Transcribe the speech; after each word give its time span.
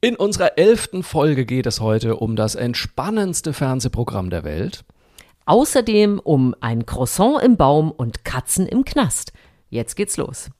In 0.00 0.14
unserer 0.14 0.56
elften 0.58 1.02
Folge 1.02 1.44
geht 1.44 1.66
es 1.66 1.80
heute 1.80 2.14
um 2.18 2.36
das 2.36 2.54
entspannendste 2.54 3.52
Fernsehprogramm 3.52 4.30
der 4.30 4.44
Welt. 4.44 4.84
Außerdem 5.44 6.20
um 6.20 6.54
ein 6.60 6.86
Croissant 6.86 7.42
im 7.42 7.56
Baum 7.56 7.90
und 7.90 8.24
Katzen 8.24 8.68
im 8.68 8.84
Knast. 8.84 9.32
Jetzt 9.70 9.96
geht's 9.96 10.16
los. 10.16 10.50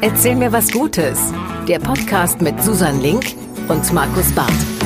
Erzähl 0.00 0.36
mir 0.36 0.52
was 0.52 0.72
Gutes. 0.72 1.34
Der 1.68 1.80
Podcast 1.80 2.40
mit 2.40 2.62
Susan 2.62 2.98
Link 3.02 3.36
und 3.68 3.92
Markus 3.92 4.32
Barth. 4.32 4.81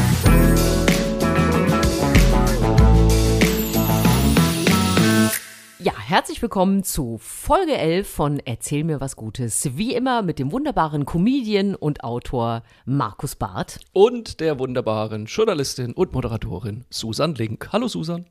Ja, 5.87 5.93
herzlich 5.97 6.43
willkommen 6.43 6.83
zu 6.83 7.17
Folge 7.23 7.77
11 7.79 8.09
von 8.09 8.41
Erzähl 8.45 8.83
mir 8.83 9.01
was 9.01 9.15
Gutes. 9.15 9.77
Wie 9.77 9.95
immer 9.95 10.23
mit 10.23 10.41
dem 10.41 10.51
wunderbaren 10.51 11.05
Comedian 11.07 11.77
und 11.77 12.03
Autor 12.03 12.65
Markus 12.87 13.37
Barth. 13.37 13.79
Und 13.93 14.41
der 14.41 14.59
wunderbaren 14.59 15.27
Journalistin 15.27 15.93
und 15.93 16.13
Moderatorin 16.13 16.85
Susan 16.91 17.37
Link. 17.37 17.69
Hallo 17.71 17.87
Susan. 17.87 18.27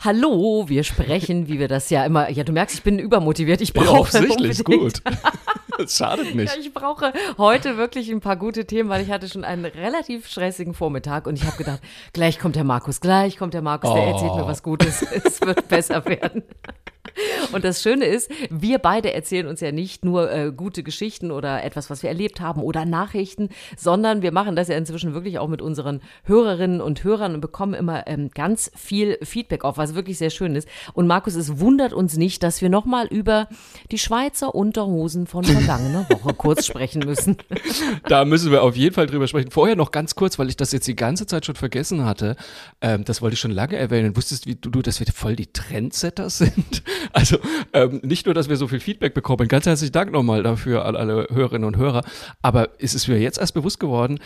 Hallo, 0.00 0.68
wir 0.68 0.84
sprechen, 0.84 1.48
wie 1.48 1.58
wir 1.58 1.68
das 1.68 1.88
ja 1.88 2.04
immer. 2.04 2.28
Ja, 2.28 2.44
du 2.44 2.52
merkst, 2.52 2.76
ich 2.76 2.82
bin 2.82 2.98
übermotiviert. 2.98 3.62
Ich 3.62 3.72
brauche 3.72 3.86
Ja, 3.94 4.00
offensichtlich, 4.00 4.58
unbedingt- 4.66 5.02
gut. 5.02 5.14
Das 5.82 5.96
schadet 5.96 6.34
nicht. 6.34 6.54
Ja, 6.54 6.60
ich 6.60 6.72
brauche 6.72 7.12
heute 7.38 7.76
wirklich 7.76 8.10
ein 8.10 8.20
paar 8.20 8.36
gute 8.36 8.64
Themen, 8.66 8.88
weil 8.88 9.02
ich 9.02 9.10
hatte 9.10 9.28
schon 9.28 9.44
einen 9.44 9.64
relativ 9.64 10.26
stressigen 10.28 10.74
Vormittag 10.74 11.26
und 11.26 11.36
ich 11.36 11.44
habe 11.44 11.56
gedacht, 11.56 11.80
gleich 12.12 12.38
kommt 12.38 12.56
der 12.56 12.64
Markus, 12.64 13.00
gleich 13.00 13.36
kommt 13.36 13.54
der 13.54 13.62
Markus, 13.62 13.92
der 13.92 14.02
Oh. 14.02 14.10
erzählt 14.12 14.34
mir 14.34 14.46
was 14.46 14.62
Gutes. 14.62 15.02
Es 15.12 15.40
wird 15.40 15.68
besser 15.68 16.04
werden. 16.06 16.42
Und 17.52 17.64
das 17.64 17.82
Schöne 17.82 18.04
ist, 18.04 18.30
wir 18.50 18.78
beide 18.78 19.12
erzählen 19.12 19.46
uns 19.46 19.60
ja 19.60 19.72
nicht 19.72 20.04
nur 20.04 20.30
äh, 20.30 20.52
gute 20.52 20.82
Geschichten 20.82 21.30
oder 21.30 21.64
etwas, 21.64 21.90
was 21.90 22.02
wir 22.02 22.10
erlebt 22.10 22.40
haben 22.40 22.62
oder 22.62 22.84
Nachrichten, 22.84 23.48
sondern 23.76 24.22
wir 24.22 24.32
machen 24.32 24.56
das 24.56 24.68
ja 24.68 24.76
inzwischen 24.76 25.14
wirklich 25.14 25.38
auch 25.38 25.48
mit 25.48 25.62
unseren 25.62 26.00
Hörerinnen 26.24 26.80
und 26.80 27.04
Hörern 27.04 27.34
und 27.34 27.40
bekommen 27.40 27.74
immer 27.74 28.06
ähm, 28.06 28.30
ganz 28.34 28.70
viel 28.74 29.18
Feedback 29.22 29.64
auf, 29.64 29.78
was 29.78 29.94
wirklich 29.94 30.18
sehr 30.18 30.30
schön 30.30 30.54
ist. 30.54 30.68
Und 30.92 31.06
Markus, 31.06 31.34
es 31.34 31.58
wundert 31.58 31.92
uns 31.92 32.16
nicht, 32.16 32.42
dass 32.42 32.62
wir 32.62 32.68
nochmal 32.68 33.06
über 33.06 33.48
die 33.90 33.98
Schweizer 33.98 34.54
Unterhosen 34.54 35.26
von 35.26 35.44
vergangener 35.44 36.06
Woche 36.10 36.34
kurz 36.34 36.66
sprechen 36.66 37.02
müssen. 37.04 37.36
Da 38.08 38.24
müssen 38.24 38.50
wir 38.50 38.62
auf 38.62 38.76
jeden 38.76 38.94
Fall 38.94 39.06
drüber 39.06 39.26
sprechen. 39.26 39.50
Vorher 39.50 39.76
noch 39.76 39.90
ganz 39.90 40.14
kurz, 40.14 40.38
weil 40.38 40.48
ich 40.48 40.56
das 40.56 40.72
jetzt 40.72 40.86
die 40.86 40.96
ganze 40.96 41.26
Zeit 41.26 41.46
schon 41.46 41.54
vergessen 41.54 42.04
hatte. 42.04 42.36
Ähm, 42.80 43.04
das 43.04 43.22
wollte 43.22 43.34
ich 43.34 43.40
schon 43.40 43.50
lange 43.50 43.76
erwähnen. 43.76 44.16
Wusstest 44.16 44.46
wie 44.46 44.54
du, 44.54 44.70
du, 44.70 44.82
dass 44.82 45.00
wir 45.00 45.06
voll 45.12 45.36
die 45.36 45.52
Trendsetter 45.52 46.30
sind? 46.30 46.82
Also 47.12 47.38
ähm, 47.72 48.00
nicht 48.02 48.26
nur, 48.26 48.34
dass 48.34 48.48
wir 48.48 48.56
so 48.56 48.68
viel 48.68 48.80
Feedback 48.80 49.14
bekommen. 49.14 49.48
Ganz 49.48 49.66
herzlichen 49.66 49.92
Dank 49.92 50.12
nochmal 50.12 50.42
dafür 50.42 50.84
an 50.84 50.96
alle 50.96 51.26
Hörerinnen 51.30 51.66
und 51.66 51.76
Hörer. 51.76 52.02
Aber 52.40 52.70
es 52.78 52.94
ist 52.94 53.08
mir 53.08 53.18
jetzt 53.18 53.38
erst 53.38 53.54
bewusst 53.54 53.80
geworden, 53.80 54.20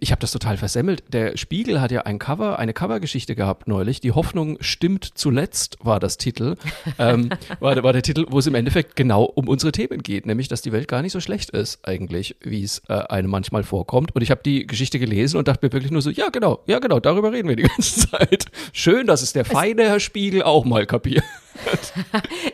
ich 0.00 0.10
habe 0.10 0.20
das 0.20 0.32
total 0.32 0.56
versemmelt. 0.56 1.02
Der 1.12 1.36
Spiegel 1.36 1.80
hat 1.80 1.90
ja 1.90 2.02
ein 2.02 2.18
Cover, 2.18 2.58
eine 2.58 2.72
Covergeschichte 2.72 3.34
gehabt 3.34 3.66
neulich. 3.68 4.00
Die 4.00 4.12
Hoffnung 4.12 4.58
stimmt 4.60 5.04
zuletzt 5.14 5.78
war 5.80 6.00
das 6.00 6.16
Titel. 6.16 6.56
Ähm, 6.98 7.30
war, 7.60 7.82
war 7.82 7.92
der 7.92 8.02
Titel, 8.02 8.26
wo 8.28 8.38
es 8.38 8.46
im 8.46 8.54
Endeffekt 8.54 8.96
genau 8.96 9.24
um 9.24 9.48
unsere 9.48 9.72
Themen 9.72 10.02
geht, 10.02 10.26
nämlich 10.26 10.48
dass 10.48 10.62
die 10.62 10.72
Welt 10.72 10.88
gar 10.88 11.02
nicht 11.02 11.12
so 11.12 11.20
schlecht 11.20 11.50
ist 11.50 11.86
eigentlich, 11.86 12.36
wie 12.42 12.62
es 12.62 12.82
äh, 12.88 12.94
einem 12.94 13.30
manchmal 13.30 13.62
vorkommt. 13.62 14.14
Und 14.14 14.22
ich 14.22 14.30
habe 14.30 14.42
die 14.44 14.66
Geschichte 14.66 14.98
gelesen 14.98 15.38
und 15.38 15.48
dachte 15.48 15.66
mir 15.66 15.72
wirklich 15.72 15.92
nur 15.92 16.02
so, 16.02 16.10
ja 16.10 16.28
genau, 16.28 16.60
ja 16.66 16.78
genau, 16.78 17.00
darüber 17.00 17.32
reden 17.32 17.48
wir 17.48 17.56
die 17.56 17.64
ganze 17.64 18.08
Zeit. 18.10 18.46
Schön, 18.72 19.06
dass 19.06 19.22
es 19.22 19.32
der 19.32 19.44
feine 19.44 19.84
Herr 19.84 20.00
Spiegel 20.00 20.42
auch 20.42 20.64
mal 20.64 20.86
kapiert. 20.86 21.24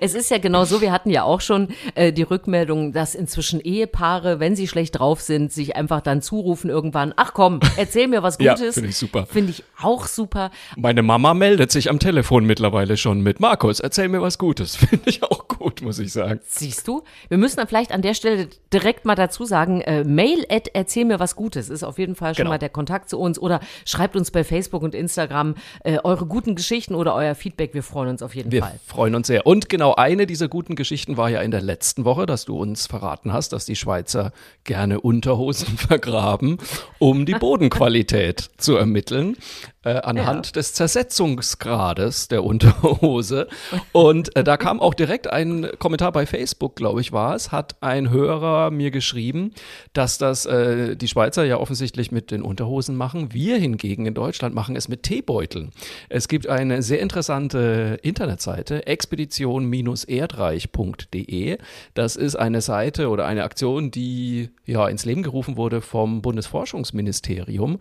Es 0.01 0.15
ist 0.15 0.31
ja 0.31 0.39
genau 0.39 0.65
so, 0.65 0.81
wir 0.81 0.93
hatten 0.93 1.11
ja 1.11 1.23
auch 1.25 1.41
schon 1.41 1.69
äh, 1.95 2.13
die 2.13 2.23
Rückmeldung, 2.23 2.93
dass 2.93 3.15
inzwischen 3.15 3.61
Ehepaare, 3.61 4.41
wenn 4.41 4.57
sie 4.57 4.69
schlecht 4.69 4.99
drauf 4.99 5.21
sind, 5.21 5.53
sich 5.53 5.77
einfach 5.77 6.01
dann 6.01 6.23
zurufen 6.23 6.71
irgendwann, 6.71 7.13
ach 7.17 7.33
komm, 7.35 7.61
erzähl 7.77 8.09
mir 8.09 8.23
was 8.23 8.39
Ja, 8.41 8.55
Gutes. 8.55 8.75
finde 8.75 8.91
ich 8.91 8.97
super. 8.97 9.27
Finde 9.27 9.51
ich 9.51 9.65
auch 9.83 10.07
super. 10.07 10.51
Meine 10.77 11.03
Mama 11.03 11.35
meldet 11.35 11.71
sich 11.71 11.91
am 11.91 11.99
Telefon 11.99 12.45
mittlerweile 12.47 12.97
schon 12.97 13.21
mit 13.21 13.41
Markus, 13.41 13.81
erzähl 13.81 14.09
mir 14.09 14.23
was 14.23 14.39
Gutes. 14.39 14.77
Finde 14.91 15.09
ich 15.11 15.23
auch 15.23 15.47
gut, 15.49 15.83
muss 15.83 15.99
ich 15.99 16.13
sagen. 16.13 16.41
Siehst 16.47 16.87
du? 16.89 17.03
Wir 17.29 17.39
müssen 17.39 17.57
dann 17.57 17.69
vielleicht 17.69 17.93
an 17.93 18.03
der 18.03 18.15
Stelle 18.15 18.49
direkt 18.73 19.05
mal 19.05 19.15
dazu 19.15 19.45
sagen, 19.45 19.81
äh, 19.83 20.05
mail 20.05 20.45
at 20.49 20.69
erzähl 20.75 21.05
mir 21.05 21.21
was 21.21 21.37
Gutes 21.37 21.69
ist 21.69 21.83
auf 21.85 21.99
jeden 21.99 22.15
Fall 22.15 22.35
schon 22.35 22.41
Genau. 22.45 22.51
mal 22.51 22.59
der 22.59 22.69
Kontakt 22.71 23.11
zu 23.11 23.19
uns 23.19 23.39
oder 23.39 23.61
schreibt 23.85 24.17
uns 24.17 24.31
bei 24.31 24.45
Facebook 24.45 24.83
und 24.83 24.95
Instagram 24.95 25.55
äh, 25.85 25.99
eure 26.03 26.25
guten 26.27 26.55
Geschichten 26.55 26.95
oder 26.95 27.15
euer 27.15 27.35
Feedback. 27.35 27.75
Wir 27.75 27.83
freuen 27.83 28.09
uns 28.11 28.23
auf 28.23 28.35
jeden 28.35 28.51
Wir 28.51 28.63
Fall. 28.63 28.79
Freuen 28.91 29.15
uns 29.15 29.29
sehr. 29.29 29.47
Und 29.47 29.69
genau 29.69 29.95
eine 29.95 30.27
dieser 30.27 30.49
guten 30.49 30.75
Geschichten 30.75 31.17
war 31.17 31.31
ja 31.31 31.41
in 31.41 31.51
der 31.51 31.63
letzten 31.63 32.05
Woche, 32.05 32.27
dass 32.27 32.45
du 32.45 32.59
uns 32.59 32.87
verraten 32.87 33.33
hast, 33.33 33.53
dass 33.53 33.65
die 33.65 33.77
Schweizer 33.77 34.33
gerne 34.65 35.01
Unterhosen 35.01 35.79
vergraben, 35.79 36.59
um 36.99 37.25
die 37.25 37.35
Bodenqualität 37.41 38.51
zu 38.59 38.77
ermitteln. 38.77 39.37
Äh, 39.83 39.95
anhand 40.03 40.57
des 40.57 40.75
Zersetzungsgrades 40.75 42.29
der 42.29 42.45
Unterhose. 42.45 43.49
Und 43.93 44.37
äh, 44.37 44.45
da 44.45 44.59
kam 44.59 44.79
auch 44.79 44.93
direkt 44.93 45.33
ein 45.33 45.71
Kommentar 45.79 46.13
bei 46.13 46.27
Facebook, 46.27 46.77
glaube 46.77 47.01
ich, 47.01 47.13
war 47.13 47.35
es, 47.35 47.51
hat 47.51 47.77
ein 47.81 48.11
Hörer 48.11 48.71
mir 48.71 48.91
geschrieben, 48.91 49.55
dass 49.95 50.19
das 50.19 50.45
äh, 50.45 50.97
die 50.97 51.09
Schweizer 51.09 51.45
ja 51.45 51.57
offensichtlich 51.57 52.13
mit 52.13 52.31
den 52.31 52.43
Unterhosen 52.43 52.95
machen. 52.95 53.33
Wir 53.33 53.57
hingegen 53.57 54.05
in 54.05 54.13
Deutschland 54.13 54.55
machen 54.55 54.77
es 54.77 54.89
mit 54.89 55.03
Teebeuteln. 55.03 55.71
Es 56.11 56.29
gibt 56.29 56.47
eine 56.47 56.83
sehr 56.83 57.01
interessante 57.01 57.99
Internetseite, 58.03 58.80
expedition-erdreich.de. 58.87 61.59
Das 61.95 62.17
ist 62.17 62.37
eine 62.37 62.61
Seite 62.61 63.09
oder 63.09 63.27
eine 63.27 63.45
Aktion, 63.45 63.91
die 63.91 64.51
ja 64.67 64.89
ins 64.89 65.05
Leben 65.05 65.23
gerufen 65.23 65.57
wurde 65.57 65.81
vom 65.81 66.23
Bundesforschungsministerium. 66.23 67.79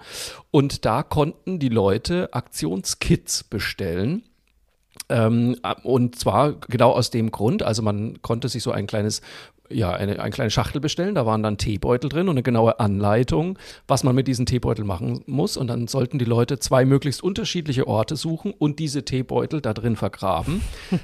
Und 0.51 0.85
da 0.85 1.03
konnten 1.03 1.59
die 1.59 1.69
Leute 1.69 2.33
Aktionskits 2.33 3.43
bestellen. 3.43 4.23
Ähm, 5.07 5.55
und 5.83 6.17
zwar 6.17 6.53
genau 6.53 6.91
aus 6.91 7.09
dem 7.09 7.31
Grund, 7.31 7.63
also 7.63 7.81
man 7.81 8.21
konnte 8.21 8.49
sich 8.49 8.61
so 8.61 8.71
ein 8.71 8.87
kleines, 8.87 9.21
ja, 9.69 9.91
eine, 9.91 10.19
eine 10.19 10.31
kleine 10.31 10.51
Schachtel 10.51 10.81
bestellen, 10.81 11.15
da 11.15 11.25
waren 11.25 11.43
dann 11.43 11.57
Teebeutel 11.57 12.09
drin 12.09 12.27
und 12.27 12.35
eine 12.35 12.43
genaue 12.43 12.79
Anleitung, 12.79 13.57
was 13.87 14.03
man 14.03 14.15
mit 14.15 14.27
diesen 14.27 14.45
Teebeutel 14.45 14.85
machen 14.85 15.23
muss. 15.25 15.57
Und 15.57 15.67
dann 15.67 15.87
sollten 15.87 16.19
die 16.19 16.25
Leute 16.25 16.59
zwei 16.59 16.85
möglichst 16.85 17.23
unterschiedliche 17.23 17.87
Orte 17.87 18.15
suchen 18.15 18.53
und 18.57 18.79
diese 18.79 19.05
Teebeutel 19.05 19.61
da 19.61 19.73
drin 19.73 19.95
vergraben. 19.95 20.61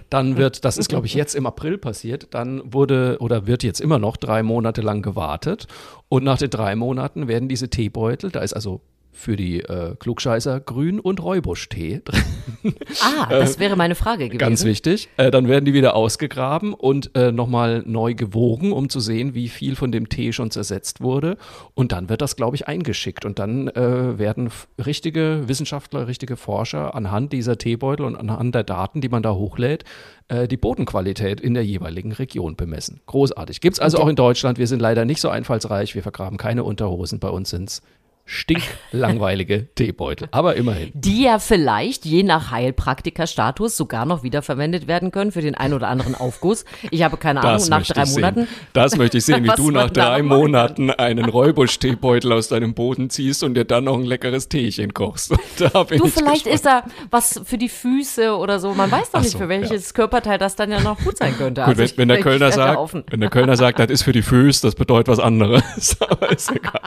Dann 0.10 0.38
wird, 0.38 0.66
das 0.66 0.78
ist 0.78 0.90
glaube 0.90 1.08
ich 1.08 1.14
jetzt 1.14 1.36
im 1.36 1.46
April 1.46 1.78
passiert, 1.78 2.28
dann 2.32 2.62
wurde 2.66 3.18
oder 3.20 3.48
wird 3.48 3.64
jetzt 3.64 3.82
immer 3.82 4.00
noch 4.00 4.18
drei 4.18 4.44
Monate 4.44 4.82
lang 4.82 5.02
gewartet. 5.02 5.68
Und 6.10 6.24
nach 6.24 6.38
den 6.38 6.50
drei 6.50 6.76
Monaten 6.76 7.28
werden 7.28 7.50
diese 7.50 7.70
Teebeutel, 7.70 8.32
da 8.32 8.42
ist 8.42 8.54
also 8.54 8.82
für 9.16 9.36
die 9.36 9.62
äh, 9.62 9.96
Klugscheißer 9.98 10.60
Grün- 10.60 11.00
und 11.00 11.24
Räubusch-Tee 11.24 12.02
drin. 12.06 12.76
Ah, 13.02 13.28
das 13.30 13.60
wäre 13.60 13.76
meine 13.76 13.96
Frage 13.96 14.26
gewesen. 14.26 14.36
Äh, 14.36 14.38
Ganz 14.38 14.64
wichtig. 14.64 15.10
Äh, 15.18 15.32
dann 15.32 15.48
werden 15.48 15.66
die 15.66 15.74
wieder 15.74 15.96
ausgegraben 15.96 16.74
und 16.74 17.16
äh, 17.16 17.32
nochmal 17.32 17.84
neu 17.86 18.14
gewogen, 18.14 18.72
um 18.72 18.90
zu 18.90 19.00
sehen, 19.00 19.34
wie 19.34 19.50
viel 19.50 19.76
von 19.76 19.92
dem 19.92 20.10
Tee 20.10 20.34
schon 20.34 20.52
zersetzt 20.52 21.02
wurde. 21.02 21.38
Und 21.74 21.92
dann 21.92 22.10
wird 22.10 22.22
das, 22.22 22.36
glaube 22.36 22.56
ich, 22.56 22.68
eingeschickt. 22.68 23.26
Und 23.26 23.40
dann 23.40 23.68
äh, 23.70 24.20
werden 24.20 24.50
richtige 24.84 25.48
Wissenschaftler, 25.48 26.08
richtige 26.08 26.36
Forscher 26.36 26.94
anhand 26.96 27.34
dieser 27.34 27.58
Teebeutel 27.58 28.06
und 28.06 28.16
anhand 28.16 28.54
der 28.54 28.64
Daten, 28.64 29.02
die 29.02 29.10
man 29.10 29.24
da 29.24 29.34
hochlädt, 29.34 29.86
äh, 30.28 30.48
die 30.48 30.58
Bodenqualität 30.58 31.40
in 31.40 31.54
der 31.54 31.66
jeweiligen 31.66 32.12
Region 32.12 32.56
bemessen. 32.56 33.00
Großartig. 33.06 33.62
Gibt's 33.62 33.80
also 33.80 34.00
auch 34.00 34.08
in 34.08 34.16
Deutschland. 34.16 34.58
Wir 34.58 34.68
sind 34.68 34.82
leider 34.82 35.06
nicht 35.06 35.22
so 35.22 35.30
einfallsreich. 35.30 35.96
Wir 35.96 36.04
vergraben 36.04 36.38
keine 36.38 36.64
Unterhosen. 36.64 37.20
Bei 37.20 37.30
uns 37.30 37.50
sind's 37.50 37.82
stinklangweilige 38.26 39.68
Teebeutel. 39.76 40.28
Aber 40.32 40.56
immerhin. 40.56 40.92
die 40.94 41.24
ja 41.24 41.40
vielleicht 41.40 42.06
je 42.06 42.24
nach 42.24 42.52
Heilpraktikerstatus 42.52 43.78
sogar 43.78 44.06
noch 44.06 44.24
wiederverwendet 44.24 44.88
werden 44.88 45.12
können 45.12 45.32
für 45.32 45.42
den 45.42 45.56
einen 45.56 45.74
oder 45.74 45.88
anderen 45.90 46.16
Aufguss. 46.16 46.66
Ich 46.92 47.04
habe 47.04 47.18
keine 47.18 47.42
Ahnung, 47.42 47.54
Das 47.54 47.70
nach 47.70 47.80
möchte 47.80 47.94
drei 47.94 48.06
Monaten. 48.06 48.40
Sehen. 48.42 48.48
Das 48.74 48.98
möchte 48.98 49.18
ich 49.20 49.26
sehen, 49.26 49.44
wie 49.44 49.50
du 49.56 49.72
nach 49.72 49.90
drei 49.90 50.24
Monaten 50.24 50.90
einen 50.92 51.26
Räubusch-Teebeutel 51.26 52.32
aus 52.34 52.48
deinem 52.48 52.74
Boden 52.74 53.10
ziehst 53.10 53.44
und 53.44 53.54
dir 53.54 53.66
dann 53.66 53.84
noch 53.86 53.96
ein 53.98 54.06
leckeres 54.06 54.50
Teechen 54.50 54.94
kochst. 54.94 55.34
Du, 55.58 55.66
ich 55.90 56.14
vielleicht 56.14 56.48
ist 56.48 56.66
da 56.66 56.84
was 57.12 57.40
für 57.46 57.58
die 57.58 57.70
Füße 57.70 58.36
oder 58.36 58.60
so. 58.60 58.74
Man 58.74 58.92
weiß 58.92 59.12
doch 59.12 59.20
Ach 59.20 59.24
nicht, 59.24 59.32
so, 59.32 59.38
für 59.38 59.48
welches 59.50 59.94
Körperteil 59.94 60.38
das 60.38 60.56
dann 60.56 60.70
ja 60.70 60.82
noch 60.82 61.00
gut 61.00 61.18
sein 61.18 61.34
könnte. 61.38 61.62
Gut, 61.62 61.70
Also 61.70 61.78
wenn, 61.80 61.86
ich- 61.86 61.98
wenn 61.98 62.08
der 62.10 62.20
Kölner 62.20 62.52
sagt, 62.52 62.94
wenn 63.10 63.20
der 63.22 63.30
Kölner 63.30 63.56
sagt, 63.56 63.80
das 63.80 63.90
ist 63.90 64.04
für 64.04 64.12
die 64.12 64.22
Füße, 64.22 64.62
das 64.68 64.76
bedeutet 64.76 65.08
was 65.08 65.20
anderes. 65.20 65.96
Aber 66.02 66.30
ist 66.32 66.52
egal. 66.52 66.82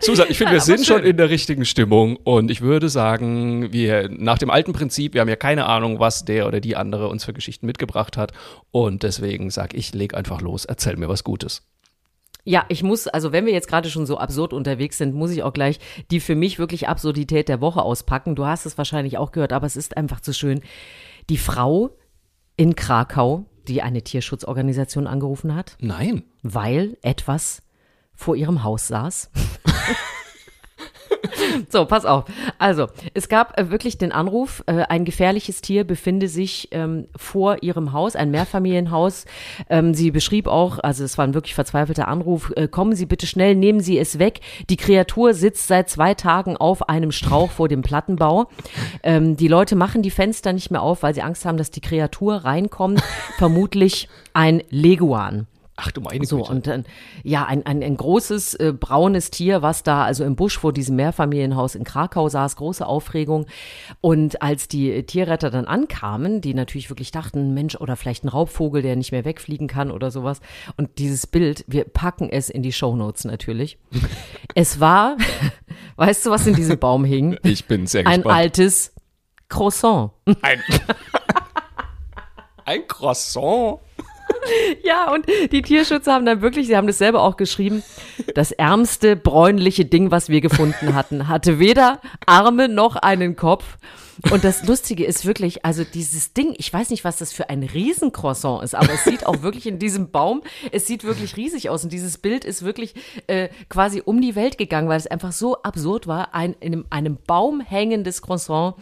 Susan, 0.00 0.26
ich 0.30 0.35
finde, 0.38 0.52
wir 0.52 0.60
sind 0.60 0.84
schon 0.86 0.98
schön. 0.98 1.06
in 1.06 1.16
der 1.16 1.30
richtigen 1.30 1.64
Stimmung 1.64 2.16
und 2.16 2.50
ich 2.50 2.60
würde 2.60 2.88
sagen, 2.88 3.72
wir 3.72 4.08
nach 4.08 4.38
dem 4.38 4.50
alten 4.50 4.72
Prinzip, 4.72 5.14
wir 5.14 5.20
haben 5.20 5.28
ja 5.28 5.36
keine 5.36 5.66
Ahnung, 5.66 6.00
was 6.00 6.24
der 6.24 6.46
oder 6.46 6.60
die 6.60 6.76
andere 6.76 7.08
uns 7.08 7.24
für 7.24 7.32
Geschichten 7.32 7.66
mitgebracht 7.66 8.16
hat 8.16 8.32
und 8.70 9.02
deswegen 9.02 9.50
sag 9.50 9.74
ich, 9.74 9.94
leg 9.94 10.14
einfach 10.14 10.40
los, 10.40 10.64
erzähl 10.64 10.96
mir 10.96 11.08
was 11.08 11.24
Gutes. 11.24 11.62
Ja, 12.48 12.64
ich 12.68 12.84
muss, 12.84 13.08
also 13.08 13.32
wenn 13.32 13.44
wir 13.44 13.52
jetzt 13.52 13.66
gerade 13.66 13.90
schon 13.90 14.06
so 14.06 14.18
absurd 14.18 14.52
unterwegs 14.52 14.98
sind, 14.98 15.14
muss 15.14 15.32
ich 15.32 15.42
auch 15.42 15.52
gleich 15.52 15.80
die 16.12 16.20
für 16.20 16.36
mich 16.36 16.60
wirklich 16.60 16.88
Absurdität 16.88 17.48
der 17.48 17.60
Woche 17.60 17.82
auspacken. 17.82 18.36
Du 18.36 18.46
hast 18.46 18.66
es 18.66 18.78
wahrscheinlich 18.78 19.18
auch 19.18 19.32
gehört, 19.32 19.52
aber 19.52 19.66
es 19.66 19.76
ist 19.76 19.96
einfach 19.96 20.20
zu 20.20 20.32
schön. 20.32 20.60
Die 21.28 21.38
Frau 21.38 21.90
in 22.56 22.76
Krakau, 22.76 23.46
die 23.66 23.82
eine 23.82 24.02
Tierschutzorganisation 24.02 25.08
angerufen 25.08 25.56
hat, 25.56 25.76
Nein. 25.80 26.22
weil 26.42 26.96
etwas 27.02 27.62
vor 28.14 28.36
ihrem 28.36 28.62
Haus 28.62 28.86
saß. 28.86 29.30
So, 31.68 31.84
pass 31.84 32.04
auf. 32.04 32.24
Also, 32.58 32.86
es 33.14 33.28
gab 33.28 33.58
äh, 33.58 33.70
wirklich 33.70 33.98
den 33.98 34.12
Anruf, 34.12 34.62
äh, 34.66 34.82
ein 34.82 35.04
gefährliches 35.04 35.60
Tier 35.60 35.84
befinde 35.84 36.28
sich 36.28 36.68
ähm, 36.70 37.06
vor 37.16 37.62
ihrem 37.62 37.92
Haus, 37.92 38.16
ein 38.16 38.30
Mehrfamilienhaus. 38.30 39.24
Ähm, 39.68 39.94
sie 39.94 40.10
beschrieb 40.10 40.46
auch, 40.46 40.78
also 40.78 41.04
es 41.04 41.18
war 41.18 41.26
ein 41.26 41.34
wirklich 41.34 41.54
verzweifelter 41.54 42.08
Anruf, 42.08 42.52
äh, 42.56 42.68
kommen 42.68 42.94
Sie 42.94 43.06
bitte 43.06 43.26
schnell, 43.26 43.54
nehmen 43.54 43.80
Sie 43.80 43.98
es 43.98 44.18
weg. 44.18 44.40
Die 44.70 44.76
Kreatur 44.76 45.34
sitzt 45.34 45.66
seit 45.68 45.90
zwei 45.90 46.14
Tagen 46.14 46.56
auf 46.56 46.88
einem 46.88 47.12
Strauch 47.12 47.50
vor 47.50 47.68
dem 47.68 47.82
Plattenbau. 47.82 48.48
Ähm, 49.02 49.36
die 49.36 49.48
Leute 49.48 49.76
machen 49.76 50.02
die 50.02 50.10
Fenster 50.10 50.52
nicht 50.52 50.70
mehr 50.70 50.82
auf, 50.82 51.02
weil 51.02 51.14
sie 51.14 51.22
Angst 51.22 51.44
haben, 51.44 51.58
dass 51.58 51.70
die 51.70 51.80
Kreatur 51.80 52.36
reinkommt. 52.36 53.02
Vermutlich 53.38 54.08
ein 54.32 54.62
Leguan. 54.70 55.46
Ach 55.78 55.92
du 55.92 56.00
meine 56.00 56.24
So, 56.24 56.38
Güte. 56.38 56.50
und 56.52 56.66
dann, 56.66 56.84
ja, 57.22 57.44
ein, 57.44 57.66
ein, 57.66 57.82
ein 57.82 57.96
großes 57.98 58.54
äh, 58.54 58.72
braunes 58.72 59.30
Tier, 59.30 59.60
was 59.60 59.82
da 59.82 60.04
also 60.04 60.24
im 60.24 60.34
Busch 60.34 60.58
vor 60.58 60.72
diesem 60.72 60.96
Mehrfamilienhaus 60.96 61.74
in 61.74 61.84
Krakau 61.84 62.30
saß, 62.30 62.56
große 62.56 62.86
Aufregung. 62.86 63.44
Und 64.00 64.40
als 64.40 64.68
die 64.68 65.02
Tierretter 65.04 65.50
dann 65.50 65.66
ankamen, 65.66 66.40
die 66.40 66.54
natürlich 66.54 66.88
wirklich 66.88 67.10
dachten, 67.10 67.52
Mensch, 67.52 67.76
oder 67.76 67.96
vielleicht 67.96 68.24
ein 68.24 68.28
Raubvogel, 68.28 68.80
der 68.80 68.96
nicht 68.96 69.12
mehr 69.12 69.26
wegfliegen 69.26 69.68
kann 69.68 69.90
oder 69.90 70.10
sowas. 70.10 70.40
Und 70.78 70.98
dieses 70.98 71.26
Bild, 71.26 71.62
wir 71.68 71.84
packen 71.84 72.30
es 72.30 72.48
in 72.48 72.62
die 72.62 72.72
Shownotes 72.72 73.24
natürlich. 73.26 73.78
es 74.54 74.80
war, 74.80 75.18
weißt 75.96 76.24
du, 76.24 76.30
was 76.30 76.46
in 76.46 76.54
diesem 76.54 76.78
Baum 76.78 77.04
hing? 77.04 77.36
ich 77.42 77.66
bin 77.66 77.86
sehr 77.86 78.06
Ein 78.06 78.20
gespannt. 78.22 78.34
altes 78.38 78.94
Croissant. 79.50 80.12
Ein, 80.40 80.62
ein 82.64 82.86
Croissant. 82.88 83.80
Ja, 84.82 85.12
und 85.12 85.26
die 85.52 85.62
Tierschützer 85.62 86.12
haben 86.12 86.26
dann 86.26 86.42
wirklich, 86.42 86.66
sie 86.66 86.76
haben 86.76 86.86
das 86.86 86.98
selber 86.98 87.22
auch 87.22 87.36
geschrieben, 87.36 87.82
das 88.34 88.52
ärmste 88.52 89.16
bräunliche 89.16 89.84
Ding, 89.84 90.10
was 90.10 90.28
wir 90.28 90.40
gefunden 90.40 90.94
hatten, 90.94 91.28
hatte 91.28 91.58
weder 91.58 92.00
Arme 92.26 92.68
noch 92.68 92.96
einen 92.96 93.36
Kopf. 93.36 93.64
Und 94.30 94.44
das 94.44 94.66
Lustige 94.66 95.04
ist 95.04 95.26
wirklich, 95.26 95.64
also 95.64 95.84
dieses 95.84 96.32
Ding, 96.32 96.54
ich 96.56 96.72
weiß 96.72 96.90
nicht, 96.90 97.04
was 97.04 97.18
das 97.18 97.32
für 97.32 97.50
ein 97.50 97.62
Riesencroissant 97.62 98.62
ist, 98.64 98.74
aber 98.74 98.94
es 98.94 99.04
sieht 99.04 99.26
auch 99.26 99.42
wirklich 99.42 99.66
in 99.66 99.78
diesem 99.78 100.10
Baum, 100.10 100.42
es 100.72 100.86
sieht 100.86 101.04
wirklich 101.04 101.36
riesig 101.36 101.68
aus. 101.68 101.84
Und 101.84 101.92
dieses 101.92 102.18
Bild 102.18 102.44
ist 102.44 102.62
wirklich 102.62 102.94
äh, 103.26 103.48
quasi 103.68 104.02
um 104.04 104.20
die 104.20 104.34
Welt 104.34 104.56
gegangen, 104.58 104.88
weil 104.88 104.98
es 104.98 105.06
einfach 105.06 105.32
so 105.32 105.62
absurd 105.62 106.06
war, 106.06 106.34
ein, 106.34 106.54
in 106.60 106.72
einem, 106.72 106.86
einem 106.90 107.18
Baum 107.26 107.60
hängendes 107.60 108.22
Croissant, 108.22 108.74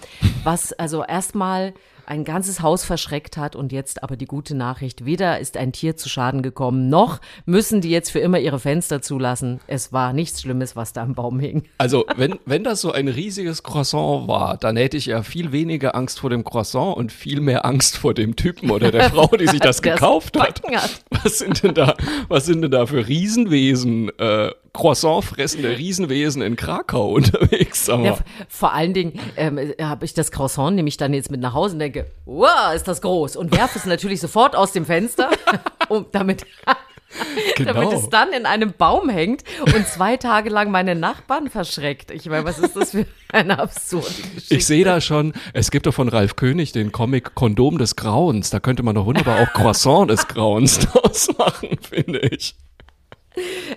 was 0.45 0.73
also 0.73 1.03
erstmal 1.05 1.75
ein 2.07 2.25
ganzes 2.25 2.61
Haus 2.61 2.85
verschreckt 2.85 3.37
hat 3.37 3.57
und 3.57 3.73
jetzt 3.73 4.03
aber 4.03 4.17
die 4.17 4.27
gute 4.27 4.55
Nachricht, 4.55 5.05
weder 5.05 5.39
ist 5.41 5.57
ein 5.57 5.73
Tier 5.73 5.97
zu 5.97 6.09
Schaden 6.09 6.43
gekommen, 6.43 6.89
noch 6.89 7.21
müssen 7.47 7.81
die 7.81 7.91
jetzt 7.91 8.11
für 8.11 8.19
immer 8.19 8.39
ihre 8.39 8.59
Fenster 8.59 9.03
zulassen. 9.03 9.61
Es 9.67 9.93
war 9.93 10.13
nichts 10.13 10.43
Schlimmes, 10.43 10.77
was 10.77 10.93
da 10.93 11.03
am 11.03 11.15
Baum 11.15 11.41
hing. 11.41 11.65
Also, 11.79 12.05
wenn, 12.17 12.39
wenn 12.47 12.65
das 12.65 12.81
so 12.81 12.93
ein 12.93 13.09
riesiges 13.09 13.63
Croissant 13.63 14.29
war, 14.29 14.57
dann 14.57 14.77
hätte 14.77 14.97
ich 14.97 15.07
ja 15.07 15.23
viel 15.23 15.53
weniger 15.53 15.95
Angst 15.95 16.21
vor 16.21 16.31
dem 16.31 16.45
Croissant 16.45 16.97
und 16.97 17.13
viel 17.13 17.41
mehr 17.41 17.65
Angst 17.65 17.97
vor 17.97 18.15
dem 18.15 18.37
Typen 18.37 18.71
oder 18.71 18.91
der 18.91 19.11
Frau, 19.11 19.27
die 19.29 19.47
sich 19.47 19.61
das 19.61 19.83
gekauft 19.83 20.39
hat. 20.39 20.63
hat. 20.65 21.05
Was 21.11 21.39
sind 21.39 21.63
denn 21.63 21.75
da, 21.75 21.95
was 22.29 22.47
sind 22.47 22.63
denn 22.63 22.71
da 22.71 22.87
für 22.87 23.07
Riesenwesen, 23.07 24.11
äh, 24.19 24.51
Croissant 24.75 25.25
fressende 25.25 25.79
Riesenwesen 25.79 26.43
in 26.43 26.57
Krakau 26.57 27.09
unterwegs? 27.15 27.89
Mal. 27.89 28.05
Ja, 28.05 28.19
vor 28.49 28.75
allen 28.75 28.93
Dingen 28.93 29.19
ähm, 29.37 29.73
habe 29.81 30.05
ich 30.05 30.13
das 30.13 30.31
Croissant, 30.31 30.75
nehme 30.77 30.89
ich 30.89 30.97
dann 30.99 31.15
jetzt 31.15 31.31
mit 31.31 31.41
nach 31.41 31.55
Hause 31.55 31.75
und 31.75 31.79
denke, 31.79 32.11
wow, 32.27 32.75
ist 32.75 32.87
das 32.87 33.01
groß 33.01 33.37
und 33.37 33.57
werfe 33.57 33.79
es 33.79 33.87
natürlich 33.87 34.21
sofort 34.21 34.55
aus 34.57 34.73
dem 34.73 34.85
Fenster, 34.85 35.31
um, 35.89 36.07
damit, 36.13 36.45
damit 37.59 37.77
Genau. 37.85 37.93
es 37.93 38.09
dann 38.09 38.33
in 38.33 38.45
einem 38.45 38.73
Baum 38.77 39.09
hängt 39.09 39.45
und 39.65 39.87
zwei 39.87 40.17
Tage 40.17 40.51
lang 40.51 40.73
meine 40.73 40.97
Nachbarn 40.97 41.49
verschreckt. 41.49 42.11
Ich 42.11 42.27
meine, 42.27 42.45
was 42.45 42.59
ist 42.59 42.75
das 42.75 42.91
für 42.91 43.07
eine 43.33 43.61
absurde 43.61 44.09
Geschichte? 44.35 44.55
Ich 44.57 44.67
sehe 44.67 44.85
da 44.85 45.01
schon, 45.01 45.33
es 45.53 45.71
gibt 45.71 45.87
doch 45.87 45.95
von 45.95 46.09
Ralf 46.09 46.35
König 46.35 46.73
den 46.73 46.91
Comic 46.91 47.37
Kondom 47.37 47.79
des 47.79 47.95
Grauens. 47.95 48.51
Da 48.51 48.59
könnte 48.59 48.83
man 48.83 48.97
doch 48.97 49.07
wunderbar 49.07 49.41
auch 49.41 49.53
Croissant 49.53 50.11
des 50.11 50.27
Grauens 50.27 50.81
draus 50.81 51.29
machen, 51.39 51.79
finde 51.89 52.19
ich. 52.19 52.57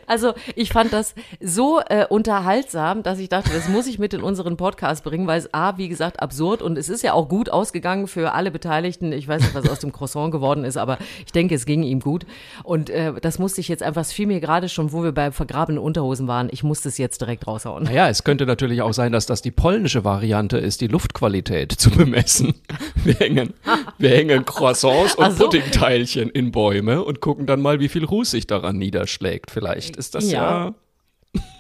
Also 0.06 0.33
ich 0.56 0.69
fand 0.69 0.94
das 0.94 1.15
so 1.42 1.81
äh, 1.88 2.06
unterhaltsam, 2.07 3.04
dass 3.04 3.19
ich 3.19 3.30
dachte, 3.30 3.51
das 3.54 3.68
muss 3.68 3.88
ich 3.88 4.00
mit 4.00 4.13
in 4.13 4.21
unseren 4.21 4.57
Podcast 4.57 5.04
bringen, 5.04 5.27
weil 5.27 5.39
es 5.39 5.54
A, 5.54 5.77
wie 5.77 5.89
gesagt, 5.89 6.21
absurd 6.21 6.62
und 6.62 6.77
es 6.77 6.89
ist 6.89 7.04
ja 7.04 7.13
auch 7.13 7.27
gut 7.27 7.50
ausgegangen 7.50 8.07
für 8.07 8.33
alle 8.33 8.51
Beteiligten. 8.51 9.12
Ich 9.12 9.27
weiß 9.27 9.42
nicht, 9.42 9.56
was 9.56 9.69
aus 9.69 9.80
dem 9.80 9.92
Croissant 9.92 10.31
geworden 10.31 10.63
ist, 10.63 10.77
aber 10.77 10.98
ich 11.25 11.31
denke, 11.31 11.56
es 11.56 11.65
ging 11.65 11.83
ihm 11.83 12.00
gut. 12.00 12.25
Und 12.63 12.89
äh, 12.89 13.13
das 13.21 13.39
musste 13.39 13.62
ich 13.62 13.68
jetzt 13.68 13.83
einfach, 13.83 14.01
es 14.01 14.13
fiel 14.13 14.27
mir 14.27 14.39
gerade 14.39 14.69
schon, 14.69 14.92
wo 14.92 15.04
wir 15.04 15.12
bei 15.12 15.31
vergrabenen 15.31 15.80
Unterhosen 15.80 16.27
waren, 16.27 16.50
ich 16.51 16.63
musste 16.63 16.89
es 16.89 16.98
jetzt 16.98 17.21
direkt 17.21 17.48
raushauen. 17.48 17.83
Naja, 17.83 18.10
es 18.10 18.24
könnte 18.24 18.45
natürlich 18.45 18.81
auch 18.81 18.94
sein, 18.94 19.12
dass 19.12 19.25
das 19.25 19.42
die 19.42 19.51
polnische 19.51 20.03
Variante 20.03 20.57
ist, 20.57 20.81
die 20.81 20.88
Luftqualität 20.88 21.71
zu 21.71 21.89
bemessen. 21.89 22.56
Wir 23.03 23.15
hängen, 23.15 23.53
wir 23.98 24.10
hängen 24.10 24.45
Croissants 24.45 25.15
und 25.15 25.31
so. 25.31 25.45
Puddingteilchen 25.45 26.30
in 26.30 26.51
Bäume 26.51 27.03
und 27.03 27.21
gucken 27.21 27.45
dann 27.45 27.62
mal, 27.62 27.80
wie 27.80 27.89
viel 27.89 28.06
Ruß 28.06 28.31
sich 28.31 28.48
daran 28.48 28.77
niederschlägt. 28.77 29.46
Vielleicht 29.49 29.95
ist 29.95 30.15
das 30.15 30.29
ja, 30.29 30.65
Ja. 30.67 30.73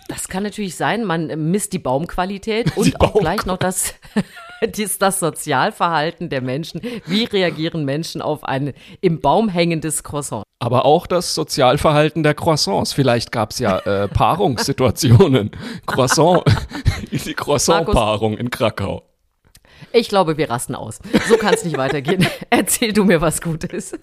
Das 0.07 0.29
kann 0.29 0.43
natürlich 0.43 0.75
sein, 0.75 1.03
man 1.03 1.51
misst 1.51 1.73
die 1.73 1.79
Baumqualität 1.79 2.71
und 2.77 2.85
Die 2.85 3.01
auch 3.01 3.19
gleich 3.19 3.45
noch 3.45 3.57
das, 3.57 3.93
dies, 4.75 4.97
das 4.97 5.19
Sozialverhalten 5.19 6.29
der 6.29 6.41
Menschen. 6.41 6.81
Wie 7.05 7.25
reagieren 7.25 7.85
Menschen 7.85 8.21
auf 8.21 8.43
ein 8.43 8.73
im 9.01 9.19
Baum 9.19 9.49
hängendes 9.49 10.03
Croissant? 10.03 10.43
aber 10.59 10.85
auch 10.85 11.05
das 11.05 11.35
Sozialverhalten 11.35 12.23
der 12.23 12.33
Croissants. 12.33 12.93
Vielleicht 12.93 13.31
gab 13.31 13.51
es 13.51 13.59
ja 13.59 13.77
äh, 13.79 14.07
Paarungssituationen. 14.07 15.51
Croissant, 15.85 16.43
die 17.11 17.33
Croissant-Paarung 17.33 18.37
in 18.37 18.49
Krakau. 18.49 19.03
Ich 19.91 20.09
glaube, 20.09 20.37
wir 20.37 20.49
rasten 20.49 20.75
aus. 20.75 20.99
So 21.27 21.37
kann 21.37 21.53
es 21.53 21.63
nicht 21.63 21.77
weitergehen. 21.77 22.25
Erzähl 22.49 22.93
du 22.93 23.03
mir 23.03 23.21
was 23.21 23.41
Gutes. 23.41 23.93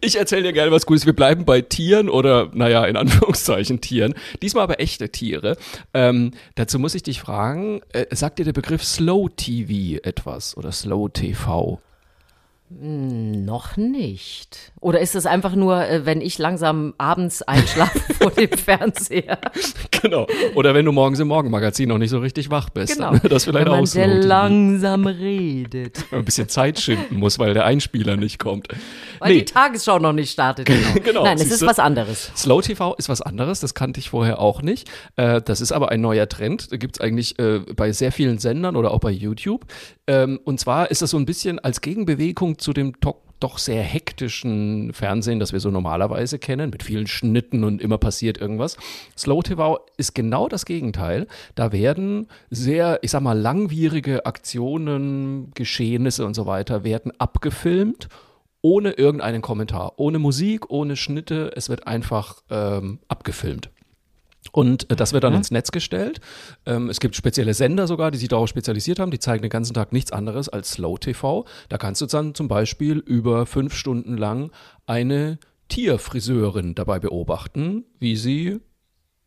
Ich 0.00 0.16
erzähle 0.16 0.44
dir 0.44 0.52
gerne 0.52 0.72
was 0.72 0.86
Gutes. 0.86 1.06
Wir 1.06 1.12
bleiben 1.12 1.44
bei 1.44 1.60
Tieren 1.60 2.08
oder, 2.08 2.50
naja, 2.54 2.84
in 2.86 2.96
Anführungszeichen 2.96 3.80
Tieren. 3.80 4.14
Diesmal 4.40 4.64
aber 4.64 4.80
echte 4.80 5.10
Tiere. 5.10 5.56
Ähm, 5.92 6.32
dazu 6.54 6.78
muss 6.78 6.94
ich 6.94 7.02
dich 7.02 7.20
fragen, 7.20 7.80
äh, 7.92 8.06
sagt 8.14 8.38
dir 8.38 8.44
der 8.44 8.52
Begriff 8.52 8.82
Slow 8.82 9.28
TV 9.36 10.00
etwas 10.02 10.56
oder 10.56 10.72
Slow 10.72 11.08
TV? 11.08 11.80
Noch 12.80 13.76
nicht. 13.76 14.72
Oder 14.80 15.00
ist 15.00 15.14
es 15.14 15.26
einfach 15.26 15.54
nur, 15.54 15.86
äh, 15.86 16.06
wenn 16.06 16.20
ich 16.20 16.38
langsam 16.38 16.94
abends 16.96 17.42
einschlafe 17.42 18.00
vor 18.14 18.30
dem 18.30 18.50
Fernseher? 18.50 19.38
Genau. 20.02 20.26
Oder 20.56 20.74
wenn 20.74 20.84
du 20.84 20.90
morgens 20.90 21.20
im 21.20 21.28
Morgenmagazin 21.28 21.88
noch 21.88 21.98
nicht 21.98 22.10
so 22.10 22.18
richtig 22.18 22.50
wach 22.50 22.70
bist. 22.70 22.96
Genau. 22.96 23.12
Das 23.28 23.44
vielleicht 23.44 23.66
wenn 23.66 23.72
man 23.72 23.86
sehr 23.86 24.08
langsam 24.08 25.06
redet. 25.06 25.98
Wenn 25.98 26.06
man 26.10 26.18
ein 26.22 26.24
bisschen 26.24 26.48
Zeit 26.48 26.80
schinden 26.80 27.18
muss, 27.18 27.38
weil 27.38 27.54
der 27.54 27.66
Einspieler 27.66 28.16
nicht 28.16 28.40
kommt. 28.40 28.66
Weil 29.20 29.30
Nee. 29.32 29.38
die 29.38 29.44
Tagesschau 29.44 30.00
noch 30.00 30.12
nicht 30.12 30.32
startet. 30.32 30.66
Genau. 30.66 30.88
Genau, 31.04 31.22
Nein, 31.22 31.38
es 31.38 31.52
ist 31.52 31.64
was 31.64 31.78
anderes. 31.78 32.32
Slow 32.36 32.60
TV 32.62 32.94
ist 32.96 33.08
was 33.08 33.22
anderes, 33.22 33.60
das 33.60 33.74
kannte 33.74 34.00
ich 34.00 34.10
vorher 34.10 34.40
auch 34.40 34.60
nicht. 34.60 34.90
Äh, 35.14 35.40
das 35.40 35.60
ist 35.60 35.70
aber 35.70 35.90
ein 35.92 36.00
neuer 36.00 36.28
Trend. 36.28 36.72
Da 36.72 36.78
gibt 36.78 36.96
es 36.96 37.00
eigentlich 37.00 37.38
äh, 37.38 37.60
bei 37.60 37.92
sehr 37.92 38.10
vielen 38.10 38.38
Sendern 38.38 38.74
oder 38.74 38.90
auch 38.90 38.98
bei 39.00 39.10
YouTube. 39.12 39.66
Ähm, 40.08 40.40
und 40.42 40.58
zwar 40.58 40.90
ist 40.90 41.00
das 41.02 41.10
so 41.10 41.16
ein 41.16 41.26
bisschen 41.26 41.60
als 41.60 41.80
Gegenbewegung 41.80 42.58
zu 42.62 42.72
dem 42.72 43.00
to 43.00 43.20
doch 43.42 43.58
sehr 43.58 43.82
hektischen 43.82 44.92
Fernsehen, 44.92 45.40
das 45.40 45.52
wir 45.52 45.58
so 45.58 45.70
normalerweise 45.70 46.38
kennen, 46.38 46.70
mit 46.70 46.84
vielen 46.84 47.08
Schnitten 47.08 47.64
und 47.64 47.82
immer 47.82 47.98
passiert 47.98 48.38
irgendwas. 48.38 48.76
Slow 49.18 49.42
TV 49.42 49.80
ist 49.96 50.14
genau 50.14 50.46
das 50.46 50.64
Gegenteil. 50.64 51.26
Da 51.56 51.72
werden 51.72 52.28
sehr, 52.50 53.00
ich 53.02 53.10
sag 53.10 53.20
mal, 53.20 53.36
langwierige 53.36 54.26
Aktionen, 54.26 55.50
Geschehnisse 55.54 56.24
und 56.24 56.34
so 56.34 56.46
weiter, 56.46 56.84
werden 56.84 57.12
abgefilmt 57.18 58.08
ohne 58.62 58.92
irgendeinen 58.92 59.42
Kommentar, 59.42 59.94
ohne 59.96 60.20
Musik, 60.20 60.70
ohne 60.70 60.94
Schnitte. 60.94 61.50
Es 61.56 61.68
wird 61.68 61.88
einfach 61.88 62.42
ähm, 62.48 63.00
abgefilmt. 63.08 63.70
Und 64.52 64.90
äh, 64.90 64.96
das 64.96 65.12
wird 65.12 65.24
dann 65.24 65.34
ins 65.34 65.50
Netz 65.50 65.72
gestellt. 65.72 66.20
Ähm, 66.66 66.88
es 66.88 67.00
gibt 67.00 67.16
spezielle 67.16 67.54
Sender 67.54 67.86
sogar, 67.86 68.10
die 68.10 68.18
sich 68.18 68.28
darauf 68.28 68.48
spezialisiert 68.48 69.00
haben. 69.00 69.10
Die 69.10 69.18
zeigen 69.18 69.42
den 69.42 69.50
ganzen 69.50 69.74
Tag 69.74 69.92
nichts 69.92 70.12
anderes 70.12 70.48
als 70.48 70.72
Slow 70.72 70.98
TV. 70.98 71.46
Da 71.68 71.78
kannst 71.78 72.00
du 72.00 72.06
dann 72.06 72.34
zum 72.34 72.48
Beispiel 72.48 72.98
über 72.98 73.46
fünf 73.46 73.74
Stunden 73.74 74.16
lang 74.16 74.52
eine 74.86 75.38
Tierfriseurin 75.68 76.74
dabei 76.74 76.98
beobachten, 76.98 77.84
wie 77.98 78.16
sie 78.16 78.60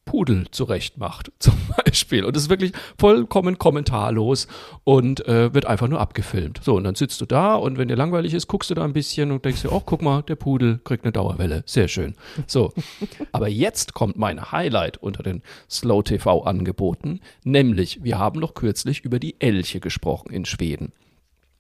Pudel 0.05 0.45
zurecht 0.51 0.97
macht, 0.97 1.31
zum 1.39 1.55
Beispiel. 1.77 2.23
Und 2.23 2.35
es 2.37 2.43
ist 2.43 2.49
wirklich 2.49 2.71
vollkommen 2.97 3.57
kommentarlos 3.57 4.47
und 4.83 5.27
äh, 5.27 5.53
wird 5.53 5.65
einfach 5.65 5.87
nur 5.87 5.99
abgefilmt. 5.99 6.61
So, 6.63 6.75
und 6.75 6.83
dann 6.83 6.95
sitzt 6.95 7.19
du 7.21 7.25
da 7.25 7.55
und 7.55 7.77
wenn 7.77 7.87
dir 7.87 7.95
langweilig 7.95 8.33
ist, 8.33 8.47
guckst 8.47 8.69
du 8.69 8.75
da 8.75 8.83
ein 8.83 8.93
bisschen 8.93 9.31
und 9.31 9.43
denkst 9.43 9.63
dir, 9.63 9.71
oh, 9.71 9.81
guck 9.83 10.01
mal, 10.01 10.21
der 10.21 10.35
Pudel 10.35 10.79
kriegt 10.83 11.03
eine 11.03 11.11
Dauerwelle. 11.11 11.63
Sehr 11.65 11.87
schön. 11.87 12.15
So. 12.47 12.73
Aber 13.31 13.47
jetzt 13.47 13.93
kommt 13.93 14.17
mein 14.17 14.51
Highlight 14.51 14.97
unter 14.97 15.23
den 15.23 15.41
Slow 15.69 16.03
TV-Angeboten, 16.03 17.19
nämlich 17.43 18.03
wir 18.03 18.19
haben 18.19 18.39
noch 18.39 18.53
kürzlich 18.53 19.01
über 19.01 19.19
die 19.19 19.35
Elche 19.39 19.79
gesprochen 19.79 20.31
in 20.31 20.45
Schweden. 20.45 20.91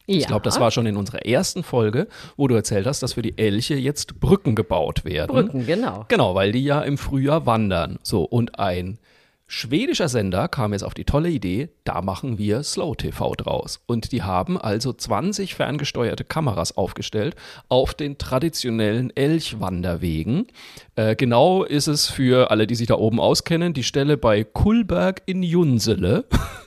Ich 0.07 0.21
Ja. 0.23 0.27
glaube, 0.27 0.43
das 0.43 0.59
war 0.59 0.71
schon 0.71 0.85
in 0.85 0.97
unserer 0.97 1.25
ersten 1.25 1.63
Folge, 1.63 2.07
wo 2.37 2.47
du 2.47 2.55
erzählt 2.55 2.85
hast, 2.85 3.01
dass 3.03 3.13
für 3.13 3.21
die 3.21 3.37
Elche 3.37 3.75
jetzt 3.75 4.19
Brücken 4.19 4.55
gebaut 4.55 5.03
werden. 5.05 5.31
Brücken, 5.31 5.65
genau. 5.65 6.05
Genau, 6.07 6.35
weil 6.35 6.51
die 6.51 6.63
ja 6.63 6.81
im 6.81 6.97
Frühjahr 6.97 7.45
wandern. 7.45 7.97
So, 8.03 8.23
und 8.23 8.59
ein 8.59 8.99
schwedischer 9.47 10.09
Sender 10.09 10.47
kam 10.47 10.73
jetzt 10.73 10.81
auf 10.83 10.95
die 10.95 11.03
tolle 11.05 11.29
Idee, 11.29 11.69
da 11.83 12.01
machen 12.01 12.39
wir 12.39 12.63
Slow 12.63 12.95
TV 12.95 13.35
draus. 13.35 13.79
Und 13.85 14.11
die 14.11 14.23
haben 14.23 14.57
also 14.59 14.91
20 14.91 15.53
ferngesteuerte 15.53 16.23
Kameras 16.23 16.77
aufgestellt 16.77 17.35
auf 17.69 17.93
den 17.93 18.17
traditionellen 18.17 19.15
Elchwanderwegen. 19.15 20.47
Äh, 20.95 21.15
genau 21.15 21.63
ist 21.63 21.87
es 21.87 22.09
für 22.09 22.49
alle, 22.51 22.65
die 22.67 22.75
sich 22.75 22.87
da 22.87 22.95
oben 22.95 23.19
auskennen, 23.19 23.73
die 23.73 23.83
Stelle 23.83 24.17
bei 24.17 24.43
Kulberg 24.43 25.21
in 25.25 25.43
Junsele. 25.43 26.25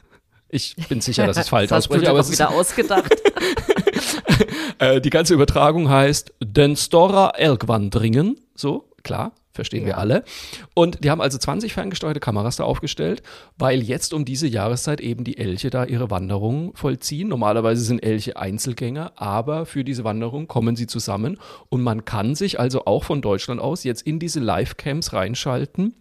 Ich 0.51 0.75
bin 0.89 1.01
sicher, 1.01 1.27
dass 1.27 1.37
ich 1.37 1.43
es 1.43 1.49
falsch 1.49 1.69
Das 1.69 1.77
hast 1.77 1.87
du 1.87 1.95
ausspreche, 1.95 2.11
aber 2.11 2.21
es 2.21 2.33
wieder 2.33 2.51
ausgedacht. 2.51 3.15
äh, 4.79 5.01
die 5.01 5.11
ganze 5.11 5.35
Übertragung 5.35 5.91
heißt 5.91 6.33
Den 6.43 6.77
Stora 6.77 7.31
Elgwandringen. 7.37 8.41
So, 8.55 8.89
klar, 9.03 9.33
verstehen 9.53 9.85
wir 9.85 9.99
alle. 9.99 10.25
Und 10.73 11.05
die 11.05 11.11
haben 11.11 11.21
also 11.21 11.37
20 11.37 11.75
ferngesteuerte 11.75 12.21
Kameras 12.21 12.57
da 12.57 12.65
aufgestellt, 12.65 13.23
weil 13.59 13.83
jetzt 13.83 14.15
um 14.15 14.25
diese 14.25 14.47
Jahreszeit 14.47 15.01
eben 15.01 15.25
die 15.25 15.37
Elche 15.37 15.69
da 15.69 15.85
ihre 15.85 16.11
Wanderung 16.11 16.75
vollziehen. 16.75 17.29
Normalerweise 17.29 17.83
sind 17.83 18.03
Elche 18.03 18.37
Einzelgänger, 18.37 19.13
aber 19.17 19.67
für 19.67 19.85
diese 19.85 20.05
Wanderung 20.05 20.49
kommen 20.49 20.77
sie 20.77 20.87
zusammen 20.87 21.39
und 21.69 21.83
man 21.83 22.05
kann 22.05 22.35
sich 22.35 22.59
also 22.59 22.87
auch 22.87 23.05
von 23.05 23.21
Deutschland 23.21 23.61
aus 23.61 23.85
jetzt 23.85 24.03
in 24.03 24.19
diese 24.19 24.41
Live-Camps 24.41 25.13
reinschalten 25.13 25.95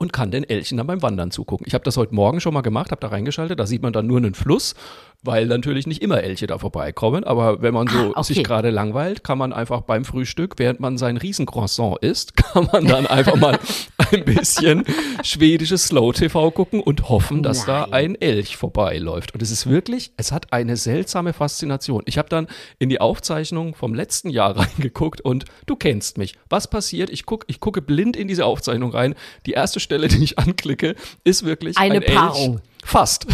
und 0.00 0.14
kann 0.14 0.30
den 0.30 0.48
Elchen 0.48 0.78
dann 0.78 0.86
beim 0.86 1.02
Wandern 1.02 1.30
zugucken. 1.30 1.66
Ich 1.68 1.74
habe 1.74 1.84
das 1.84 1.98
heute 1.98 2.14
Morgen 2.14 2.40
schon 2.40 2.54
mal 2.54 2.62
gemacht, 2.62 2.90
habe 2.90 3.02
da 3.02 3.08
reingeschaltet, 3.08 3.60
da 3.60 3.66
sieht 3.66 3.82
man 3.82 3.92
dann 3.92 4.06
nur 4.06 4.16
einen 4.16 4.34
Fluss, 4.34 4.74
weil 5.22 5.46
natürlich 5.46 5.86
nicht 5.86 6.02
immer 6.02 6.22
Elche 6.22 6.46
da 6.46 6.58
vorbeikommen, 6.58 7.24
aber 7.24 7.60
wenn 7.62 7.74
man 7.74 7.86
so 7.88 7.98
Ah, 7.98 8.20
okay. 8.20 8.22
sich 8.34 8.44
gerade 8.44 8.70
langweilt, 8.70 9.22
kann 9.22 9.36
man 9.38 9.52
einfach 9.52 9.82
beim 9.82 10.04
Frühstück, 10.04 10.54
während 10.58 10.80
man 10.80 10.96
sein 10.98 11.16
Riesencroissant 11.16 11.98
isst, 12.00 12.36
kann 12.38 12.68
man 12.72 12.86
dann 12.86 13.06
einfach 13.06 13.36
mal 13.36 13.58
ein 14.12 14.24
bisschen 14.24 14.84
schwedisches 15.22 15.84
Slow-TV 15.88 16.50
gucken 16.52 16.80
und 16.80 17.08
hoffen, 17.08 17.42
dass 17.42 17.66
da 17.66 17.82
Nein. 17.82 17.92
ein 17.92 18.14
Elch 18.20 18.56
vorbeiläuft. 18.56 19.34
Und 19.34 19.42
es 19.42 19.50
ist 19.50 19.68
wirklich, 19.68 20.12
es 20.16 20.32
hat 20.32 20.52
eine 20.52 20.76
seltsame 20.76 21.32
Faszination. 21.32 22.02
Ich 22.06 22.16
habe 22.18 22.28
dann 22.28 22.46
in 22.78 22.88
die 22.88 23.00
Aufzeichnung 23.00 23.74
vom 23.74 23.94
letzten 23.94 24.30
Jahr 24.30 24.56
reingeguckt 24.58 25.20
und 25.20 25.44
du 25.66 25.76
kennst 25.76 26.16
mich. 26.18 26.34
Was 26.48 26.68
passiert? 26.68 27.10
Ich, 27.10 27.26
guck, 27.26 27.44
ich 27.46 27.60
gucke 27.60 27.82
blind 27.82 28.16
in 28.16 28.26
diese 28.28 28.46
Aufzeichnung 28.46 28.90
rein. 28.92 29.14
Die 29.46 29.52
erste 29.52 29.80
Stelle, 29.80 30.08
die 30.08 30.22
ich 30.24 30.38
anklicke, 30.38 30.94
ist 31.24 31.44
wirklich 31.44 31.76
Eine 31.76 31.96
ein 31.96 32.14
Paarung. 32.14 32.52
Elch. 32.54 32.62
Fast. 32.82 33.26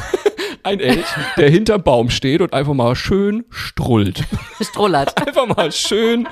Ein 0.66 0.80
Elch, 0.80 1.06
der 1.36 1.48
hinterm 1.48 1.84
Baum 1.84 2.10
steht 2.10 2.40
und 2.40 2.52
einfach 2.52 2.74
mal 2.74 2.96
schön 2.96 3.44
strullt. 3.50 4.24
Strullert. 4.60 5.16
Einfach 5.24 5.46
mal 5.46 5.70
schön, 5.70 6.26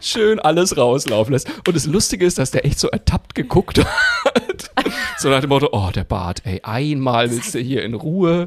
schön 0.00 0.38
alles 0.38 0.76
rauslaufen 0.76 1.32
lässt. 1.32 1.50
Und 1.66 1.74
das 1.74 1.86
Lustige 1.86 2.24
ist, 2.24 2.38
dass 2.38 2.52
der 2.52 2.64
echt 2.64 2.78
so 2.78 2.86
ertappt 2.86 3.34
geguckt 3.34 3.78
hat. 4.24 4.70
So 5.18 5.28
nach 5.28 5.40
dem 5.40 5.48
Motto, 5.48 5.70
oh, 5.72 5.90
der 5.92 6.04
Bart, 6.04 6.42
ey, 6.44 6.60
einmal 6.62 7.32
willst 7.32 7.52
du 7.56 7.58
hier 7.58 7.82
in 7.82 7.94
Ruhe 7.94 8.46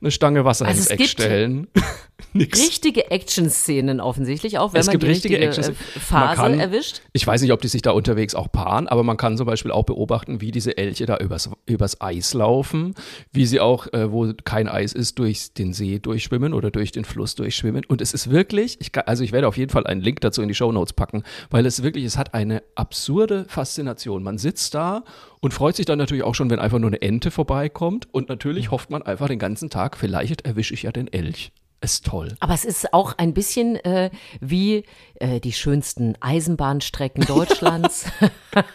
eine 0.00 0.10
Stange 0.10 0.44
Wasser 0.44 0.66
Also 0.66 0.78
ins 0.80 0.90
Eck 0.90 1.06
stellen. 1.08 1.68
Richtige 2.34 3.10
Action-Szenen 3.10 4.00
offensichtlich, 4.00 4.58
auch 4.58 4.72
wenn 4.72 4.80
Es 4.80 4.86
man 4.86 4.92
gibt 4.94 5.02
die 5.04 5.08
richtige 5.08 5.38
richtige 5.38 5.68
äh, 5.68 5.74
Phase 5.74 6.36
kann- 6.36 6.58
erwischt. 6.58 7.02
Ich 7.12 7.24
weiß 7.26 7.42
nicht, 7.42 7.52
ob 7.52 7.60
die 7.60 7.68
sich 7.68 7.82
da 7.82 7.92
unterwegs 7.92 8.34
auch 8.34 8.50
paaren, 8.50 8.88
aber 8.88 9.02
man 9.04 9.16
kann 9.16 9.36
zum 9.36 9.46
Beispiel 9.46 9.70
auch 9.70 9.84
beobachten, 9.84 10.40
wie 10.40 10.50
diese 10.50 10.76
Elche 10.76 11.06
da 11.06 11.16
übers, 11.18 11.48
übers 11.66 12.00
Eis 12.00 12.34
laufen, 12.34 12.94
wie 13.32 13.46
sie 13.46 13.60
auch, 13.60 13.86
äh, 13.92 14.10
wo 14.10 14.32
kein 14.44 14.68
Eis 14.68 14.92
ist, 14.92 15.18
durch 15.18 15.52
den 15.54 15.72
See 15.72 15.98
durchschwimmen 16.00 16.54
oder 16.54 16.70
durch 16.70 16.90
den 16.92 17.04
Fluss 17.04 17.34
durchschwimmen. 17.36 17.84
Und 17.86 18.00
es 18.00 18.12
ist 18.12 18.30
wirklich, 18.30 18.78
ich, 18.80 18.90
kann- 18.92 19.04
also 19.06 19.22
ich 19.22 19.30
werde 19.32 19.46
auf 19.46 19.56
jeden 19.56 19.70
Fall 19.70 19.86
einen 19.86 20.00
Link 20.00 20.20
dazu 20.20 20.42
in 20.42 20.48
die 20.48 20.54
Shownotes 20.54 20.92
packen, 20.94 21.22
weil 21.50 21.66
es 21.66 21.82
wirklich, 21.82 22.04
es 22.04 22.18
hat 22.18 22.34
eine 22.34 22.62
absurde 22.74 23.44
Faszination. 23.48 24.22
Man 24.22 24.38
sitzt 24.38 24.74
da 24.74 25.04
und 25.40 25.52
freut 25.52 25.76
sich 25.76 25.84
dann 25.86 25.98
natürlich 25.98 26.24
auch 26.24 26.34
schon, 26.34 26.48
wenn 26.50 26.58
einfach 26.58 26.78
nur 26.78 26.88
eine 26.88 27.02
Ente 27.02 27.30
vorbeikommt. 27.30 28.08
Und 28.12 28.28
natürlich 28.28 28.70
hofft 28.70 28.90
man 28.90 29.02
einfach 29.02 29.28
den 29.28 29.38
ganzen 29.38 29.68
Tag, 29.70 29.93
vielleicht 29.96 30.42
erwische 30.42 30.74
ich 30.74 30.82
ja 30.82 30.92
den 30.92 31.12
Elch. 31.12 31.52
Ist 31.80 32.06
toll. 32.06 32.34
Aber 32.40 32.54
es 32.54 32.64
ist 32.64 32.94
auch 32.94 33.18
ein 33.18 33.34
bisschen 33.34 33.76
äh, 33.76 34.10
wie 34.40 34.84
äh, 35.24 35.40
die 35.40 35.52
schönsten 35.52 36.14
Eisenbahnstrecken 36.20 37.24
Deutschlands, 37.24 38.06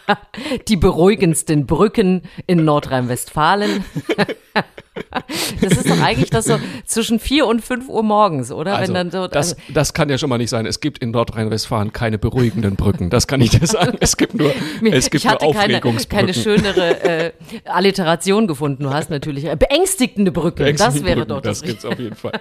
die 0.68 0.76
beruhigendsten 0.76 1.66
Brücken 1.66 2.22
in 2.46 2.64
Nordrhein-Westfalen. 2.64 3.84
das 5.60 5.72
ist 5.72 5.88
doch 5.88 6.00
eigentlich 6.00 6.30
das 6.30 6.46
so 6.46 6.58
zwischen 6.84 7.20
4 7.20 7.46
und 7.46 7.62
5 7.62 7.88
Uhr 7.88 8.02
morgens, 8.02 8.50
oder? 8.50 8.76
Also, 8.76 8.94
so, 9.10 9.28
das, 9.28 9.56
das 9.72 9.94
kann 9.94 10.08
ja 10.08 10.18
schon 10.18 10.28
mal 10.28 10.38
nicht 10.38 10.50
sein. 10.50 10.66
Es 10.66 10.80
gibt 10.80 10.98
in 10.98 11.10
Nordrhein-Westfalen 11.12 11.92
keine 11.92 12.18
beruhigenden 12.18 12.76
Brücken. 12.76 13.10
Das 13.10 13.26
kann 13.26 13.40
ich 13.40 13.50
dir 13.50 13.66
sagen. 13.66 13.96
Es 14.00 14.16
gibt 14.16 14.34
nur, 14.34 14.52
es 14.90 15.10
gibt 15.10 15.24
ich 15.24 15.30
hatte 15.30 15.44
nur 15.44 15.54
keine, 15.54 15.80
keine 15.80 16.34
schönere 16.34 17.02
äh, 17.02 17.32
Alliteration 17.64 18.46
gefunden. 18.46 18.84
Du 18.84 18.90
hast 18.90 19.10
natürlich 19.10 19.44
äh, 19.44 19.56
beängstigende 19.56 20.32
Brücken. 20.32 20.58
das 20.58 20.64
Beängstigende 20.64 21.06
wäre 21.06 21.16
Brücken, 21.20 21.28
doch 21.28 21.42
das, 21.42 21.60
das 21.60 21.68
gibt's 21.68 21.84
auf 21.84 21.98
jeden 21.98 22.16
Fall. 22.16 22.38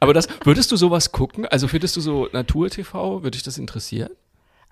Aber 0.00 0.14
das, 0.14 0.28
würdest 0.44 0.72
du 0.72 0.76
sowas 0.76 1.12
gucken? 1.12 1.46
Also 1.46 1.68
findest 1.68 1.96
du 1.96 2.00
so 2.00 2.28
Natur-TV? 2.32 3.22
Würde 3.34 3.38
dich 3.38 3.42
das 3.42 3.58
interessieren? 3.58 4.10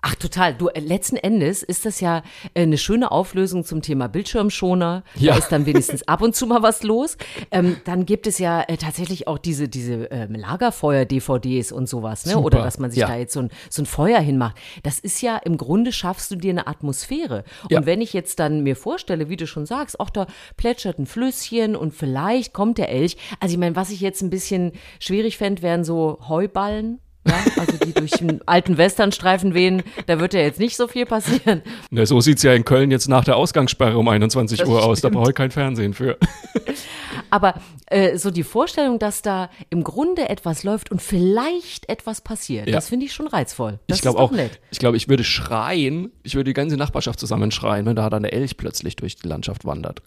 Ach, 0.05 0.15
total. 0.15 0.53
Du, 0.53 0.67
äh, 0.67 0.81
letzten 0.81 1.15
Endes 1.15 1.63
ist 1.63 1.85
das 1.85 2.01
ja 2.01 2.23
äh, 2.53 2.63
eine 2.63 2.77
schöne 2.77 3.09
Auflösung 3.09 3.63
zum 3.63 3.81
Thema 3.81 4.07
Bildschirmschoner. 4.09 5.03
Ja. 5.15 5.31
Da 5.31 5.37
ist 5.39 5.47
dann 5.49 5.65
wenigstens 5.65 6.05
ab 6.09 6.21
und 6.21 6.35
zu 6.35 6.45
mal 6.45 6.61
was 6.61 6.83
los. 6.83 7.15
Ähm, 7.51 7.77
dann 7.85 8.05
gibt 8.05 8.27
es 8.27 8.37
ja 8.37 8.63
äh, 8.63 8.75
tatsächlich 8.75 9.27
auch 9.29 9.37
diese, 9.37 9.69
diese 9.69 9.93
ähm, 10.11 10.35
Lagerfeuer-DVDs 10.35 11.71
und 11.71 11.87
sowas, 11.87 12.25
ne? 12.25 12.33
Super. 12.33 12.45
Oder 12.45 12.63
dass 12.63 12.79
man 12.79 12.91
sich 12.91 12.99
Ja. 12.99 13.07
da 13.07 13.15
jetzt 13.15 13.31
so 13.31 13.39
ein, 13.41 13.49
so 13.69 13.81
ein 13.81 13.85
Feuer 13.85 14.19
hinmacht. 14.19 14.57
Das 14.83 14.99
ist 14.99 15.21
ja, 15.21 15.37
im 15.37 15.55
Grunde 15.55 15.93
schaffst 15.93 16.31
du 16.31 16.35
dir 16.35 16.51
eine 16.51 16.67
Atmosphäre. 16.67 17.45
Und 17.63 17.71
Ja. 17.71 17.85
wenn 17.85 18.01
ich 18.01 18.11
jetzt 18.11 18.39
dann 18.39 18.61
mir 18.61 18.75
vorstelle, 18.75 19.29
wie 19.29 19.37
du 19.37 19.47
schon 19.47 19.65
sagst, 19.65 20.01
auch 20.01 20.09
da 20.09 20.27
plätschert 20.57 20.99
ein 20.99 21.05
Flüsschen 21.05 21.77
und 21.77 21.93
vielleicht 21.93 22.51
kommt 22.51 22.77
der 22.77 22.89
Elch. 22.89 23.15
Also 23.39 23.53
ich 23.53 23.59
meine, 23.59 23.77
was 23.77 23.89
ich 23.89 24.01
jetzt 24.01 24.21
ein 24.21 24.29
bisschen 24.29 24.73
schwierig 24.99 25.37
fände, 25.37 25.61
wären 25.61 25.85
so 25.85 26.19
Heuballen. 26.27 26.99
Ja, 27.25 27.35
also 27.57 27.77
die 27.77 27.93
durch 27.93 28.11
den 28.11 28.45
alten 28.47 28.77
Westernstreifen 28.77 29.53
wehen, 29.53 29.83
da 30.07 30.19
wird 30.19 30.33
ja 30.33 30.41
jetzt 30.41 30.59
nicht 30.59 30.75
so 30.75 30.87
viel 30.87 31.05
passieren. 31.05 31.61
Na, 31.89 32.05
so 32.05 32.19
sieht's 32.19 32.43
ja 32.43 32.53
in 32.53 32.65
Köln 32.65 32.91
jetzt 32.91 33.07
nach 33.07 33.23
der 33.23 33.37
Ausgangssperre 33.37 33.97
um 33.97 34.07
21 34.09 34.59
Das 34.59 34.67
Uhr 34.67 34.83
aus. 34.83 34.99
Da 35.01 35.07
stimmt. 35.07 35.15
brauche 35.21 35.29
ich 35.31 35.35
kein 35.35 35.51
Fernsehen 35.51 35.93
für. 35.93 36.17
Aber 37.29 37.55
äh, 37.87 38.17
so 38.17 38.29
die 38.29 38.43
Vorstellung, 38.43 38.99
dass 38.99 39.21
da 39.21 39.49
im 39.69 39.83
Grunde 39.83 40.29
etwas 40.29 40.63
läuft 40.63 40.91
und 40.91 41.01
vielleicht 41.01 41.89
etwas 41.89 42.21
passiert, 42.21 42.67
Ja. 42.67 42.73
das 42.73 42.89
finde 42.89 43.05
ich 43.05 43.13
schon 43.13 43.27
reizvoll. 43.27 43.79
Das 43.87 43.97
ich 43.97 44.01
glaube 44.01 44.19
auch, 44.19 44.31
nett. 44.31 44.59
ich 44.71 44.79
glaube, 44.79 44.97
ich 44.97 45.07
würde 45.07 45.23
schreien, 45.23 46.11
ich 46.23 46.35
würde 46.35 46.49
die 46.49 46.53
ganze 46.53 46.75
Nachbarschaft 46.77 47.19
zusammenschreien, 47.19 47.85
wenn 47.85 47.95
da 47.95 48.09
dann 48.09 48.23
der 48.23 48.33
Elch 48.33 48.57
plötzlich 48.57 48.95
durch 48.97 49.15
die 49.15 49.27
Landschaft 49.27 49.65
wandert. 49.65 50.01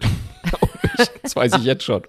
das 1.22 1.34
weiß 1.34 1.54
ich 1.58 1.64
jetzt 1.64 1.84
schon. 1.84 2.02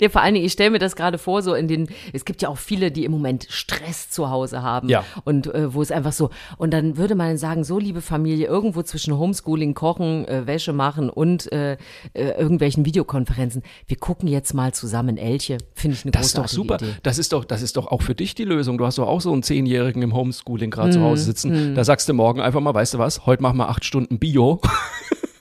Ja, 0.00 0.08
vor 0.08 0.22
allen 0.22 0.34
Dingen, 0.34 0.46
ich 0.46 0.52
stelle 0.52 0.70
mir 0.70 0.78
das 0.78 0.96
gerade 0.96 1.18
vor, 1.18 1.42
so 1.42 1.54
in 1.54 1.68
den, 1.68 1.88
es 2.12 2.24
gibt 2.24 2.42
ja 2.42 2.48
auch 2.48 2.58
viele, 2.58 2.90
die 2.90 3.04
im 3.04 3.12
Moment 3.12 3.46
Stress 3.50 4.10
zu 4.10 4.30
Hause 4.30 4.62
haben. 4.62 4.88
Ja. 4.88 5.04
Und 5.24 5.46
äh, 5.54 5.74
wo 5.74 5.82
es 5.82 5.90
einfach 5.90 6.12
so, 6.12 6.30
und 6.58 6.72
dann 6.72 6.96
würde 6.96 7.14
man 7.14 7.36
sagen, 7.38 7.64
so 7.64 7.78
liebe 7.78 8.00
Familie, 8.00 8.46
irgendwo 8.46 8.82
zwischen 8.82 9.16
Homeschooling, 9.18 9.74
Kochen, 9.74 10.26
äh, 10.28 10.46
Wäsche 10.46 10.72
machen 10.72 11.10
und 11.10 11.50
äh, 11.52 11.72
äh, 12.14 12.30
irgendwelchen 12.38 12.84
Videokonferenzen, 12.84 13.62
wir 13.86 13.96
gucken 13.96 14.28
jetzt 14.28 14.54
mal 14.54 14.72
zusammen 14.72 15.16
Elche. 15.16 15.58
Finde 15.74 15.96
ich 15.96 16.04
eine 16.04 16.12
Das 16.12 16.26
ist 16.26 16.38
doch 16.38 16.42
großartige 16.42 16.62
super. 16.62 16.76
Idee. 16.76 17.00
Das 17.02 17.18
ist 17.18 17.32
doch, 17.32 17.44
das 17.44 17.62
ist 17.62 17.76
doch 17.76 17.86
auch 17.88 18.02
für 18.02 18.14
dich 18.14 18.34
die 18.34 18.44
Lösung. 18.44 18.78
Du 18.78 18.86
hast 18.86 18.98
doch 18.98 19.08
auch 19.08 19.20
so 19.20 19.32
einen 19.32 19.42
Zehnjährigen 19.42 20.02
im 20.02 20.14
Homeschooling 20.14 20.70
gerade 20.70 20.88
Mhm. 20.90 20.92
zu 20.92 21.00
Hause 21.02 21.24
sitzen. 21.24 21.74
Da 21.74 21.84
sagst 21.84 22.08
du 22.08 22.14
morgen 22.14 22.40
einfach 22.40 22.60
mal, 22.60 22.74
weißt 22.74 22.94
du 22.94 22.98
was, 22.98 23.26
heute 23.26 23.42
machen 23.42 23.58
wir 23.58 23.68
acht 23.68 23.84
Stunden 23.84 24.18
Bio. 24.18 24.60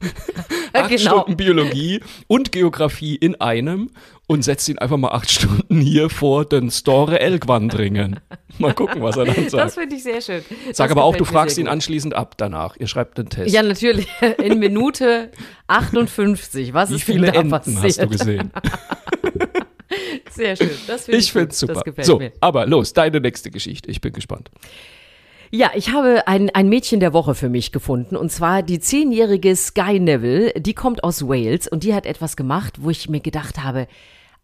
acht 0.73 0.89
Genau. 0.89 1.21
Stunden 1.21 1.37
Biologie 1.37 2.01
und 2.27 2.51
Geografie 2.51 3.15
in 3.15 3.39
einem 3.41 3.89
und 4.27 4.43
setzt 4.43 4.69
ihn 4.69 4.77
einfach 4.79 4.97
mal 4.97 5.09
acht 5.11 5.29
Stunden 5.31 5.81
hier 5.81 6.09
vor 6.09 6.45
den 6.45 6.69
Store 6.71 7.19
Elgwandringen. 7.19 8.19
Mal 8.59 8.73
gucken, 8.73 9.01
was 9.01 9.17
er 9.17 9.25
dann 9.25 9.35
Das 9.43 9.51
sagt. 9.51 9.71
finde 9.73 9.95
ich 9.95 10.03
sehr 10.03 10.21
schön. 10.21 10.43
Sag 10.73 10.87
Das 10.87 10.91
aber 10.91 11.03
auch, 11.03 11.15
du 11.15 11.25
fragst 11.25 11.57
ihn 11.57 11.67
anschließend 11.67 12.13
ab 12.13 12.35
danach. 12.37 12.75
Ihr 12.77 12.87
schreibt 12.87 13.17
den 13.17 13.29
Test. 13.29 13.53
Ja, 13.53 13.63
natürlich. 13.63 14.07
In 14.43 14.59
Minute 14.59 15.31
58. 15.67 16.73
Was 16.73 16.89
Wie 16.91 16.95
ist 16.95 17.03
viele 17.03 17.31
denn 17.31 17.33
da 17.33 17.39
Enten 17.41 17.51
passiert? 17.75 17.83
hast 17.83 18.01
du 18.01 18.07
gesehen? 18.07 18.51
Sehr 20.31 20.55
schön. 20.55 20.69
Das 20.87 21.05
finde 21.05 21.17
ich, 21.19 21.25
Ich 21.25 21.31
finde 21.31 21.47
gut. 21.47 21.55
super. 21.55 21.73
Das 21.73 21.83
gefällt 21.83 22.05
So, 22.07 22.19
mir. 22.19 22.31
aber 22.39 22.65
los, 22.67 22.93
deine 22.93 23.19
nächste 23.19 23.49
Geschichte. 23.51 23.89
Ich 23.89 23.99
bin 24.01 24.13
gespannt. 24.13 24.49
Ja, 25.51 25.71
ich 25.73 25.91
habe 25.91 26.27
ein, 26.27 26.49
ein 26.51 26.69
Mädchen 26.69 26.99
der 26.99 27.13
Woche 27.13 27.33
für 27.33 27.49
mich 27.49 27.71
gefunden 27.71 28.15
und 28.15 28.31
zwar 28.31 28.61
die 28.61 28.79
zehnjährige 28.79 29.55
Sky 29.55 29.99
Neville. 29.99 30.53
Die 30.53 30.73
kommt 30.75 31.03
aus 31.03 31.27
Wales 31.27 31.67
und 31.67 31.83
die 31.83 31.95
hat 31.95 32.05
etwas 32.05 32.37
gemacht, 32.37 32.75
wo 32.81 32.91
ich 32.91 33.09
mir 33.09 33.19
gedacht 33.19 33.63
habe, 33.63 33.87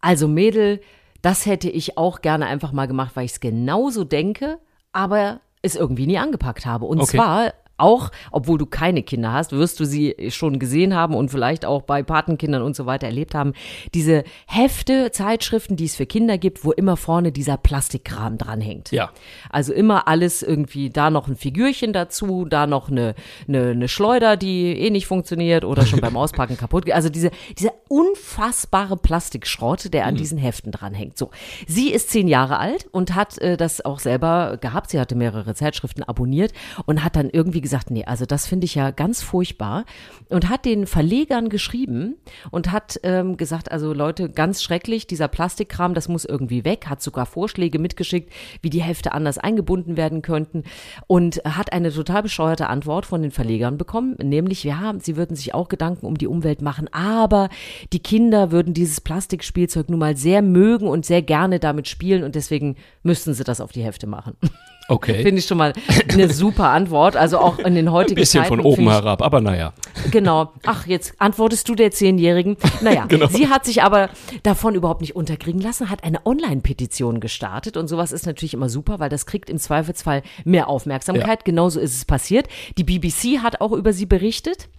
also 0.02 0.28
Mädel, 0.28 0.82
das 1.22 1.46
hätte 1.46 1.70
ich 1.70 1.98
auch 1.98 2.22
gerne 2.22 2.48
einfach 2.48 2.72
mal 2.72 2.88
gemacht, 2.88 3.12
weil 3.16 3.26
ich 3.26 3.34
es 3.34 3.40
genauso 3.40 4.04
denke, 4.04 4.58
aber 4.94 5.42
es 5.62 5.76
irgendwie 5.76 6.08
nie 6.08 6.18
angepackt 6.18 6.66
habe. 6.66 6.86
Und 6.86 7.00
Okay. 7.02 7.18
zwar 7.18 7.54
auch, 7.78 8.12
obwohl 8.32 8.58
du 8.58 8.66
keine 8.66 9.04
Kinder 9.04 9.34
hast, 9.34 9.52
wirst 9.52 9.80
du 9.80 9.86
sie 9.86 10.16
schon 10.30 10.60
gesehen 10.60 10.96
haben 10.96 11.16
und 11.16 11.30
vielleicht 11.30 11.66
auch 11.66 11.82
bei 11.82 12.04
Patenkindern 12.04 12.62
und 12.62 12.76
so 12.76 12.86
weiter 12.86 13.08
erlebt 13.08 13.36
haben. 13.36 13.54
Diese 13.94 14.24
Hefte, 14.48 15.12
Zeitschriften, 15.12 15.76
die 15.76 15.86
es 15.86 15.96
für 15.96 16.06
Kinder 16.06 16.38
gibt, 16.38 16.64
wo 16.64 16.72
immer 16.72 16.98
vorne 16.98 17.32
dieser 17.32 17.58
Plastikkram 17.58 18.38
dranhängt. 18.38 18.92
Ja. 18.92 19.12
Also 19.50 19.74
immer 19.74 20.08
alles 20.08 20.42
irgendwie, 20.42 20.90
da 20.90 21.10
noch 21.10 21.28
ein 21.28 21.36
Figürchen 21.36 21.94
dazu, 21.94 22.46
da 22.46 22.68
noch 22.68 22.90
eine, 22.90 23.16
eine, 23.48 23.72
eine 23.72 23.88
Schleuder, 23.88 24.38
die 24.38 24.74
eh 24.74 24.90
nicht 24.90 25.08
funktioniert 25.08 25.66
oder 25.66 25.86
schon 25.86 26.00
beim 26.00 26.18
Auspacken 26.26 26.58
kaputt 26.58 26.86
geht. 26.86 26.96
Also 26.96 27.10
diese, 27.10 27.32
dieser 27.58 27.74
unfassbare 27.90 28.98
Plastikschrott, 28.98 29.94
der 29.94 30.06
an 30.06 30.16
diesen 30.16 30.38
Heften 30.38 30.72
dranhängt. 30.72 31.18
So, 31.18 31.32
sie 31.68 31.92
ist 31.92 32.10
zehn 32.10 32.28
Jahre 32.28 32.58
alt 32.58 32.88
und 32.92 33.16
hat 33.16 33.38
äh, 33.40 33.58
das 33.58 33.84
auch 33.84 34.00
selber 34.00 34.58
gehabt. 34.60 34.92
Sie 34.92 35.00
hatte 35.00 35.16
mehrere 35.16 35.56
Zeitschriften 35.56 36.04
abonniert 36.04 36.54
und 36.86 37.04
hat 37.04 37.16
dann 37.16 37.30
irgendwie 37.30 37.62
gesagt, 37.66 37.90
nee, 37.90 38.06
also 38.06 38.26
das 38.26 38.46
finde 38.46 38.66
ich 38.66 38.76
ja 38.76 38.92
ganz 38.92 39.24
furchtbar. 39.24 39.86
Und 40.30 40.50
hat 40.50 40.66
den 40.66 40.86
Verlegern 40.86 41.50
geschrieben 41.50 42.16
und 42.52 42.72
hat 42.72 43.00
ähm, 43.04 43.38
gesagt, 43.38 43.72
also 43.72 43.92
Leute, 43.92 44.30
ganz 44.30 44.62
schrecklich, 44.62 45.08
dieser 45.08 45.28
Plastikkram, 45.28 45.96
das 45.96 46.08
muss 46.08 46.26
irgendwie 46.26 46.64
weg, 46.64 46.86
hat 46.88 47.02
sogar 47.02 47.26
Vorschläge 47.26 47.80
mitgeschickt, 47.80 48.32
wie 48.62 48.70
die 48.70 48.82
Hefte 48.82 49.14
anders 49.14 49.40
eingebunden 49.40 49.98
werden 49.98 50.22
könnten. 50.22 50.64
Und 51.08 51.42
hat 51.44 51.74
eine 51.74 51.92
total 51.92 52.24
bescheuerte 52.24 52.68
Antwort 52.68 53.06
von 53.08 53.22
den 53.22 53.32
Verlegern 53.32 53.78
bekommen, 53.78 54.16
nämlich, 54.22 54.64
ja, 54.64 54.94
sie 55.00 55.18
würden 55.18 55.36
sich 55.36 55.54
auch 55.54 55.68
Gedanken 55.68 56.06
um 56.06 56.18
die 56.18 56.28
Umwelt 56.28 56.62
machen, 56.62 56.88
aber 56.92 57.50
die 57.94 58.00
Kinder 58.00 58.52
würden 58.52 58.74
dieses 58.74 59.02
Plastikspielzeug 59.02 59.90
nun 59.90 60.00
mal 60.00 60.16
sehr 60.16 60.42
mögen 60.42 60.88
und 60.88 61.06
sehr 61.06 61.22
gerne 61.22 61.60
damit 61.60 61.88
spielen 61.88 62.24
und 62.24 62.36
deswegen 62.36 62.76
müssten 63.04 63.34
sie 63.34 63.44
das 63.44 63.62
auf 63.62 63.72
die 63.72 63.84
Hefte 63.84 64.08
machen. 64.08 64.36
Okay. 64.88 65.24
Finde 65.24 65.40
ich 65.40 65.46
schon 65.46 65.58
mal 65.58 65.74
eine 66.12 66.32
super 66.32 66.70
Antwort. 66.70 67.16
Also 67.16 67.40
auch 67.40 67.58
in 67.60 67.74
den 67.76 67.92
heutigen 67.92 68.16
Bisschen 68.20 68.44
Zeiten. 68.44 68.56
von 68.56 68.60
oben 68.60 68.90
herab, 68.90 69.22
aber 69.22 69.42
naja. 69.42 69.74
Genau. 70.12 70.52
Ach, 70.66 70.86
jetzt 70.86 71.14
antwortest 71.20 71.68
du 71.68 71.76
der 71.76 71.92
Zehnjährigen. 71.92 72.58
Naja, 72.82 73.06
Genau. 73.10 73.28
sie 73.28 73.50
hat 73.50 73.66
sich 73.66 73.82
aber 73.84 74.10
davon 74.44 74.76
überhaupt 74.76 75.02
nicht 75.02 75.16
unterkriegen 75.16 75.62
lassen, 75.62 75.90
hat 75.90 76.04
eine 76.04 76.26
Online-Petition 76.26 77.20
gestartet 77.20 77.78
und 77.78 77.88
sowas 77.88 78.12
ist 78.12 78.26
natürlich 78.26 78.54
immer 78.54 78.70
super, 78.70 79.00
weil 79.00 79.10
das 79.10 79.26
kriegt 79.26 79.50
im 79.50 79.58
Zweifelsfall 79.58 80.22
mehr 80.44 80.68
Aufmerksamkeit. 80.68 81.46
Genauso 81.46 81.80
ist 81.80 81.96
es 81.96 82.06
passiert. 82.06 82.48
Die 82.78 82.84
BBC 82.84 83.40
hat 83.42 83.62
auch 83.62 83.72
über 83.72 83.92
sie 83.94 84.06
berichtet. 84.06 84.70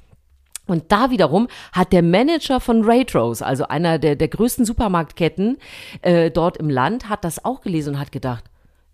Und 0.69 0.91
da 0.91 1.11
wiederum 1.11 1.47
hat 1.73 1.93
der 1.93 2.03
Manager 2.03 2.59
von 2.59 2.87
Waitrose, 2.87 3.45
also 3.47 3.69
einer 3.69 3.99
der, 4.01 4.17
der 4.17 4.27
größten 4.29 4.65
Supermarktketten 4.65 5.59
äh, 6.03 6.31
dort 6.33 6.57
im 6.57 6.69
Land, 6.71 7.09
hat 7.09 7.25
das 7.25 7.45
auch 7.45 7.61
gelesen 7.61 7.95
und 7.95 8.01
hat 8.01 8.11
gedacht, 8.11 8.45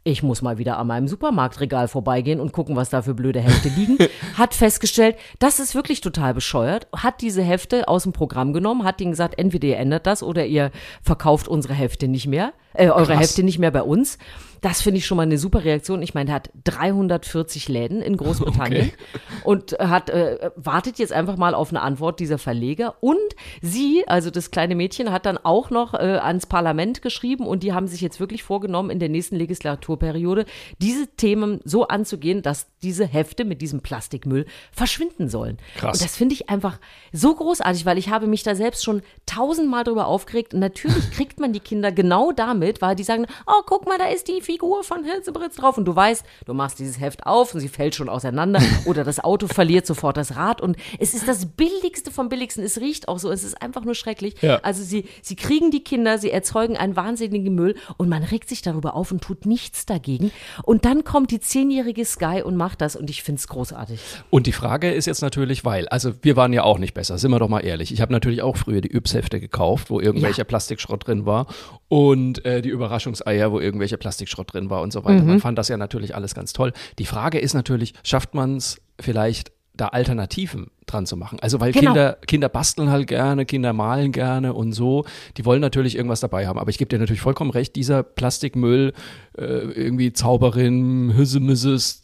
ich 0.05 0.23
muss 0.23 0.43
mal 0.43 0.59
wieder 0.59 0.79
an 0.79 0.89
meinem 0.89 1.07
Supermarktregal 1.07 1.87
vorbeigehen 1.87 2.41
und 2.41 2.53
gucken, 2.53 2.75
was 2.75 2.91
da 2.91 3.03
für 3.03 3.15
blöde 3.15 3.41
Hefte 3.41 3.69
liegen. 3.69 3.99
Hat 4.37 4.55
festgestellt, 4.55 5.17
das 5.39 5.61
ist 5.61 5.75
wirklich 5.75 6.01
total 6.01 6.35
bescheuert. 6.35 6.89
Hat 6.95 7.21
diese 7.21 7.43
Hefte 7.43 7.87
aus 7.89 8.03
dem 8.03 8.13
Programm 8.13 8.53
genommen, 8.53 8.85
hat 8.85 9.01
ihnen 9.01 9.13
gesagt, 9.13 9.39
entweder 9.39 9.69
ihr 9.69 9.77
ändert 9.79 10.07
das 10.07 10.23
oder 10.23 10.45
ihr 10.45 10.73
verkauft 11.03 11.47
unsere 11.47 11.75
Hefte 11.75 12.09
nicht 12.09 12.27
mehr, 12.27 12.53
äh, 12.75 12.89
eure 12.89 13.07
Krass. 13.07 13.21
Hefte 13.21 13.43
nicht 13.43 13.59
mehr 13.59 13.71
bei 13.71 13.83
uns. 13.83 14.19
Das 14.63 14.81
finde 14.81 14.99
ich 14.99 15.07
schon 15.07 15.17
mal 15.17 15.25
eine 15.25 15.39
super 15.39 15.65
Reaktion. 15.65 16.03
Ich 16.03 16.15
meine, 16.15 16.31
er 16.31 16.35
hat 16.35 16.51
340 16.63 17.69
Läden 17.69 18.01
in 18.01 18.17
Großbritannien 18.17 18.93
Okay. 19.15 19.41
und 19.43 19.73
hat 19.73 20.09
äh, 20.09 20.53
wartet 20.55 21.01
jetzt 21.01 21.13
einfach 21.13 21.37
mal 21.37 21.53
auf 21.53 21.71
eine 21.71 21.83
Antwort 21.83 22.21
dieser 22.21 22.39
Verleger. 22.39 22.95
Und 23.01 23.19
sie, 23.61 24.05
also 24.07 24.31
das 24.31 24.53
kleine 24.53 24.77
Mädchen, 24.77 25.11
hat 25.11 25.27
dann 25.27 25.37
auch 25.37 25.71
noch 25.71 25.95
äh, 25.95 26.19
ans 26.23 26.47
Parlament 26.47 27.03
geschrieben 27.03 27.45
und 27.45 27.65
die 27.65 27.73
haben 27.73 27.89
sich 27.89 28.01
jetzt 28.01 28.21
wirklich 28.21 28.45
vorgenommen, 28.45 28.91
in 28.91 29.01
der 29.01 29.09
nächsten 29.09 29.35
Legislaturperiode 29.35 30.45
diese 30.79 31.09
Themen 31.09 31.59
so 31.65 31.89
anzugehen, 31.89 32.43
dass 32.43 32.69
diese 32.85 33.05
Hefte 33.05 33.45
mit 33.45 33.63
diesem 33.63 33.81
Plastikmüll 33.81 34.47
verschwinden 34.71 35.29
sollen. 35.29 35.59
Krass. 35.75 35.99
Und 35.99 36.05
das 36.05 36.17
finde 36.17 36.35
ich 36.35 36.51
einfach 36.51 36.79
so 37.13 37.35
großartig, 37.35 37.85
weil 37.85 37.99
ich 37.99 38.11
habe 38.11 38.29
mich 38.29 38.45
da 38.45 38.55
selbst 38.55 38.85
schon 38.85 39.03
tausendmal 39.27 39.83
drüber 39.83 40.07
aufgeregt. 40.07 40.55
Und 40.55 40.61
natürlich 40.61 41.11
kriegt 41.17 41.41
man 41.41 41.53
die 41.53 41.59
Kinder 41.59 41.91
genau 41.91 42.31
damit, 42.31 42.62
weil 42.81 42.95
die 42.95 43.03
sagen, 43.05 43.27
oh, 43.47 43.63
guck 43.67 43.87
mal, 43.87 43.99
da 43.99 44.07
ist 44.09 44.29
die 44.29 44.41
Figur 44.41 44.85
von 44.85 45.05
Hilzebritz 45.05 45.57
drauf. 45.57 45.79
Und 45.79 45.85
du 45.85 45.95
weißt, 45.95 46.25
du 46.47 46.55
machst 46.55 46.79
dieses 46.79 47.01
Heft 47.01 47.27
auf 47.27 47.55
und 47.55 47.61
sie 47.61 47.69
fällt 47.69 47.95
schon 47.95 48.09
auseinander 48.09 48.61
oder 48.87 49.05
das 49.05 49.23
Auto 49.23 49.47
verliert 49.49 49.87
sofort 49.87 50.17
das 50.17 50.37
Rad. 50.37 50.61
Und 50.61 50.77
es 50.99 51.15
ist 51.15 51.27
das 51.29 51.47
Billigste 51.47 52.11
vom 52.11 52.29
Billigsten. 52.29 52.63
Es 52.65 52.79
riecht 52.81 53.09
auch 53.09 53.19
so. 53.19 53.31
Es 53.31 53.45
ist 53.45 53.61
einfach 53.61 53.85
nur 53.85 53.95
schrecklich. 53.95 54.35
Ja. 54.43 54.61
Also 54.63 54.83
sie, 54.83 55.07
sie 55.23 55.37
kriegen 55.37 55.71
die 55.71 55.83
Kinder, 55.85 56.19
sie 56.19 56.31
erzeugen 56.31 56.77
einen 56.77 56.97
wahnsinnigen 56.97 57.55
Müll 57.55 57.77
und 57.97 58.09
man 58.09 58.23
regt 58.23 58.49
sich 58.49 58.63
darüber 58.63 58.95
auf 58.95 59.11
und 59.13 59.23
tut 59.23 59.47
nichts 59.47 59.87
dagegen. 59.87 60.31
Und 60.63 60.85
dann 60.85 61.05
kommt 61.05 61.31
die 61.31 61.41
zehnjährige 61.41 62.05
Sky 62.05 62.43
und 62.45 62.57
macht 62.57 62.81
das 62.81 62.97
und 62.97 63.11
ich 63.11 63.23
finde 63.23 63.39
es 63.41 63.49
großartig. 63.49 64.01
Und 64.31 64.47
die 64.47 64.53
Frage 64.53 64.93
ist 64.93 65.07
jetzt 65.07 65.23
natürlich, 65.23 65.65
weil, 65.65 65.89
also 65.89 66.13
wir 66.23 66.37
waren 66.37 66.53
ja 66.53 66.63
auch 66.63 66.79
nicht 66.79 66.95
besser, 66.95 67.19
sind 67.19 67.31
wir 67.31 67.39
doch 67.39 67.49
mal 67.49 67.61
ehrlich. 67.61 67.93
Ich 67.93 68.01
habe 68.01 68.13
natürlich 68.13 68.43
auch 68.43 68.57
früher 68.57 68.81
die 68.81 68.95
Yps-Hefte 68.95 69.41
gekauft, 69.41 69.91
wo 69.91 70.01
irgendwelcher 70.01 70.39
Ja. 70.39 70.45
Plastikschrott 70.45 71.07
drin 71.07 71.27
war 71.27 71.47
und 71.93 72.43
äh, 72.47 72.63
die 72.63 72.71
Überraschungseier, 72.71 73.53
wo 73.53 73.61
irgendwelcher 73.61 73.99
Plastikschrott 73.99 74.55
drin 74.55 74.71
war 74.71 74.81
und 74.81 74.95
so 74.95 75.05
weiter. 75.05 75.25
Man 75.25 75.41
fand 75.41 75.59
das 75.59 75.69
ja 75.69 75.77
natürlich 75.77 76.15
alles 76.15 76.35
ganz 76.35 76.55
toll. 76.55 76.73
Die 76.99 77.05
Frage 77.05 77.39
ist 77.39 77.53
natürlich, 77.53 77.93
schafft 78.03 78.33
man 78.33 78.57
es 78.57 78.81
vielleicht 78.99 79.53
da 79.83 79.89
Alternativen 79.89 80.71
dran 80.87 81.07
zu 81.07 81.17
machen? 81.17 81.39
Also 81.41 81.61
weil 81.61 81.73
Genau. 81.73 81.93
Kinder, 81.93 82.19
Kinder 82.27 82.49
basteln 82.49 82.91
halt 82.91 83.09
gerne, 83.09 83.45
Kinder 83.45 83.73
malen 83.73 84.13
gerne 84.13 84.55
und 84.55 84.73
so. 84.73 85.05
Die 85.37 85.45
wollen 85.45 85.61
natürlich 85.61 85.97
irgendwas 85.97 86.21
dabei 86.21 86.47
haben. 86.47 86.59
Aber 86.59 86.71
ich 86.71 86.79
gebe 86.79 86.89
dir 86.89 86.99
natürlich 86.99 87.21
vollkommen 87.21 87.51
recht, 87.51 87.75
dieser 87.75 88.03
Plastikmüll, 88.03 88.93
äh, 89.37 89.43
irgendwie 89.43 90.13
Zauberin, 90.13 91.15
Hüssemüsses, 91.17 92.03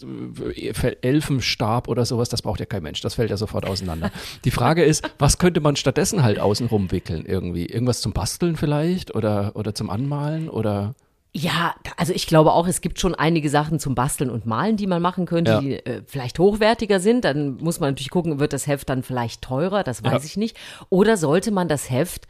äh, 0.55 0.97
Elfenstab 1.03 1.89
oder 1.89 2.05
sowas, 2.05 2.29
das 2.29 2.43
braucht 2.43 2.61
ja 2.61 2.67
kein 2.67 2.83
Mensch. 2.83 3.01
Das 3.01 3.15
fällt 3.15 3.31
ja 3.31 3.37
sofort 3.37 3.67
auseinander. 3.67 4.11
Die 4.45 4.51
Frage 4.51 4.83
ist, 4.83 5.09
was 5.19 5.39
könnte 5.39 5.61
man 5.61 5.77
stattdessen 5.77 6.23
halt 6.23 6.41
außenrum 6.41 6.91
wickeln 6.91 7.25
irgendwie? 7.27 7.67
Irgendwas 7.67 8.01
zum 8.01 8.13
Basteln 8.13 8.57
vielleicht 8.57 9.15
oder, 9.15 9.53
oder 9.55 9.75
zum 9.75 9.91
Anmalen 9.91 10.49
oder? 10.49 10.95
Ja, 11.35 11.75
also 11.97 12.13
ich 12.15 12.27
glaube 12.27 12.53
auch, 12.53 12.67
es 12.67 12.81
gibt 12.81 12.99
schon 12.99 13.15
einige 13.15 13.51
Sachen 13.51 13.79
zum 13.79 13.95
Basteln 13.95 14.31
und 14.31 14.47
Malen, 14.47 14.77
die 14.77 14.87
man 14.87 15.03
machen 15.03 15.27
könnte, 15.27 15.53
Ja. 15.53 15.61
die 15.61 15.75
äh, 15.75 16.03
vielleicht 16.07 16.39
hochwertiger 16.39 17.01
sind. 17.01 17.25
Dann 17.25 17.57
muss 17.59 17.81
man 17.81 17.91
natürlich 17.91 18.11
gucken, 18.11 18.41
wird 18.41 18.53
das 18.55 18.67
Heft 18.67 18.89
dann 18.89 19.03
vielleicht 19.03 19.43
teurer, 19.43 19.85
das 19.85 20.03
weiß 20.03 20.13
Ja. 20.23 20.25
ich 20.25 20.37
nicht. 20.39 20.57
Oder 20.89 21.17
sollte 21.19 21.51
man 21.51 21.69
das 21.69 21.91
Heft 21.91 22.27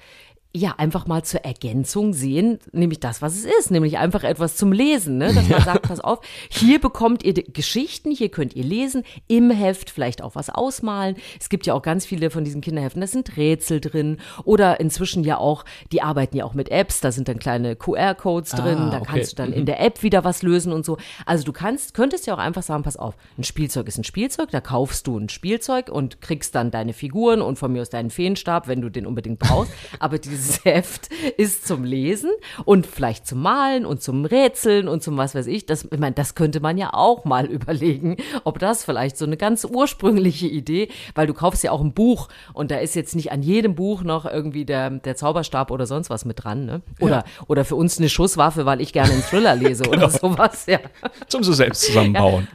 ja 0.58 0.74
einfach 0.78 1.06
mal 1.06 1.22
zur 1.24 1.44
Ergänzung 1.44 2.12
sehen, 2.12 2.58
nämlich 2.72 3.00
das, 3.00 3.22
was 3.22 3.34
es 3.36 3.44
ist, 3.44 3.70
nämlich 3.70 3.98
einfach 3.98 4.24
etwas 4.24 4.56
zum 4.56 4.72
Lesen, 4.72 5.18
ne? 5.18 5.32
dass 5.32 5.48
man 5.48 5.62
sagt, 5.62 5.82
pass 5.82 6.00
auf, 6.00 6.20
hier 6.48 6.80
bekommt 6.80 7.22
ihr 7.24 7.34
die 7.34 7.52
Geschichten, 7.52 8.10
hier 8.10 8.28
könnt 8.28 8.54
ihr 8.54 8.64
lesen, 8.64 9.04
im 9.26 9.50
Heft 9.50 9.90
vielleicht 9.90 10.22
auch 10.22 10.34
was 10.34 10.50
ausmalen. 10.50 11.16
Es 11.40 11.48
gibt 11.48 11.66
ja 11.66 11.74
auch 11.74 11.82
ganz 11.82 12.06
viele 12.06 12.30
von 12.30 12.44
diesen 12.44 12.60
Kinderheften, 12.60 13.00
da 13.00 13.06
sind 13.06 13.36
Rätsel 13.36 13.80
drin 13.80 14.18
oder 14.44 14.80
inzwischen 14.80 15.24
ja 15.24 15.38
auch, 15.38 15.64
die 15.92 16.02
arbeiten 16.02 16.36
ja 16.36 16.44
auch 16.44 16.54
mit 16.54 16.70
Apps, 16.70 17.00
da 17.00 17.12
sind 17.12 17.28
dann 17.28 17.38
kleine 17.38 17.76
QR-Codes 17.76 18.50
drin, 18.52 18.78
Ah, 18.78 18.90
da 18.90 18.96
okay. 18.98 19.06
kannst 19.12 19.32
du 19.32 19.36
dann 19.36 19.52
in 19.52 19.66
der 19.66 19.80
App 19.80 20.02
wieder 20.02 20.24
was 20.24 20.42
lösen 20.42 20.72
und 20.72 20.84
so. 20.84 20.98
Also 21.26 21.44
du 21.44 21.52
kannst, 21.52 21.94
könntest 21.94 22.26
ja 22.26 22.34
auch 22.34 22.38
einfach 22.38 22.62
sagen, 22.62 22.82
pass 22.82 22.96
auf, 22.96 23.14
ein 23.36 23.44
Spielzeug 23.44 23.88
ist 23.88 23.98
ein 23.98 24.04
Spielzeug, 24.04 24.50
da 24.50 24.60
kaufst 24.60 25.06
du 25.06 25.18
ein 25.18 25.28
Spielzeug 25.28 25.88
und 25.88 26.20
kriegst 26.20 26.54
dann 26.54 26.70
deine 26.70 26.92
Figuren 26.92 27.42
und 27.42 27.58
von 27.58 27.72
mir 27.72 27.82
aus 27.82 27.90
deinen 27.90 28.10
Feenstab, 28.10 28.68
wenn 28.68 28.80
du 28.80 28.88
den 28.88 29.06
unbedingt 29.06 29.38
brauchst. 29.38 29.72
Aber 29.98 30.18
dieses 30.18 30.47
Heft 30.64 31.08
ist 31.36 31.66
zum 31.66 31.84
Lesen 31.84 32.30
und 32.64 32.86
vielleicht 32.86 33.26
zum 33.26 33.42
Malen 33.42 33.86
und 33.86 34.02
zum 34.02 34.24
Rätseln 34.24 34.88
und 34.88 35.02
zum 35.02 35.16
was 35.16 35.34
weiß 35.34 35.46
ich. 35.46 35.66
Das, 35.66 35.84
ich 35.84 35.98
meine, 35.98 36.14
das 36.14 36.34
könnte 36.34 36.60
man 36.60 36.78
ja 36.78 36.90
auch 36.92 37.24
mal 37.24 37.46
überlegen, 37.46 38.16
ob 38.44 38.58
das 38.58 38.84
vielleicht 38.84 39.16
so 39.16 39.24
eine 39.24 39.36
ganz 39.36 39.64
ursprüngliche 39.64 40.46
Idee, 40.46 40.88
weil 41.14 41.26
du 41.26 41.34
kaufst 41.34 41.62
ja 41.64 41.72
auch 41.72 41.80
ein 41.80 41.92
Buch 41.92 42.28
und 42.52 42.70
da 42.70 42.78
ist 42.78 42.94
jetzt 42.94 43.14
nicht 43.14 43.32
an 43.32 43.42
jedem 43.42 43.74
Buch 43.74 44.02
noch 44.02 44.24
irgendwie 44.24 44.64
der, 44.64 44.90
der 44.90 45.16
Zauberstab 45.16 45.70
oder 45.70 45.86
sonst 45.86 46.10
was 46.10 46.24
mit 46.24 46.44
dran, 46.44 46.66
ne? 46.66 46.82
Oder, 47.00 47.24
oder 47.46 47.64
für 47.64 47.76
uns 47.76 47.98
eine 47.98 48.08
Schusswaffe, 48.08 48.66
weil 48.66 48.80
ich 48.80 48.92
gerne 48.92 49.12
einen 49.12 49.22
Thriller 49.22 49.54
lese 49.54 49.88
oder 49.88 50.10
sowas, 50.10 50.66
ja. 50.66 50.80
Zum 51.28 51.42
so 51.42 51.52
selbst 51.52 51.82
zusammenbauen. 51.82 52.48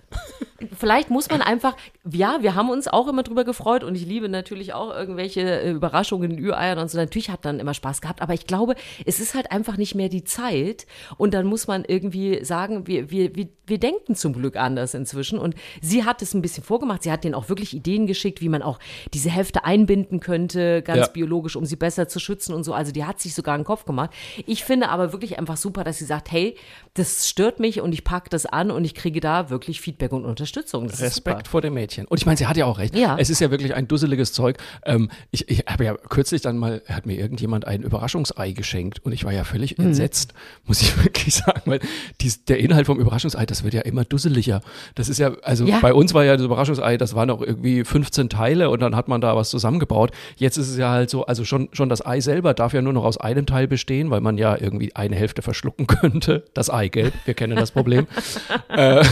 Vielleicht 0.77 1.09
muss 1.09 1.29
man 1.29 1.41
einfach, 1.41 1.75
ja, 2.09 2.37
wir 2.41 2.55
haben 2.55 2.69
uns 2.69 2.87
auch 2.87 3.07
immer 3.07 3.23
drüber 3.23 3.43
gefreut 3.43 3.83
und 3.83 3.95
ich 3.95 4.05
liebe 4.05 4.29
natürlich 4.29 4.73
auch 4.73 4.93
irgendwelche 4.93 5.41
äh, 5.41 5.71
Überraschungen 5.71 6.31
in 6.31 6.39
Ü-Eiern 6.39 6.79
und 6.79 6.89
so. 6.89 6.97
Natürlich 6.97 7.29
hat 7.29 7.45
dann 7.45 7.59
immer 7.59 7.73
Spaß 7.73 8.01
gehabt, 8.01 8.21
aber 8.21 8.33
ich 8.33 8.47
glaube, 8.47 8.75
es 9.05 9.19
ist 9.19 9.33
halt 9.35 9.51
einfach 9.51 9.77
nicht 9.77 9.95
mehr 9.95 10.09
die 10.09 10.23
Zeit 10.23 10.85
und 11.17 11.33
dann 11.33 11.45
muss 11.45 11.67
man 11.67 11.83
irgendwie 11.85 12.43
sagen, 12.43 12.87
wir, 12.87 13.11
wir, 13.11 13.35
wir, 13.35 13.47
wir 13.67 13.77
denken 13.79 14.15
zum 14.15 14.33
Glück 14.33 14.55
anders 14.57 14.93
inzwischen 14.93 15.39
und 15.39 15.55
sie 15.81 16.03
hat 16.05 16.21
es 16.21 16.33
ein 16.33 16.41
bisschen 16.41 16.63
vorgemacht. 16.63 17.03
Sie 17.03 17.11
hat 17.11 17.23
denen 17.23 17.35
auch 17.35 17.49
wirklich 17.49 17.73
Ideen 17.73 18.07
geschickt, 18.07 18.41
wie 18.41 18.49
man 18.49 18.61
auch 18.61 18.79
diese 19.13 19.29
Hefte 19.29 19.65
einbinden 19.65 20.19
könnte, 20.19 20.81
ganz 20.81 21.07
Ja. 21.07 21.07
biologisch, 21.13 21.55
um 21.55 21.65
sie 21.65 21.75
besser 21.75 22.07
zu 22.07 22.19
schützen 22.19 22.53
und 22.53 22.63
so. 22.63 22.73
Also 22.73 22.91
die 22.91 23.05
hat 23.05 23.19
sich 23.19 23.33
sogar 23.35 23.55
einen 23.55 23.63
Kopf 23.63 23.85
gemacht. 23.85 24.11
Ich 24.45 24.63
finde 24.63 24.89
aber 24.89 25.11
wirklich 25.11 25.39
einfach 25.39 25.57
super, 25.57 25.83
dass 25.83 25.97
sie 25.97 26.05
sagt, 26.05 26.31
hey, 26.31 26.55
das 26.93 27.27
stört 27.27 27.59
mich 27.59 27.81
und 27.81 27.93
ich 27.93 28.03
packe 28.03 28.29
das 28.29 28.45
an 28.45 28.69
und 28.69 28.85
ich 28.85 28.93
kriege 28.95 29.19
da 29.19 29.49
wirklich 29.49 29.81
Feedback 29.81 30.11
und 30.11 30.25
Unterstützung. 30.25 30.52
Unterstützung. 30.53 30.87
Das 30.87 31.01
Respekt 31.01 31.47
vor 31.47 31.61
dem 31.61 31.73
Mädchen. 31.73 32.05
Und 32.05 32.19
ich 32.19 32.25
meine, 32.27 32.37
sie 32.37 32.45
hat 32.45 32.57
ja 32.57 32.65
auch 32.65 32.77
recht. 32.77 32.95
Ja. 32.95 33.15
Es 33.19 33.29
ist 33.31 33.39
ja 33.41 33.49
wirklich 33.49 33.73
ein 33.73 33.87
dusseliges 33.87 34.33
Zeug. 34.33 34.57
Ähm, 34.85 35.09
ich 35.31 35.49
ich 35.49 35.65
habe 35.67 35.83
ja 35.83 35.95
kürzlich 36.09 36.41
dann 36.41 36.57
mal, 36.59 36.83
hat 36.87 37.07
mir 37.07 37.17
irgendjemand 37.17 37.65
ein 37.65 37.81
Überraschungsei 37.81 38.51
geschenkt 38.51 38.99
und 39.03 39.13
ich 39.13 39.23
war 39.25 39.33
ja 39.33 39.43
völlig 39.45 39.77
Mhm. 39.79 39.85
entsetzt, 39.87 40.33
muss 40.65 40.81
ich 40.81 40.95
wirklich 41.03 41.33
sagen, 41.33 41.61
weil 41.65 41.79
dies, 42.21 42.45
der 42.45 42.59
Inhalt 42.59 42.85
vom 42.85 42.99
Überraschungsei, 42.99 43.45
das 43.47 43.63
wird 43.63 43.73
ja 43.73 43.81
immer 43.81 44.05
dusseliger. 44.05 44.61
Das 44.93 45.09
ist 45.09 45.17
ja, 45.17 45.31
also 45.41 45.65
Ja. 45.65 45.79
bei 45.79 45.93
uns 45.93 46.13
war 46.13 46.23
ja 46.23 46.37
das 46.37 46.45
Überraschungsei, 46.45 46.97
das 46.97 47.15
waren 47.15 47.31
auch 47.31 47.41
irgendwie 47.41 47.83
15 47.83 48.29
Teile 48.29 48.69
und 48.69 48.79
dann 48.81 48.95
hat 48.95 49.07
man 49.07 49.21
da 49.21 49.35
was 49.35 49.49
zusammengebaut. 49.49 50.11
Jetzt 50.37 50.57
ist 50.57 50.69
es 50.69 50.77
ja 50.77 50.91
halt 50.91 51.09
so, 51.09 51.25
also 51.25 51.45
schon, 51.45 51.69
schon 51.71 51.89
das 51.89 52.05
Ei 52.05 52.19
selber 52.19 52.53
darf 52.53 52.73
ja 52.73 52.81
nur 52.83 52.93
noch 52.93 53.05
aus 53.05 53.17
einem 53.17 53.47
Teil 53.47 53.67
bestehen, 53.67 54.11
weil 54.11 54.21
man 54.21 54.37
ja 54.37 54.55
irgendwie 54.59 54.95
eine 54.95 55.15
Hälfte 55.15 55.41
verschlucken 55.41 55.87
könnte. 55.87 56.45
Das 56.53 56.69
Eigelb, 56.69 57.13
wir 57.25 57.33
kennen 57.33 57.55
das 57.57 57.71
Problem. 57.71 58.05
äh, 58.69 59.03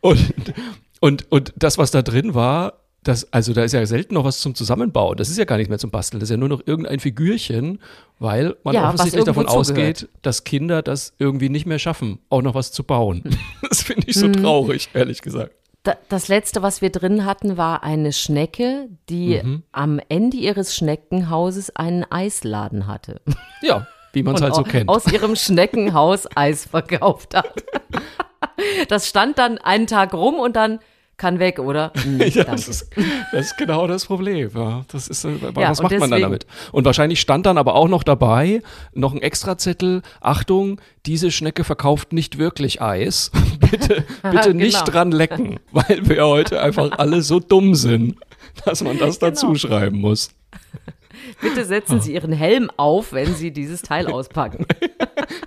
und, 0.00 0.32
und, 1.00 1.30
und 1.30 1.52
das, 1.56 1.78
was 1.78 1.90
da 1.90 2.02
drin 2.02 2.34
war, 2.34 2.74
das, 3.04 3.32
also 3.32 3.52
da 3.54 3.62
ist 3.62 3.72
ja 3.72 3.86
selten 3.86 4.14
noch 4.14 4.24
was 4.24 4.40
zum 4.40 4.54
Zusammenbauen. 4.54 5.16
Das 5.16 5.30
ist 5.30 5.38
ja 5.38 5.44
gar 5.44 5.56
nicht 5.56 5.68
mehr 5.68 5.78
zum 5.78 5.90
Basteln. 5.90 6.20
Das 6.20 6.26
ist 6.28 6.32
ja 6.32 6.36
nur 6.36 6.48
noch 6.48 6.62
irgendein 6.66 6.98
Figürchen, 7.00 7.80
weil 8.18 8.56
man 8.64 8.74
Ja, 8.74 8.88
offensichtlich 8.88 9.24
davon 9.24 9.46
ausgeht, 9.46 10.08
dass 10.22 10.44
Kinder 10.44 10.82
das 10.82 11.14
irgendwie 11.18 11.48
nicht 11.48 11.64
mehr 11.64 11.78
schaffen, 11.78 12.18
auch 12.28 12.42
noch 12.42 12.54
was 12.54 12.72
zu 12.72 12.82
bauen. 12.84 13.22
Hm. 13.24 13.32
Das 13.68 13.82
finde 13.82 14.08
ich 14.08 14.16
so 14.16 14.28
traurig, 14.28 14.88
ehrlich 14.94 15.22
gesagt. 15.22 15.52
Da, 15.84 15.94
das 16.08 16.28
letzte, 16.28 16.60
was 16.62 16.82
wir 16.82 16.90
drin 16.90 17.24
hatten, 17.24 17.56
war 17.56 17.82
eine 17.84 18.12
Schnecke, 18.12 18.88
die 19.08 19.40
Mhm. 19.42 19.62
am 19.72 20.00
Ende 20.08 20.36
ihres 20.36 20.74
Schneckenhauses 20.74 21.74
einen 21.76 22.04
Eisladen 22.10 22.86
hatte. 22.88 23.20
Ja, 23.62 23.86
wie 24.12 24.22
man 24.22 24.34
es 24.34 24.42
halt 24.42 24.54
so 24.56 24.64
kennt. 24.64 24.88
aus 24.88 25.06
ihrem 25.10 25.36
Schneckenhaus 25.36 26.26
Eis 26.34 26.64
verkauft 26.66 27.34
hat. 27.36 27.62
Das 28.88 29.08
stand 29.08 29.38
dann 29.38 29.58
einen 29.58 29.86
Tag 29.86 30.14
rum 30.14 30.34
und 30.36 30.54
dann 30.56 30.78
kann 31.16 31.40
weg, 31.40 31.58
oder? 31.58 31.92
Hm, 32.00 32.20
Ja, 32.32 32.44
das, 32.44 32.68
ist, 32.68 32.90
das 33.32 33.46
ist 33.46 33.58
genau 33.58 33.88
das 33.88 34.06
Problem. 34.06 34.50
Ja, 34.54 34.84
das 34.86 35.08
ist, 35.08 35.24
äh, 35.24 35.30
Ja, 35.56 35.70
was 35.70 35.80
und 35.80 35.90
macht 35.90 35.98
man 35.98 36.10
dann 36.12 36.22
damit? 36.22 36.46
Und 36.70 36.84
wahrscheinlich 36.84 37.20
stand 37.20 37.44
dann 37.46 37.58
aber 37.58 37.74
auch 37.74 37.88
noch 37.88 38.04
dabei, 38.04 38.62
noch 38.94 39.12
ein 39.14 39.20
Extrazettel, 39.20 40.02
Achtung, 40.20 40.80
diese 41.06 41.32
Schnecke 41.32 41.64
verkauft 41.64 42.12
nicht 42.12 42.38
wirklich 42.38 42.80
Eis. 42.80 43.32
bitte 43.60 44.04
bitte 44.22 44.52
Genau. 44.52 44.64
nicht 44.64 44.84
dran 44.84 45.10
lecken, 45.10 45.58
weil 45.72 46.08
wir 46.08 46.24
heute 46.26 46.60
einfach 46.62 46.92
alle 46.98 47.22
so 47.22 47.40
dumm 47.40 47.74
sind, 47.74 48.16
dass 48.64 48.84
man 48.84 48.96
das 48.98 49.18
Genau. 49.18 49.30
dazu 49.30 49.54
schreiben 49.56 49.98
muss. 50.00 50.30
Bitte 51.40 51.64
setzen 51.64 52.00
Sie 52.00 52.14
Ihren 52.14 52.32
Helm 52.32 52.70
auf, 52.76 53.12
wenn 53.12 53.34
Sie 53.34 53.50
dieses 53.50 53.82
Teil 53.82 54.06
auspacken. 54.06 54.66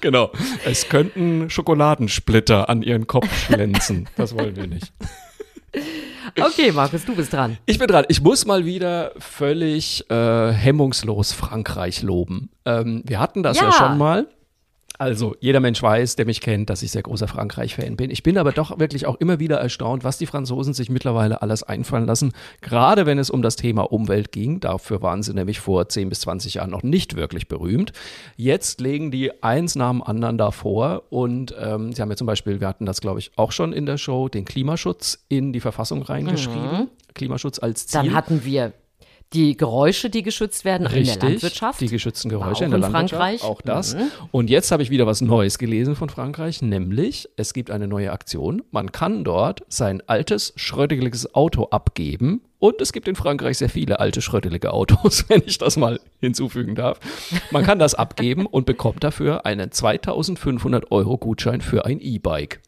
Genau. 0.01 0.31
Es 0.65 0.89
könnten 0.89 1.49
Schokoladensplitter 1.49 2.69
an 2.69 2.81
ihren 2.81 3.07
Kopf 3.07 3.27
schlänzen. 3.45 4.09
Das 4.17 4.35
wollen 4.35 4.55
wir 4.55 4.67
nicht. 4.67 4.91
Okay, 6.39 6.71
Markus, 6.71 7.05
du 7.05 7.15
bist 7.15 7.33
dran. 7.33 7.57
Ich 7.65 7.79
bin 7.79 7.87
dran. 7.87 8.05
Ich 8.09 8.21
muss 8.21 8.45
mal 8.45 8.65
wieder 8.65 9.13
völlig 9.17 10.09
äh, 10.09 10.51
hemmungslos 10.51 11.31
Frankreich 11.31 12.01
loben. 12.01 12.49
Ähm, 12.65 13.03
wir 13.05 13.19
hatten 13.19 13.43
das 13.43 13.57
ja. 13.57 13.65
Ja. 13.65 13.71
schon 13.71 13.97
mal. 13.97 14.27
Also, 15.01 15.35
jeder 15.39 15.61
Mensch 15.61 15.81
weiß, 15.81 16.15
der 16.15 16.27
mich 16.27 16.41
kennt, 16.41 16.69
dass 16.69 16.83
ich 16.83 16.91
sehr 16.91 17.01
großer 17.01 17.27
Frankreich-Fan 17.27 17.95
bin. 17.95 18.11
Ich 18.11 18.21
bin 18.21 18.37
aber 18.37 18.51
doch 18.51 18.77
wirklich 18.77 19.07
auch 19.07 19.15
immer 19.15 19.39
wieder 19.39 19.57
erstaunt, 19.57 20.03
was 20.03 20.19
die 20.19 20.27
Franzosen 20.27 20.75
sich 20.75 20.91
mittlerweile 20.91 21.41
alles 21.41 21.63
einfallen 21.63 22.05
lassen. 22.05 22.33
Gerade 22.61 23.07
wenn 23.07 23.17
es 23.17 23.31
um 23.31 23.41
das 23.41 23.55
Thema 23.55 23.91
Umwelt 23.91 24.31
ging. 24.31 24.59
Dafür 24.59 25.01
waren 25.01 25.23
sie 25.23 25.33
nämlich 25.33 25.59
vor 25.59 25.89
10 25.89 26.09
bis 26.09 26.19
20 26.19 26.53
Jahren 26.53 26.69
noch 26.69 26.83
nicht 26.83 27.15
wirklich 27.15 27.47
berühmt. 27.47 27.93
Jetzt 28.37 28.79
legen 28.79 29.09
die 29.09 29.41
eins 29.41 29.73
nach 29.73 29.89
dem 29.89 30.03
anderen 30.03 30.37
davor. 30.37 31.01
Und 31.09 31.55
ähm, 31.59 31.93
sie 31.93 32.01
haben 32.03 32.11
ja 32.11 32.15
zum 32.15 32.27
Beispiel, 32.27 32.59
wir 32.59 32.67
hatten 32.67 32.85
das, 32.85 33.01
glaube 33.01 33.17
ich, 33.17 33.31
auch 33.37 33.51
schon 33.51 33.73
in 33.73 33.87
der 33.87 33.97
Show, 33.97 34.29
den 34.29 34.45
Klimaschutz 34.45 35.25
in 35.29 35.51
die 35.51 35.61
Verfassung 35.61 36.03
reingeschrieben. 36.03 36.89
Klimaschutz 37.15 37.57
als 37.57 37.87
Ziel. 37.87 38.03
Dann 38.03 38.13
hatten 38.13 38.45
wir 38.45 38.71
die 39.33 39.55
Geräusche, 39.55 40.09
die 40.09 40.23
geschützt 40.23 40.65
werden 40.65 40.87
in 40.87 41.05
der 41.05 41.17
Landwirtschaft. 41.17 41.79
Die 41.79 41.87
geschützten 41.87 42.29
Geräusche 42.29 42.63
auch 42.63 42.65
in 42.65 42.71
der 42.71 42.77
in 42.77 42.81
Landwirtschaft. 42.81 43.11
Frankreich. 43.11 43.43
Mhm. 43.43 43.49
Auch 43.49 43.61
das. 43.61 43.95
Und 44.31 44.49
jetzt 44.49 44.71
habe 44.71 44.83
ich 44.83 44.89
wieder 44.89 45.07
was 45.07 45.21
Neues 45.21 45.57
gelesen 45.57 45.95
von 45.95 46.09
Frankreich, 46.09 46.61
nämlich 46.61 47.29
es 47.37 47.53
gibt 47.53 47.71
eine 47.71 47.87
neue 47.87 48.11
Aktion. 48.11 48.61
Man 48.71 48.91
kann 48.91 49.23
dort 49.23 49.63
sein 49.69 50.03
altes, 50.07 50.53
schrödeliges 50.55 51.33
Auto 51.33 51.67
abgeben. 51.71 52.41
Und 52.59 52.79
es 52.79 52.93
gibt 52.93 53.07
in 53.07 53.15
Frankreich 53.15 53.57
sehr 53.57 53.69
viele 53.69 53.99
alte, 53.99 54.21
schrödelige 54.21 54.71
Autos, 54.73 55.25
wenn 55.29 55.41
ich 55.45 55.57
das 55.57 55.77
mal 55.77 55.99
hinzufügen 56.19 56.75
darf. 56.75 56.99
Man 57.51 57.63
kann 57.63 57.79
das 57.79 57.95
abgeben 57.95 58.45
und 58.45 58.65
bekommt 58.65 59.03
dafür 59.03 59.45
einen 59.45 59.71
2500 59.71 60.91
Euro 60.91 61.17
Gutschein 61.17 61.61
für 61.61 61.85
ein 61.85 61.99
E-Bike. 62.01 62.61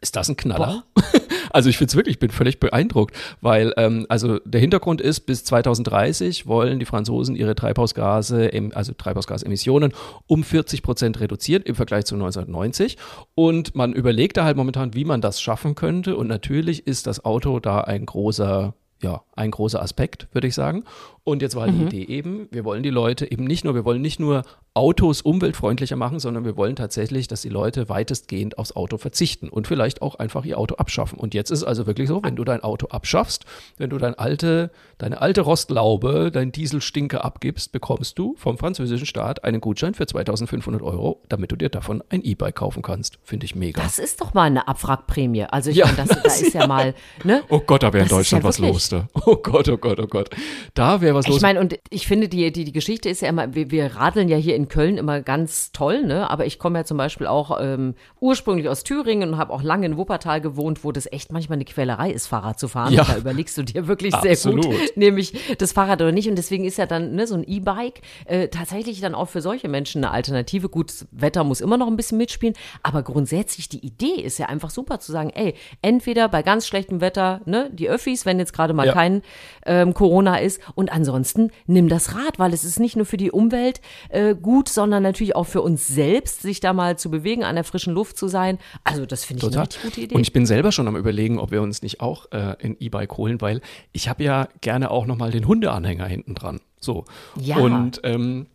Ist 0.00 0.16
das 0.16 0.28
ein 0.28 0.36
Knaller? 0.36 0.84
Also 1.58 1.70
ich 1.70 1.76
finde 1.76 1.90
es 1.90 1.96
wirklich, 1.96 2.14
ich 2.14 2.20
bin 2.20 2.30
völlig 2.30 2.60
beeindruckt, 2.60 3.16
weil 3.40 3.74
ähm, 3.78 4.06
also 4.08 4.38
der 4.44 4.60
Hintergrund 4.60 5.00
ist, 5.00 5.22
bis 5.22 5.42
2030 5.42 6.46
wollen 6.46 6.78
die 6.78 6.84
Franzosen 6.84 7.34
ihre 7.34 7.56
Treibhausgase, 7.56 8.52
also 8.74 8.92
Treibhausgasemissionen 8.92 9.92
um 10.28 10.44
40 10.44 10.84
Prozent 10.84 11.18
reduzieren 11.18 11.64
im 11.64 11.74
Vergleich 11.74 12.04
zu 12.04 12.14
1990. 12.14 12.96
Und 13.34 13.74
man 13.74 13.92
überlegt 13.92 14.36
da 14.36 14.44
halt 14.44 14.56
momentan, 14.56 14.94
wie 14.94 15.04
man 15.04 15.20
das 15.20 15.40
schaffen 15.40 15.74
könnte. 15.74 16.16
Und 16.16 16.28
natürlich 16.28 16.86
ist 16.86 17.08
das 17.08 17.24
Auto 17.24 17.58
da 17.58 17.80
ein 17.80 18.06
großer 18.06 18.72
ja, 19.00 19.22
ein 19.36 19.50
großer 19.50 19.80
Aspekt, 19.80 20.28
würde 20.32 20.48
ich 20.48 20.54
sagen. 20.54 20.84
Und 21.22 21.42
jetzt 21.42 21.54
war 21.54 21.68
die 21.68 21.82
Idee 21.82 22.04
eben, 22.04 22.48
wir 22.50 22.64
wollen 22.64 22.82
die 22.82 22.90
Leute 22.90 23.30
eben 23.30 23.44
nicht 23.44 23.64
nur, 23.64 23.74
wir 23.74 23.84
wollen 23.84 24.02
nicht 24.02 24.18
nur 24.18 24.42
Autos 24.78 25.22
umweltfreundlicher 25.22 25.96
machen, 25.96 26.20
sondern 26.20 26.44
wir 26.44 26.56
wollen 26.56 26.76
tatsächlich, 26.76 27.26
dass 27.26 27.42
die 27.42 27.48
Leute 27.48 27.88
weitestgehend 27.88 28.58
aufs 28.58 28.76
Auto 28.76 28.96
verzichten 28.96 29.48
und 29.48 29.66
vielleicht 29.66 30.02
auch 30.02 30.14
einfach 30.14 30.44
ihr 30.44 30.56
Auto 30.56 30.76
abschaffen. 30.76 31.18
Und 31.18 31.34
jetzt 31.34 31.50
ist 31.50 31.58
es 31.58 31.64
also 31.64 31.88
wirklich 31.88 32.06
so, 32.06 32.22
wenn 32.22 32.36
du 32.36 32.44
dein 32.44 32.62
Auto 32.62 32.86
abschaffst, 32.86 33.44
wenn 33.76 33.90
du 33.90 33.98
dein 33.98 34.14
alte, 34.14 34.70
deine 34.98 35.20
alte 35.20 35.40
Rostlaube, 35.40 36.30
dein 36.32 36.52
Dieselstinker 36.52 37.24
abgibst, 37.24 37.72
bekommst 37.72 38.20
du 38.20 38.36
vom 38.38 38.56
französischen 38.56 39.04
Staat 39.04 39.42
einen 39.42 39.60
Gutschein 39.60 39.94
für 39.94 40.06
2500 40.06 40.80
Euro, 40.80 41.22
damit 41.28 41.50
du 41.50 41.56
dir 41.56 41.70
davon 41.70 42.04
ein 42.08 42.22
E-Bike 42.22 42.54
kaufen 42.54 42.82
kannst. 42.82 43.18
Finde 43.24 43.46
ich 43.46 43.56
mega. 43.56 43.82
Das 43.82 43.98
ist 43.98 44.20
doch 44.20 44.32
mal 44.32 44.44
eine 44.44 44.68
Abwrackprämie. 44.68 45.42
Also 45.50 45.70
ich 45.70 45.76
Ja, 45.76 45.86
meine, 45.86 45.96
das, 45.96 46.08
da 46.22 46.28
ist 46.28 46.54
ja, 46.54 46.68
mal, 46.68 46.94
ne? 47.24 47.42
Oh 47.48 47.58
Gott, 47.58 47.82
da 47.82 47.92
wäre 47.92 48.04
in 48.04 48.08
Das 48.08 48.16
Deutschland 48.16 48.44
ja 48.44 48.48
was 48.48 48.58
los. 48.58 48.90
Da. 48.90 49.08
Oh 49.26 49.34
Gott, 49.34 49.68
oh 49.68 49.76
Gott, 49.76 49.98
oh 49.98 50.06
Gott. 50.06 50.30
Da 50.74 51.00
wäre 51.00 51.16
was 51.16 51.26
los. 51.26 51.38
Ich 51.38 51.42
meine, 51.42 51.58
und 51.58 51.76
ich 51.90 52.06
finde, 52.06 52.28
die, 52.28 52.52
die, 52.52 52.64
die 52.64 52.72
Geschichte 52.72 53.08
ist 53.08 53.22
ja 53.22 53.28
immer, 53.28 53.56
wir, 53.56 53.72
wir 53.72 53.96
radeln 53.96 54.28
ja 54.28 54.36
hier 54.36 54.54
in 54.54 54.67
Köln 54.68 54.98
immer 54.98 55.20
ganz 55.20 55.72
toll, 55.72 56.04
ne? 56.04 56.30
Aber 56.30 56.46
ich 56.46 56.58
komme 56.58 56.78
ja 56.78 56.84
zum 56.84 56.96
Beispiel 56.96 57.26
auch 57.26 57.58
ähm, 57.60 57.94
ursprünglich 58.20 58.68
aus 58.68 58.84
Thüringen 58.84 59.30
und 59.30 59.38
habe 59.38 59.52
auch 59.52 59.62
lange 59.62 59.86
in 59.86 59.96
Wuppertal 59.96 60.40
gewohnt, 60.40 60.84
wo 60.84 60.92
das 60.92 61.10
echt 61.10 61.32
manchmal 61.32 61.56
eine 61.56 61.64
Quälerei 61.64 62.10
ist, 62.10 62.26
Fahrrad 62.26 62.58
zu 62.58 62.68
fahren. 62.68 62.92
Ja. 62.92 63.04
Da 63.04 63.16
überlegst 63.16 63.56
du 63.58 63.62
dir 63.62 63.86
wirklich 63.88 64.14
sehr 64.16 64.32
Absolut. 64.32 64.64
gut, 64.66 64.96
nehme 64.96 65.20
ich 65.20 65.56
das 65.58 65.72
Fahrrad 65.72 66.00
oder 66.02 66.12
nicht. 66.12 66.28
Und 66.28 66.36
deswegen 66.36 66.64
ist 66.64 66.78
ja 66.78 66.86
dann 66.86 67.14
ne, 67.14 67.26
so 67.26 67.34
ein 67.34 67.44
E-Bike 67.44 68.02
äh, 68.26 68.48
tatsächlich 68.48 69.00
dann 69.00 69.14
auch 69.14 69.28
für 69.28 69.40
solche 69.40 69.68
Menschen 69.68 70.04
eine 70.04 70.12
Alternative. 70.12 70.68
Gut, 70.68 70.90
das 70.90 71.08
Wetter 71.10 71.44
muss 71.44 71.60
immer 71.60 71.76
noch 71.76 71.86
ein 71.86 71.96
bisschen 71.96 72.18
mitspielen, 72.18 72.54
aber 72.82 73.02
grundsätzlich 73.02 73.68
die 73.68 73.84
Idee 73.84 74.20
ist 74.20 74.38
ja 74.38 74.46
einfach 74.46 74.70
super 74.70 75.00
zu 75.00 75.12
sagen, 75.12 75.30
ey, 75.34 75.54
entweder 75.82 76.28
bei 76.28 76.42
ganz 76.42 76.66
schlechtem 76.66 77.00
Wetter, 77.00 77.40
ne, 77.46 77.70
die 77.72 77.88
Öffis, 77.88 78.26
wenn 78.26 78.38
jetzt 78.38 78.52
gerade 78.52 78.74
mal 78.74 78.86
Ja. 78.86 78.92
kein 78.92 79.22
ähm, 79.66 79.94
Corona 79.94 80.36
ist 80.38 80.60
und 80.74 80.92
ansonsten 80.92 81.50
nimm 81.66 81.88
das 81.88 82.14
Rad, 82.14 82.38
weil 82.38 82.52
es 82.52 82.64
ist 82.64 82.80
nicht 82.80 82.96
nur 82.96 83.06
für 83.06 83.16
die 83.16 83.30
Umwelt 83.30 83.80
äh, 84.08 84.34
gut, 84.34 84.47
sondern 84.68 85.02
natürlich 85.02 85.36
auch 85.36 85.44
für 85.44 85.62
uns 85.62 85.86
selbst, 85.86 86.42
sich 86.42 86.60
da 86.60 86.72
mal 86.72 86.98
zu 86.98 87.10
bewegen, 87.10 87.44
an 87.44 87.54
der 87.54 87.64
frischen 87.64 87.94
Luft 87.94 88.16
zu 88.16 88.28
sein. 88.28 88.58
Also 88.84 89.06
das 89.06 89.24
finde 89.24 89.38
ich 89.38 89.44
eine 89.44 89.50
Total. 89.50 89.64
richtig 89.64 89.82
gute 89.82 90.00
Idee. 90.00 90.14
Und 90.14 90.22
ich 90.22 90.32
bin 90.32 90.46
selber 90.46 90.72
schon 90.72 90.88
am 90.88 90.96
überlegen, 90.96 91.38
ob 91.38 91.50
wir 91.50 91.62
uns 91.62 91.82
nicht 91.82 92.00
auch 92.00 92.26
äh, 92.32 92.56
ein 92.62 92.76
E-Bike 92.80 93.16
holen, 93.16 93.40
weil 93.40 93.60
ich 93.92 94.08
habe 94.08 94.24
ja 94.24 94.48
gerne 94.60 94.90
auch 94.90 95.06
nochmal 95.06 95.30
den 95.30 95.46
Hundeanhänger 95.46 96.06
hinten 96.06 96.34
dran. 96.34 96.60
So. 96.80 97.04
Ja. 97.40 97.58
Und 97.58 98.00
ähm, 98.04 98.46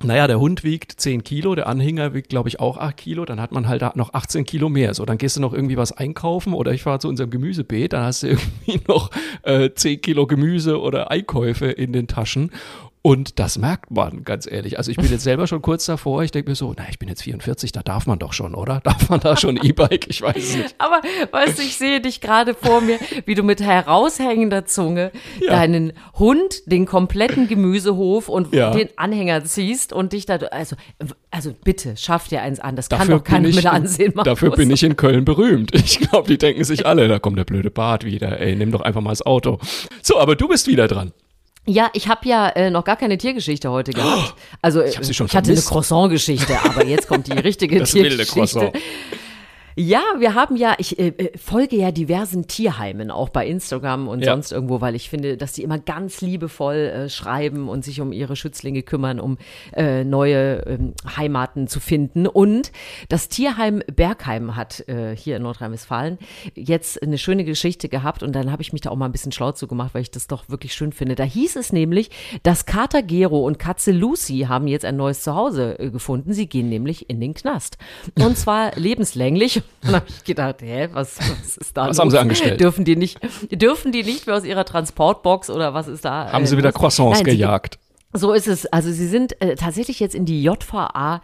naja, 0.00 0.28
der 0.28 0.38
Hund 0.38 0.62
wiegt 0.62 0.92
10 0.92 1.24
Kilo, 1.24 1.56
der 1.56 1.66
Anhänger 1.66 2.14
wiegt, 2.14 2.28
glaube 2.28 2.48
ich, 2.48 2.60
auch 2.60 2.78
8 2.78 2.96
Kilo, 2.96 3.24
dann 3.24 3.40
hat 3.40 3.50
man 3.50 3.66
halt 3.66 3.82
noch 3.96 4.14
18 4.14 4.44
Kilo 4.44 4.68
mehr. 4.68 4.94
So, 4.94 5.04
dann 5.04 5.18
gehst 5.18 5.36
du 5.36 5.40
noch 5.40 5.52
irgendwie 5.52 5.76
was 5.76 5.90
einkaufen 5.90 6.52
oder 6.52 6.72
ich 6.72 6.82
fahre 6.82 7.00
zu 7.00 7.08
unserem 7.08 7.30
Gemüsebeet, 7.30 7.94
dann 7.94 8.04
hast 8.04 8.22
du 8.22 8.28
irgendwie 8.28 8.80
noch 8.86 9.10
äh, 9.42 9.70
10 9.74 10.00
Kilo 10.00 10.28
Gemüse 10.28 10.80
oder 10.80 11.10
Einkäufe 11.10 11.66
in 11.66 11.92
den 11.92 12.06
Taschen. 12.06 12.52
Und 13.00 13.38
das 13.38 13.58
merkt 13.58 13.90
man, 13.90 14.24
ganz 14.24 14.46
ehrlich. 14.50 14.76
Also 14.76 14.90
ich 14.90 14.96
bin 14.96 15.08
jetzt 15.10 15.22
selber 15.22 15.46
schon 15.46 15.62
kurz 15.62 15.86
davor. 15.86 16.24
Ich 16.24 16.30
denke 16.32 16.50
mir 16.50 16.56
so, 16.56 16.74
na, 16.76 16.84
ich 16.90 16.98
bin 16.98 17.08
jetzt 17.08 17.22
44, 17.22 17.70
da 17.72 17.82
darf 17.82 18.06
man 18.06 18.18
doch 18.18 18.32
schon, 18.32 18.54
oder? 18.54 18.80
Darf 18.84 19.08
man 19.08 19.20
da 19.20 19.36
schon 19.36 19.56
E-Bike? 19.62 20.06
Ich 20.08 20.20
weiß 20.20 20.36
es 20.36 20.56
nicht. 20.56 20.74
Aber 20.78 21.00
weißt 21.30 21.58
du, 21.58 21.62
ich 21.62 21.76
sehe 21.76 22.00
dich 22.00 22.20
gerade 22.20 22.54
vor 22.54 22.80
mir, 22.80 22.98
wie 23.24 23.34
du 23.34 23.42
mit 23.42 23.60
heraushängender 23.62 24.64
Zunge 24.66 25.12
Ja. 25.40 25.52
deinen 25.52 25.92
Hund, 26.18 26.62
den 26.70 26.86
kompletten 26.86 27.46
Gemüsehof 27.48 28.28
und 28.28 28.52
Ja. 28.54 28.70
den 28.72 28.88
Anhänger 28.96 29.44
ziehst 29.44 29.92
und 29.92 30.12
dich 30.12 30.26
da, 30.26 30.36
also, 30.36 30.76
also 31.30 31.54
bitte, 31.64 31.96
schaff 31.96 32.28
dir 32.28 32.42
eins 32.42 32.58
an. 32.60 32.76
Das 32.76 32.88
kann 32.88 32.98
Dafür 33.00 33.18
doch 33.18 33.24
keiner 33.24 33.48
mit 33.48 33.64
ansehen. 33.66 34.12
Markus. 34.14 34.30
Dafür 34.32 34.50
bin 34.50 34.70
ich 34.70 34.82
in 34.82 34.96
Köln 34.96 35.24
berühmt. 35.24 35.72
Ich 35.88 36.00
glaube, 36.00 36.28
die 36.28 36.36
denken 36.38 36.64
sich 36.64 36.84
alle, 36.84 37.08
da 37.08 37.18
kommt 37.18 37.38
der 37.38 37.44
blöde 37.44 37.70
Bart 37.70 38.04
wieder. 38.04 38.40
Ey, 38.40 38.54
nimm 38.56 38.70
doch 38.72 38.80
einfach 38.82 39.00
mal 39.00 39.10
das 39.10 39.24
Auto. 39.24 39.58
So, 40.02 40.18
aber 40.18 40.36
du 40.36 40.48
bist 40.48 40.66
wieder 40.66 40.86
dran. 40.88 41.12
Ja, 41.66 41.90
ich 41.92 42.08
habe 42.08 42.26
ja 42.26 42.48
äh, 42.48 42.70
noch 42.70 42.84
gar 42.84 42.96
keine 42.96 43.18
Tiergeschichte 43.18 43.70
heute 43.70 43.92
gehabt. 43.92 44.34
Also 44.62 44.82
sie 45.00 45.12
schon 45.12 45.26
ich 45.26 45.36
hatte 45.36 45.52
eine 45.52 45.60
Croissant-Geschichte, 45.60 46.58
aber 46.64 46.84
jetzt 46.86 47.08
kommt 47.08 47.26
die 47.26 47.32
richtige 47.38 47.78
Das 47.78 47.92
wilde 47.94 48.10
Tiergeschichte. 48.24 48.58
Croissant. 48.58 48.76
Ja, 49.80 50.02
wir 50.18 50.34
haben 50.34 50.56
ja, 50.56 50.74
ich 50.78 50.98
äh, 50.98 51.08
äh, 51.16 51.38
folge 51.38 51.76
ja 51.76 51.92
diversen 51.92 52.48
Tierheimen, 52.48 53.12
auch 53.12 53.28
bei 53.28 53.46
Instagram 53.46 54.08
und 54.08 54.24
Ja. 54.24 54.32
sonst 54.32 54.50
irgendwo, 54.50 54.80
weil 54.80 54.96
ich 54.96 55.08
finde, 55.08 55.36
dass 55.36 55.52
die 55.52 55.62
immer 55.62 55.78
ganz 55.78 56.20
liebevoll 56.20 56.74
äh, 56.74 57.08
schreiben 57.08 57.68
und 57.68 57.84
sich 57.84 58.00
um 58.00 58.10
ihre 58.10 58.34
Schützlinge 58.34 58.82
kümmern, 58.82 59.20
um 59.20 59.38
äh, 59.76 60.02
neue 60.02 60.64
ähm, 60.66 60.94
Heimaten 61.16 61.68
zu 61.68 61.78
finden. 61.78 62.26
Und 62.26 62.72
das 63.08 63.28
Tierheim 63.28 63.80
Bergheim 63.94 64.56
hat 64.56 64.80
äh, 64.88 65.14
hier 65.14 65.36
in 65.36 65.42
Nordrhein-Westfalen 65.44 66.18
jetzt 66.56 67.00
eine 67.00 67.16
schöne 67.16 67.44
Geschichte 67.44 67.88
gehabt 67.88 68.24
und 68.24 68.32
dann 68.34 68.50
habe 68.50 68.62
ich 68.62 68.72
mich 68.72 68.80
da 68.82 68.90
auch 68.90 68.96
mal 68.96 69.06
ein 69.06 69.12
bisschen 69.12 69.30
schlau 69.30 69.52
zu 69.52 69.68
gemacht, 69.68 69.94
weil 69.94 70.02
ich 70.02 70.10
das 70.10 70.26
doch 70.26 70.48
wirklich 70.48 70.74
schön 70.74 70.90
finde. 70.92 71.14
Da 71.14 71.22
hieß 71.22 71.54
es 71.54 71.72
nämlich, 71.72 72.10
dass 72.42 72.66
Kater 72.66 73.04
Gero 73.04 73.46
und 73.46 73.60
Katze 73.60 73.92
Lucy 73.92 74.46
haben 74.48 74.66
jetzt 74.66 74.84
ein 74.84 74.96
neues 74.96 75.22
Zuhause 75.22 75.78
äh, 75.78 75.90
gefunden. 75.92 76.32
Sie 76.32 76.48
gehen 76.48 76.68
nämlich 76.68 77.08
in 77.08 77.20
den 77.20 77.32
Knast. 77.32 77.78
Und 78.18 78.36
zwar 78.36 78.72
lebenslänglich. 78.74 79.62
Dann 79.82 79.94
habe 79.96 80.06
ich 80.08 80.24
gedacht, 80.24 80.56
hä, 80.60 80.88
was, 80.92 81.18
was 81.18 81.56
ist 81.56 81.76
da 81.76 81.82
Was 81.82 81.88
los? 81.88 81.98
haben 82.00 82.10
sie 82.10 82.18
angestellt? 82.18 82.60
Dürfen 82.60 82.84
die 82.84 82.96
nicht, 82.96 83.20
dürfen 83.50 83.92
die 83.92 84.02
nicht 84.02 84.26
mehr 84.26 84.36
aus 84.36 84.44
ihrer 84.44 84.64
Transportbox 84.64 85.50
oder 85.50 85.74
was 85.74 85.88
ist 85.88 86.04
da? 86.04 86.32
Haben 86.32 86.44
äh, 86.44 86.46
sie 86.46 86.56
wieder? 86.56 86.72
Croissants 86.72 87.18
Nein, 87.18 87.24
gejagt? 87.24 87.78
so 88.12 88.32
ist 88.32 88.48
es. 88.48 88.66
Also 88.66 88.90
sie 88.90 89.06
sind 89.06 89.40
äh, 89.40 89.54
tatsächlich 89.54 90.00
jetzt 90.00 90.14
in 90.14 90.24
die 90.24 90.42
JVA 90.42 91.20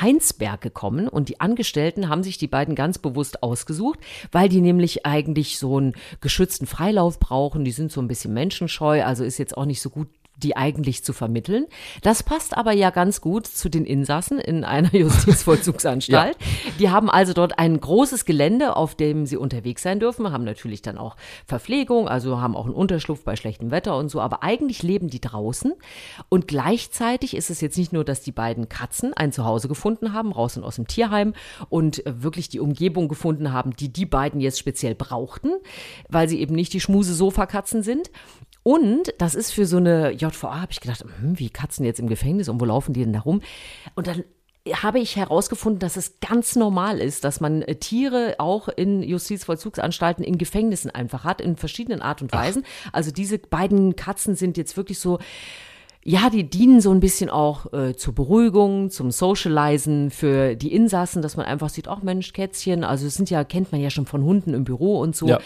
Heinsberg 0.00 0.60
gekommen 0.60 1.08
und 1.08 1.28
die 1.28 1.40
Angestellten 1.40 2.08
haben 2.08 2.22
sich 2.22 2.38
die 2.38 2.46
beiden 2.48 2.74
ganz 2.74 2.98
bewusst 2.98 3.42
ausgesucht, 3.42 3.98
weil 4.30 4.48
die 4.48 4.60
nämlich 4.60 5.04
eigentlich 5.04 5.58
so 5.58 5.76
einen 5.76 5.94
geschützten 6.20 6.66
Freilauf 6.66 7.18
brauchen. 7.18 7.64
Die 7.64 7.72
sind 7.72 7.92
so 7.92 8.00
ein 8.00 8.08
bisschen 8.08 8.32
menschenscheu, 8.32 9.04
also 9.04 9.24
ist 9.24 9.38
jetzt 9.38 9.56
auch 9.56 9.66
nicht 9.66 9.82
so 9.82 9.90
gut 9.90 10.08
die 10.42 10.56
eigentlich 10.56 11.04
zu 11.04 11.12
vermitteln. 11.12 11.66
Das 12.02 12.22
passt 12.22 12.56
aber 12.56 12.72
ja 12.72 12.90
ganz 12.90 13.20
gut 13.20 13.46
zu 13.46 13.68
den 13.68 13.84
Insassen 13.84 14.38
in 14.38 14.64
einer 14.64 14.94
Justizvollzugsanstalt. 14.94 16.36
Die 16.78 16.90
haben 16.90 17.10
also 17.10 17.32
dort 17.32 17.58
ein 17.58 17.80
großes 17.80 18.24
Gelände, 18.24 18.76
auf 18.76 18.94
dem 18.94 19.26
sie 19.26 19.36
unterwegs 19.36 19.82
sein 19.82 20.00
dürfen, 20.00 20.32
haben 20.32 20.44
natürlich 20.44 20.82
dann 20.82 20.98
auch 20.98 21.16
Verpflegung, 21.46 22.08
also 22.08 22.40
haben 22.40 22.56
auch 22.56 22.66
einen 22.66 22.74
Unterschlupf 22.74 23.24
bei 23.24 23.36
schlechtem 23.36 23.70
Wetter 23.70 23.96
und 23.96 24.08
so, 24.08 24.20
aber 24.20 24.42
eigentlich 24.42 24.82
leben 24.82 25.08
die 25.08 25.20
draußen. 25.20 25.72
Und 26.28 26.48
gleichzeitig 26.48 27.36
ist 27.36 27.50
es 27.50 27.60
jetzt 27.60 27.78
nicht 27.78 27.92
nur, 27.92 28.04
dass 28.04 28.22
die 28.22 28.32
beiden 28.32 28.68
Katzen 28.68 29.14
ein 29.14 29.32
Zuhause 29.32 29.68
gefunden 29.68 30.12
haben, 30.12 30.32
raus 30.32 30.56
und 30.56 30.64
aus 30.64 30.76
dem 30.76 30.86
Tierheim 30.86 31.34
und 31.68 32.02
wirklich 32.04 32.48
die 32.48 32.60
Umgebung 32.60 33.08
gefunden 33.08 33.52
haben, 33.52 33.74
die 33.76 33.92
die 33.92 34.06
beiden 34.06 34.40
jetzt 34.40 34.58
speziell 34.58 34.94
brauchten, 34.94 35.50
weil 36.08 36.28
sie 36.28 36.40
eben 36.40 36.54
nicht 36.54 36.72
die 36.72 36.80
Schmuse-Sofa-Katzen 36.80 37.82
sind. 37.82 38.10
Und 38.62 39.12
das 39.18 39.34
ist 39.34 39.52
für 39.52 39.66
so 39.66 39.78
eine 39.78 40.12
JVA, 40.12 40.60
habe 40.60 40.72
ich 40.72 40.80
gedacht, 40.80 41.04
hm, 41.20 41.38
wie 41.38 41.50
Katzen 41.50 41.84
jetzt 41.84 42.00
im 42.00 42.08
Gefängnis 42.08 42.48
und 42.48 42.60
wo 42.60 42.64
laufen 42.64 42.92
die 42.92 43.02
denn 43.02 43.12
da 43.12 43.20
rum? 43.20 43.42
Und 43.94 44.06
dann 44.06 44.24
habe 44.70 45.00
ich 45.00 45.16
herausgefunden, 45.16 45.80
dass 45.80 45.96
es 45.96 46.20
ganz 46.20 46.54
normal 46.54 46.98
ist, 47.00 47.24
dass 47.24 47.40
man 47.40 47.62
äh, 47.62 47.74
Tiere 47.76 48.36
auch 48.38 48.68
in 48.68 49.02
Justizvollzugsanstalten, 49.02 50.24
in 50.24 50.38
Gefängnissen 50.38 50.90
einfach 50.90 51.24
hat, 51.24 51.40
in 51.40 51.56
verschiedenen 51.56 52.00
Art 52.00 52.22
und 52.22 52.32
Weisen. 52.32 52.64
Also 52.92 53.10
diese 53.10 53.38
beiden 53.38 53.96
Katzen 53.96 54.36
sind 54.36 54.56
jetzt 54.56 54.76
wirklich 54.76 55.00
so, 55.00 55.18
ja, 56.04 56.30
die 56.30 56.48
dienen 56.48 56.80
so 56.80 56.90
ein 56.90 57.00
bisschen 57.00 57.30
auch 57.30 57.72
äh, 57.72 57.94
zur 57.94 58.14
Beruhigung, 58.14 58.90
zum 58.90 59.10
Socializen 59.10 60.10
für 60.10 60.56
die 60.56 60.72
Insassen, 60.74 61.22
dass 61.22 61.36
man 61.36 61.46
einfach 61.46 61.68
sieht, 61.68 61.86
ach 61.88 62.02
Mensch, 62.02 62.32
Kätzchen, 62.32 62.82
also 62.82 63.06
es 63.06 63.14
sind 63.14 63.30
ja, 63.30 63.44
kennt 63.44 63.70
man 63.72 63.80
ja 63.80 63.90
schon 63.90 64.06
von 64.06 64.24
Hunden 64.24 64.54
im 64.54 64.64
Büro 64.64 65.00
und 65.00 65.14
so. 65.14 65.28
Ja. 65.28 65.38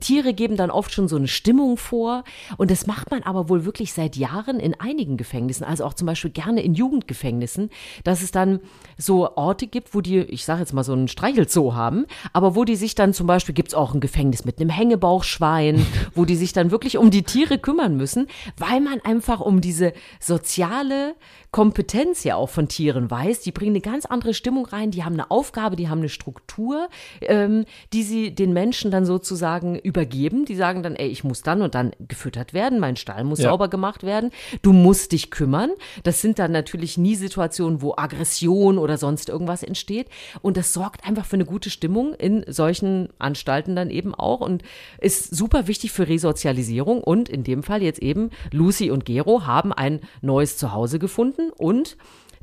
Tiere 0.00 0.34
geben 0.34 0.56
dann 0.56 0.70
oft 0.70 0.92
schon 0.92 1.08
so 1.08 1.16
eine 1.16 1.28
Stimmung 1.28 1.76
vor 1.76 2.24
und 2.56 2.70
das 2.70 2.86
macht 2.86 3.10
man 3.10 3.22
aber 3.22 3.48
wohl 3.48 3.64
wirklich 3.64 3.92
seit 3.92 4.16
Jahren 4.16 4.60
in 4.60 4.78
einigen 4.78 5.16
Gefängnissen, 5.16 5.64
also 5.64 5.84
auch 5.84 5.94
zum 5.94 6.06
Beispiel 6.06 6.30
gerne 6.30 6.62
in 6.62 6.74
Jugendgefängnissen, 6.74 7.70
dass 8.04 8.22
es 8.22 8.30
dann 8.30 8.60
so 8.98 9.36
Orte 9.36 9.66
gibt, 9.66 9.94
wo 9.94 10.00
die, 10.00 10.20
ich 10.20 10.44
sage 10.44 10.60
jetzt 10.60 10.72
mal 10.72 10.84
so 10.84 10.92
einen 10.92 11.08
Streichelzoo 11.08 11.74
haben, 11.74 12.06
aber 12.32 12.54
wo 12.54 12.64
die 12.64 12.76
sich 12.76 12.94
dann 12.94 13.12
zum 13.12 13.26
Beispiel 13.26 13.54
gibt's 13.54 13.74
auch 13.74 13.94
ein 13.94 14.00
Gefängnis 14.00 14.44
mit 14.44 14.60
einem 14.60 14.70
Hängebauchschwein, 14.70 15.84
wo 16.14 16.24
die 16.24 16.36
sich 16.36 16.52
dann 16.52 16.70
wirklich 16.70 16.98
um 16.98 17.10
die 17.10 17.22
Tiere 17.22 17.58
kümmern 17.58 17.96
müssen, 17.96 18.26
weil 18.56 18.80
man 18.80 19.00
einfach 19.00 19.40
um 19.40 19.60
diese 19.60 19.92
soziale 20.20 21.14
Kompetenz 21.50 22.24
ja 22.24 22.36
auch 22.36 22.50
von 22.50 22.68
Tieren 22.68 23.10
weiß. 23.10 23.40
Die 23.40 23.52
bringen 23.52 23.70
eine 23.70 23.80
ganz 23.80 24.04
andere 24.04 24.34
Stimmung 24.34 24.66
rein, 24.66 24.90
die 24.90 25.04
haben 25.04 25.14
eine 25.14 25.30
Aufgabe, 25.30 25.76
die 25.76 25.88
haben 25.88 26.00
eine 26.00 26.08
Struktur, 26.08 26.88
ähm, 27.22 27.64
die 27.92 28.02
sie 28.02 28.34
den 28.34 28.52
Menschen 28.52 28.90
dann 28.90 29.06
sozusagen 29.06 29.75
übergeben. 29.82 30.44
Die 30.44 30.54
sagen 30.56 30.82
dann, 30.82 30.96
ey, 30.96 31.08
ich 31.08 31.24
muss 31.24 31.42
dann 31.42 31.62
und 31.62 31.74
dann 31.74 31.92
gefüttert 32.08 32.54
werden, 32.54 32.78
mein 32.80 32.96
Stall 32.96 33.24
muss 33.24 33.38
Ja. 33.40 33.50
sauber 33.50 33.68
gemacht 33.68 34.02
werden, 34.02 34.30
du 34.62 34.72
musst 34.72 35.12
dich 35.12 35.30
kümmern. 35.30 35.70
Das 36.02 36.20
sind 36.20 36.38
dann 36.38 36.52
natürlich 36.52 36.98
nie 36.98 37.14
Situationen, 37.14 37.82
wo 37.82 37.94
Aggression 37.96 38.78
oder 38.78 38.98
sonst 38.98 39.28
irgendwas 39.28 39.62
entsteht. 39.62 40.08
Und 40.42 40.56
das 40.56 40.72
sorgt 40.72 41.06
einfach 41.06 41.24
für 41.26 41.36
eine 41.36 41.44
gute 41.44 41.70
Stimmung 41.70 42.14
in 42.14 42.44
solchen 42.48 43.08
Anstalten 43.18 43.76
dann 43.76 43.90
eben 43.90 44.14
auch 44.14 44.40
und 44.40 44.62
ist 45.00 45.34
super 45.34 45.66
wichtig 45.68 45.92
für 45.92 46.08
Resozialisierung. 46.08 47.02
Und 47.02 47.28
in 47.28 47.44
dem 47.44 47.62
Fall 47.62 47.82
jetzt 47.82 48.02
eben 48.02 48.30
Lucy 48.52 48.90
und 48.90 49.04
Gero 49.04 49.46
haben 49.46 49.72
ein 49.72 50.00
neues 50.22 50.56
Zuhause 50.56 50.98
gefunden 50.98 51.50
und 51.56 51.96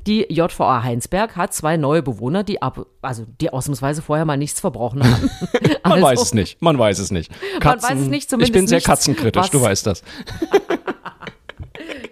die 0.06 0.26
JVA 0.32 0.82
Heinsberg 0.82 1.36
hat 1.36 1.54
zwei 1.54 1.76
neue 1.76 2.02
Bewohner, 2.02 2.44
die 2.44 2.60
ab, 2.62 2.86
also 3.02 3.24
die 3.40 3.50
ausnahmsweise 3.52 4.02
vorher 4.02 4.24
mal 4.24 4.36
nichts 4.36 4.60
verbrochen 4.60 5.02
haben. 5.04 5.30
Man 5.84 5.92
Also- 5.92 6.04
weiß 6.04 6.22
es 6.22 6.34
nicht. 6.34 6.60
Man 6.62 6.78
weiß 6.78 6.98
es 6.98 7.10
nicht. 7.10 7.30
Man 7.62 7.82
weiß 7.82 7.98
es 8.00 8.08
nicht, 8.08 8.24
ich 8.24 8.28
zumindest 8.28 8.52
bin 8.52 8.66
sehr 8.66 8.76
nichts, 8.76 8.88
katzenkritisch, 8.88 9.50
du 9.50 9.60
weißt 9.60 9.86
das. 9.86 10.02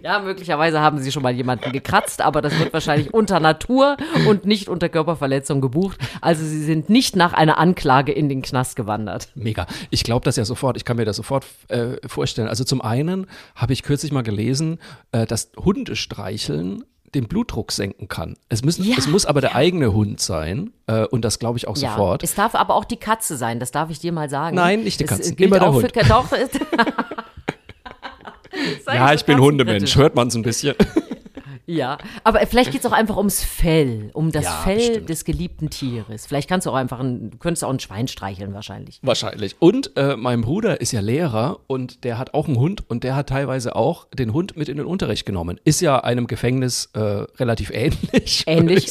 Ja, 0.03 0.19
möglicherweise 0.19 0.81
haben 0.81 0.99
sie 0.99 1.13
schon 1.13 1.23
mal 1.23 1.33
jemanden 1.33 1.71
gekratzt, 1.71 2.23
aber 2.23 2.43
das 2.43 2.59
wird 2.59 2.73
wahrscheinlich 2.73 3.15
unter 3.15 3.39
Natur 3.39 3.97
und 4.29 4.45
nicht 4.45 4.69
unter 4.69 4.89
Körperverletzung 4.89 5.61
gebucht. 5.61 5.99
Also 6.21 6.45
sie 6.45 6.65
sind 6.65 6.91
nicht 6.91 7.15
nach 7.15 7.33
einer 7.33 7.57
Anklage 7.59 8.11
in 8.11 8.29
den 8.29 8.43
Knast 8.43 8.75
gewandert. 8.75 9.29
Mega. 9.37 9.67
Ich 9.91 10.03
glaube 10.03 10.25
das 10.25 10.35
ja 10.35 10.45
sofort, 10.45 10.77
ich 10.77 10.85
kann 10.85 10.97
mir 10.97 11.05
das 11.05 11.17
sofort 11.17 11.47
äh, 11.69 11.97
vorstellen. 12.09 12.49
Also 12.49 12.65
zum 12.65 12.81
einen 12.81 13.29
habe 13.55 13.73
ich 13.73 13.85
kürzlich 13.85 14.11
mal 14.11 14.23
gelesen, 14.25 14.81
äh, 15.13 15.25
dass 15.25 15.53
Hundestreicheln 15.57 16.83
den 17.15 17.29
Blutdruck 17.29 17.73
senken 17.73 18.09
kann. 18.09 18.37
Es, 18.49 18.65
müssen, 18.65 18.85
Ja, 18.85 18.97
es 18.97 19.07
muss 19.07 19.27
aber 19.27 19.41
der 19.41 19.55
eigene 19.55 19.93
Hund 19.93 20.21
sein 20.21 20.73
äh, 20.87 21.05
und 21.07 21.25
das 21.25 21.39
glaube 21.39 21.59
ich 21.59 21.69
auch 21.69 21.77
sofort. 21.77 22.23
Es 22.23 22.35
darf 22.35 22.55
aber 22.55 22.75
auch 22.75 22.85
die 22.85 22.97
Katze 22.97 23.37
sein, 23.37 23.61
das 23.61 23.71
darf 23.71 23.91
ich 23.91 23.99
dir 23.99 24.13
mal 24.13 24.31
sagen. 24.31 24.57
Nein, 24.57 24.85
nicht 24.85 25.01
die 25.01 25.05
gilt 25.05 25.41
immer 25.41 25.59
der 25.59 25.73
Hund. 25.73 25.93
Für, 25.93 26.05
doch, 26.05 26.27
ja, 28.87 29.09
so 29.09 29.15
ich 29.15 29.25
bin 29.25 29.41
Hundemensch, 29.41 29.97
hört 29.97 30.15
man 30.15 30.29
es 30.29 30.35
ein 30.35 30.43
bisschen. 30.43 30.75
Ja, 31.67 31.99
aber 32.25 32.41
vielleicht 32.47 32.73
geht 32.73 32.81
es 32.81 32.87
auch 32.87 32.93
einfach 32.93 33.17
ums 33.17 33.43
Fell, 33.45 34.11
um 34.15 34.33
das 34.33 34.45
Ja, 34.45 34.51
Fell 34.65 34.77
bestimmt. 34.77 35.09
des 35.09 35.25
geliebten 35.25 35.71
Tieres. 35.71 36.27
Vielleicht 36.27 36.49
kannst 36.49 36.67
du 36.67 36.71
auch 36.71 36.75
einfach, 36.75 36.99
ein, 37.01 37.31
du 37.31 37.39
könntest 37.39 37.65
auch 37.65 37.71
ein 37.71 37.79
Schwein 37.79 38.09
streicheln 38.09 38.53
wahrscheinlich. 38.53 38.99
Wahrscheinlich. 39.03 39.57
Und 39.61 39.97
äh, 39.97 40.17
mein 40.17 40.41
Bruder 40.41 40.81
ist 40.81 40.93
ja 40.93 41.01
Lehrer 41.01 41.61
und 41.69 42.03
der 42.05 42.19
hat 42.19 42.35
auch 42.35 42.49
einen 42.49 42.59
Hund 42.59 42.83
und 42.91 43.05
der 43.05 43.15
hat 43.15 43.29
teilweise 43.29 43.77
auch 43.77 44.07
den 44.13 44.33
Hund 44.33 44.57
mit 44.57 44.69
in 44.69 44.77
den 44.77 44.87
Unterricht 44.87 45.25
genommen. 45.25 45.61
Ist 45.65 45.81
ja 45.81 46.01
einem 46.01 46.27
Gefängnis 46.27 46.91
äh, 46.95 46.99
relativ 47.01 47.71
ähnlich. 47.71 48.45
Ähnlich. 48.47 48.91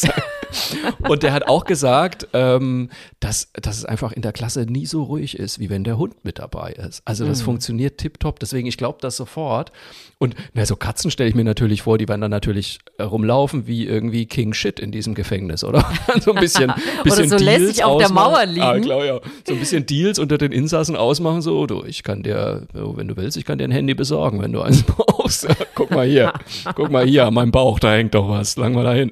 Und 1.08 1.24
der 1.24 1.34
hat 1.34 1.48
auch 1.48 1.66
gesagt, 1.66 2.28
ähm, 2.34 2.90
dass, 3.20 3.52
dass 3.54 3.78
es 3.78 3.86
einfach 3.86 4.12
in 4.12 4.22
der 4.22 4.32
Klasse 4.34 4.66
nie 4.66 4.86
so 4.86 5.04
ruhig 5.04 5.38
ist, 5.38 5.60
wie 5.60 5.70
wenn 5.70 5.84
der 5.84 5.98
Hund 5.98 6.24
mit 6.24 6.40
dabei 6.40 6.72
ist. 6.74 7.02
Also 7.06 7.26
Mhm. 7.26 7.30
das 7.30 7.42
funktioniert 7.42 7.98
tipptopp. 7.98 8.40
Deswegen, 8.40 8.68
ich 8.68 8.78
glaube 8.78 8.98
das 9.02 9.18
sofort. 9.18 9.72
Und 10.18 10.36
na, 10.54 10.66
so 10.66 10.76
Katzen 10.76 11.10
stelle 11.12 11.30
ich 11.30 11.36
mir 11.36 11.44
natürlich 11.44 11.82
vor, 11.82 11.98
die 11.98 12.08
werden 12.08 12.22
dann 12.22 12.32
natürlich 12.32 12.80
äh, 12.98 13.04
rumlaufen 13.04 13.66
wie 13.68 13.86
irgendwie 13.88 14.26
King 14.28 14.54
Shit 14.54 14.80
in 14.80 14.92
diesem 14.92 15.16
Gefängnis, 15.16 15.64
oder? 15.64 15.86
so 16.22 16.34
ein 16.34 16.40
bisschen, 16.40 16.72
bisschen 17.04 17.30
so 17.30 17.38
Deals 17.38 17.60
lässig 17.60 17.84
auf 17.84 17.98
der 17.98 18.08
ausmachen. 18.08 18.32
Mauer 18.34 18.46
liegen. 18.46 18.62
Ah, 18.62 18.80
klar, 18.80 19.06
ja. 19.06 19.20
So 19.48 19.54
ein 19.54 19.60
bisschen 19.60 19.86
Deals 19.86 20.20
unter 20.20 20.38
den 20.38 20.52
Insassen 20.52 20.96
ausmachen, 20.96 21.42
so, 21.42 21.66
du, 21.66 21.84
ich 21.86 22.04
kann 22.04 22.22
dir, 22.24 22.68
oh, 22.76 22.96
wenn 22.98 23.08
du 23.08 23.18
willst, 23.18 23.38
ich 23.38 23.46
kann 23.46 23.58
dir 23.58 23.64
ein 23.66 23.72
Handy 23.72 23.94
besorgen, 23.96 24.42
wenn 24.42 24.52
du 24.52 24.62
eins 24.62 24.84
brauchst. 24.84 25.48
Guck 25.76 25.92
mal 25.92 26.06
hier, 26.06 26.34
guck 26.76 26.92
mal 26.92 27.06
hier, 27.06 27.26
an 27.26 27.34
meinem 27.34 27.52
Bauch, 27.52 27.80
da 27.80 27.92
hängt 27.94 28.14
doch 28.14 28.30
was, 28.30 28.58
lang 28.58 28.74
mal 28.74 28.84
dahin. 28.84 29.12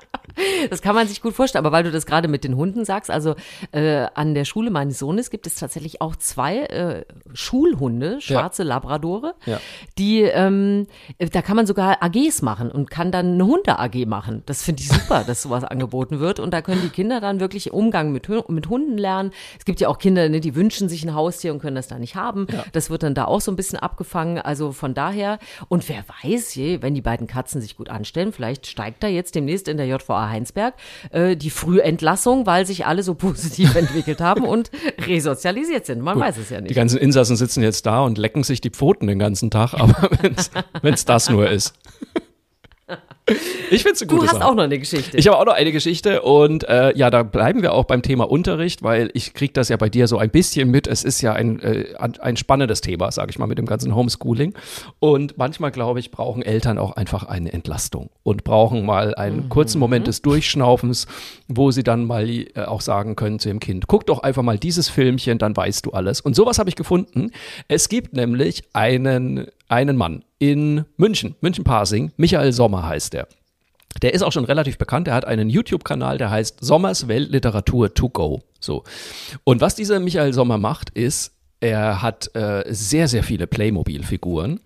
Das 0.69 0.81
kann 0.81 0.95
man 0.95 1.07
sich 1.07 1.21
gut 1.21 1.33
vorstellen, 1.33 1.65
aber 1.65 1.75
weil 1.75 1.83
du 1.83 1.91
das 1.91 2.05
gerade 2.05 2.27
mit 2.27 2.43
den 2.43 2.55
Hunden 2.55 2.85
sagst, 2.85 3.09
also 3.11 3.35
äh, 3.71 4.07
an 4.13 4.33
der 4.33 4.45
Schule 4.45 4.69
meines 4.71 4.99
Sohnes 4.99 5.29
gibt 5.29 5.47
es 5.47 5.55
tatsächlich 5.55 6.01
auch 6.01 6.15
zwei 6.15 6.57
äh, 6.65 7.05
Schulhunde, 7.33 8.21
schwarze 8.21 8.63
Labradore, 8.63 9.33
Ja. 9.45 9.59
die, 9.97 10.21
ähm, 10.21 10.87
da 11.19 11.41
kann 11.41 11.55
man 11.55 11.65
sogar 11.65 12.01
AGs 12.01 12.41
machen 12.41 12.71
und 12.71 12.89
kann 12.89 13.11
dann 13.11 13.33
eine 13.33 13.45
Hunde-AG 13.45 14.05
machen. 14.05 14.43
Das 14.45 14.63
finde 14.63 14.81
ich 14.83 14.89
super, 14.89 15.23
dass 15.25 15.41
sowas 15.41 15.63
angeboten 15.63 16.19
wird 16.19 16.39
und 16.39 16.51
da 16.53 16.61
können 16.61 16.81
die 16.81 16.89
Kinder 16.89 17.19
dann 17.19 17.39
wirklich 17.39 17.71
Umgang 17.73 18.11
mit, 18.11 18.29
mit 18.49 18.69
Hunden 18.69 18.97
lernen. 18.97 19.31
Es 19.59 19.65
gibt 19.65 19.79
ja 19.81 19.87
auch 19.89 19.97
Kinder, 19.97 20.29
ne, 20.29 20.39
die 20.39 20.55
wünschen 20.55 20.89
sich 20.89 21.03
ein 21.03 21.13
Haustier 21.15 21.51
und 21.53 21.59
können 21.59 21.75
das 21.75 21.87
da 21.87 21.97
nicht 21.99 22.15
haben. 22.15 22.47
Das 22.73 22.89
wird 22.89 23.03
dann 23.03 23.15
da 23.15 23.25
auch 23.25 23.41
so 23.41 23.51
ein 23.51 23.55
bisschen 23.55 23.79
abgefangen. 23.79 24.37
Also 24.39 24.71
von 24.71 24.93
daher, 24.93 25.39
und 25.67 25.87
wer 25.89 26.03
weiß, 26.23 26.55
je, 26.55 26.81
wenn 26.81 26.93
die 26.93 27.01
beiden 27.01 27.27
Katzen 27.27 27.61
sich 27.61 27.75
gut 27.75 27.89
anstellen, 27.89 28.31
vielleicht 28.33 28.67
steigt 28.67 29.03
da 29.03 29.07
jetzt 29.07 29.35
demnächst 29.35 29.67
in 29.67 29.77
der 29.77 29.87
JVA 29.87 30.27
Heinsberg 30.31 30.73
äh, 31.11 31.35
die 31.35 31.49
Frühentlassung, 31.49 32.45
weil 32.45 32.65
sich 32.65 32.85
alle 32.85 33.03
so 33.03 33.13
positiv 33.15 33.75
entwickelt 33.75 34.21
haben 34.21 34.43
und 34.45 34.71
resozialisiert 35.07 35.85
sind. 35.85 36.01
Man 36.01 36.19
weiß 36.19 36.37
es 36.37 36.49
ja 36.49 36.57
Die 36.57 36.63
nicht. 36.63 36.75
ganzen 36.75 36.97
Insassen 36.97 37.35
sitzen 37.35 37.61
jetzt 37.61 37.85
da 37.85 38.01
und 38.01 38.17
lecken 38.17 38.43
sich 38.43 38.61
die 38.61 38.69
Pfoten 38.69 39.07
den 39.07 39.19
ganzen 39.19 39.51
Tag, 39.51 39.73
aber 39.73 40.09
wenn 40.81 40.93
es 40.93 41.05
das 41.05 41.29
nur 41.29 41.49
ist. 41.49 41.73
Ich 43.71 43.83
finde 43.83 43.93
es 43.95 44.01
eine 44.01 44.09
Du 44.09 44.21
hast 44.23 44.31
Sache. 44.33 44.45
auch 44.45 44.53
noch 44.55 44.63
eine 44.63 44.77
Geschichte. 44.79 45.15
Ich 45.15 45.27
habe 45.29 45.37
auch 45.37 45.45
noch 45.45 45.53
eine 45.53 45.71
Geschichte 45.71 46.23
und 46.23 46.67
äh, 46.67 46.95
ja, 46.97 47.09
da 47.09 47.23
bleiben 47.23 47.61
wir 47.61 47.71
auch 47.73 47.85
beim 47.85 48.01
Thema 48.01 48.29
Unterricht, 48.29 48.83
weil 48.83 49.09
ich 49.13 49.33
kriege 49.33 49.53
das 49.53 49.69
ja 49.69 49.77
bei 49.77 49.87
dir 49.87 50.07
so 50.07 50.17
ein 50.17 50.29
bisschen 50.29 50.69
mit. 50.69 50.87
Es 50.87 51.05
ist 51.05 51.21
ja 51.21 51.31
ein, 51.33 51.61
äh, 51.61 51.85
ein- 51.97 52.35
spannendes 52.35 52.81
Thema, 52.81 53.11
sage 53.13 53.29
ich 53.31 53.39
mal, 53.39 53.47
mit 53.47 53.57
dem 53.57 53.65
ganzen 53.65 53.95
Homeschooling. 53.95 54.53
Und 54.99 55.37
manchmal, 55.37 55.71
glaube 55.71 56.01
ich, 56.01 56.11
brauchen 56.11 56.41
Eltern 56.41 56.77
auch 56.77 56.91
einfach 56.97 57.23
eine 57.23 57.53
Entlastung 57.53 58.09
und 58.23 58.43
brauchen 58.43 58.85
mal 58.85 59.15
einen 59.15 59.47
kurzen 59.47 59.79
Moment 59.79 60.07
des 60.07 60.21
Durchschnaufens, 60.21 61.07
wo 61.47 61.71
sie 61.71 61.83
dann 61.83 62.03
mal 62.05 62.27
äh, 62.29 62.47
auch 62.65 62.81
sagen 62.81 63.15
können 63.15 63.39
zu 63.39 63.47
ihrem 63.47 63.61
Kind, 63.61 63.87
guck 63.87 64.05
doch 64.05 64.19
einfach 64.19 64.43
mal 64.43 64.57
dieses 64.57 64.89
Filmchen, 64.89 65.37
dann 65.37 65.55
weißt 65.55 65.85
du 65.85 65.91
alles. 65.91 66.19
Und 66.19 66.35
sowas 66.35 66.59
habe 66.59 66.69
ich 66.69 66.75
gefunden. 66.75 67.31
Es 67.69 67.87
gibt 67.87 68.13
nämlich 68.13 68.63
einen, 68.73 69.47
einen 69.69 69.95
Mann 69.95 70.25
in 70.39 70.83
München, 70.97 71.35
München-Pasing, 71.41 72.11
Michael 72.17 72.51
Sommer 72.51 72.87
heißt 72.87 73.13
er. 73.13 73.20
Der 74.01 74.13
ist 74.13 74.21
auch 74.21 74.31
schon 74.31 74.45
relativ 74.45 74.77
bekannt. 74.77 75.07
Er 75.07 75.13
hat 75.13 75.25
einen 75.25 75.49
YouTube-Kanal, 75.49 76.17
der 76.17 76.29
heißt 76.29 76.57
Sommers 76.63 77.07
Weltliteratur 77.07 77.93
to 77.93 78.09
go. 78.09 78.41
So. 78.59 78.83
Und 79.43 79.61
was 79.61 79.75
dieser 79.75 79.99
Michael 79.99 80.33
Sommer 80.33 80.57
macht, 80.57 80.89
ist, 80.91 81.33
er 81.59 82.01
hat 82.01 82.35
äh, 82.35 82.63
sehr, 82.69 83.07
sehr 83.07 83.23
viele 83.23 83.47
Playmobil-Figuren. 83.47 84.59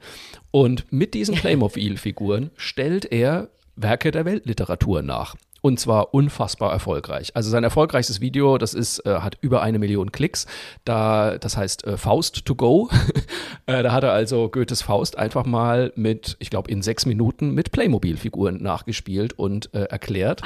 Und 0.51 0.85
mit 0.91 1.13
diesen 1.13 1.35
Playmobil-Figuren 1.41 2.51
stellt 2.55 3.11
er 3.11 3.49
Werke 3.75 4.11
der 4.11 4.25
Weltliteratur 4.25 5.01
nach. 5.01 5.35
Und 5.65 5.79
zwar 5.79 6.13
unfassbar 6.13 6.71
erfolgreich. 6.71 7.35
Also 7.35 7.49
sein 7.49 7.63
erfolgreichstes 7.63 8.21
Video, 8.21 8.59
das 8.59 8.75
ist, 8.75 8.99
äh, 8.99 9.15
hat 9.15 9.39
über 9.41 9.63
eine 9.63 9.79
Million 9.79 10.11
Klicks. 10.11 10.45
Da, 10.83 11.39
das 11.39 11.57
heißt 11.57 11.87
äh, 11.87 11.97
Faust 11.97 12.45
to 12.45 12.53
go. 12.53 12.87
äh, 13.65 13.81
da 13.81 13.91
hat 13.91 14.03
er 14.03 14.11
also 14.11 14.47
Goethes 14.47 14.83
Faust 14.83 15.17
einfach 15.17 15.43
mal 15.43 15.91
mit, 15.95 16.37
ich 16.37 16.51
glaube, 16.51 16.69
in 16.69 16.83
sechs 16.83 17.07
Minuten 17.07 17.49
mit 17.55 17.71
Playmobil-Figuren 17.71 18.61
nachgespielt 18.61 19.33
und 19.39 19.73
äh, 19.73 19.85
erklärt. 19.85 20.43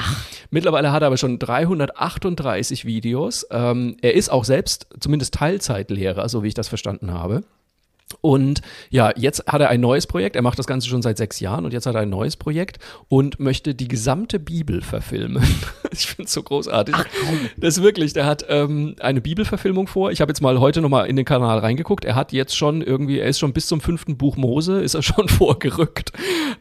Mittlerweile 0.51 0.93
hat 0.93 1.03
er 1.03 1.07
aber 1.07 1.17
schon 1.17 1.37
338 1.37 2.85
Videos. 2.85 3.45
Ähm, 3.51 3.97
er 4.01 4.13
ist 4.13 4.29
auch 4.29 4.45
selbst 4.45 4.87
zumindest 5.01 5.33
Teilzeitlehrer, 5.33 6.29
so 6.29 6.43
wie 6.43 6.47
ich 6.47 6.53
das 6.53 6.69
verstanden 6.69 7.11
habe. 7.11 7.43
Und 8.21 8.61
ja, 8.89 9.13
jetzt 9.15 9.45
hat 9.47 9.61
er 9.61 9.69
ein 9.69 9.81
neues 9.81 10.07
Projekt. 10.07 10.35
Er 10.35 10.41
macht 10.41 10.57
das 10.57 10.67
Ganze 10.67 10.89
schon 10.89 11.01
seit 11.01 11.17
sechs 11.17 11.39
Jahren 11.39 11.65
und 11.65 11.73
jetzt 11.73 11.85
hat 11.85 11.95
er 11.95 12.01
ein 12.01 12.09
neues 12.09 12.35
Projekt 12.35 12.79
und 13.07 13.39
möchte 13.39 13.75
die 13.75 13.87
gesamte 13.87 14.39
Bibel 14.39 14.81
verfilmen. 14.81 15.43
ich 15.91 16.07
finde 16.07 16.23
es 16.23 16.33
so 16.33 16.43
großartig. 16.43 16.95
das 17.57 17.77
ist 17.77 17.83
wirklich, 17.83 18.13
der 18.13 18.25
hat 18.25 18.45
ähm, 18.49 18.95
eine 18.99 19.21
Bibelverfilmung 19.21 19.87
vor. 19.87 20.11
Ich 20.11 20.21
habe 20.21 20.31
jetzt 20.31 20.41
mal 20.41 20.59
heute 20.59 20.81
nochmal 20.81 21.07
in 21.07 21.15
den 21.15 21.25
Kanal 21.25 21.59
reingeguckt. 21.59 22.03
Er 22.03 22.15
hat 22.15 22.33
jetzt 22.33 22.57
schon 22.57 22.81
irgendwie, 22.81 23.19
er 23.19 23.27
ist 23.27 23.39
schon 23.39 23.53
bis 23.53 23.67
zum 23.67 23.79
fünften 23.79 24.17
Buch 24.17 24.37
Mose, 24.37 24.81
ist 24.81 24.95
er 24.95 25.03
schon 25.03 25.29
vorgerückt. 25.29 26.11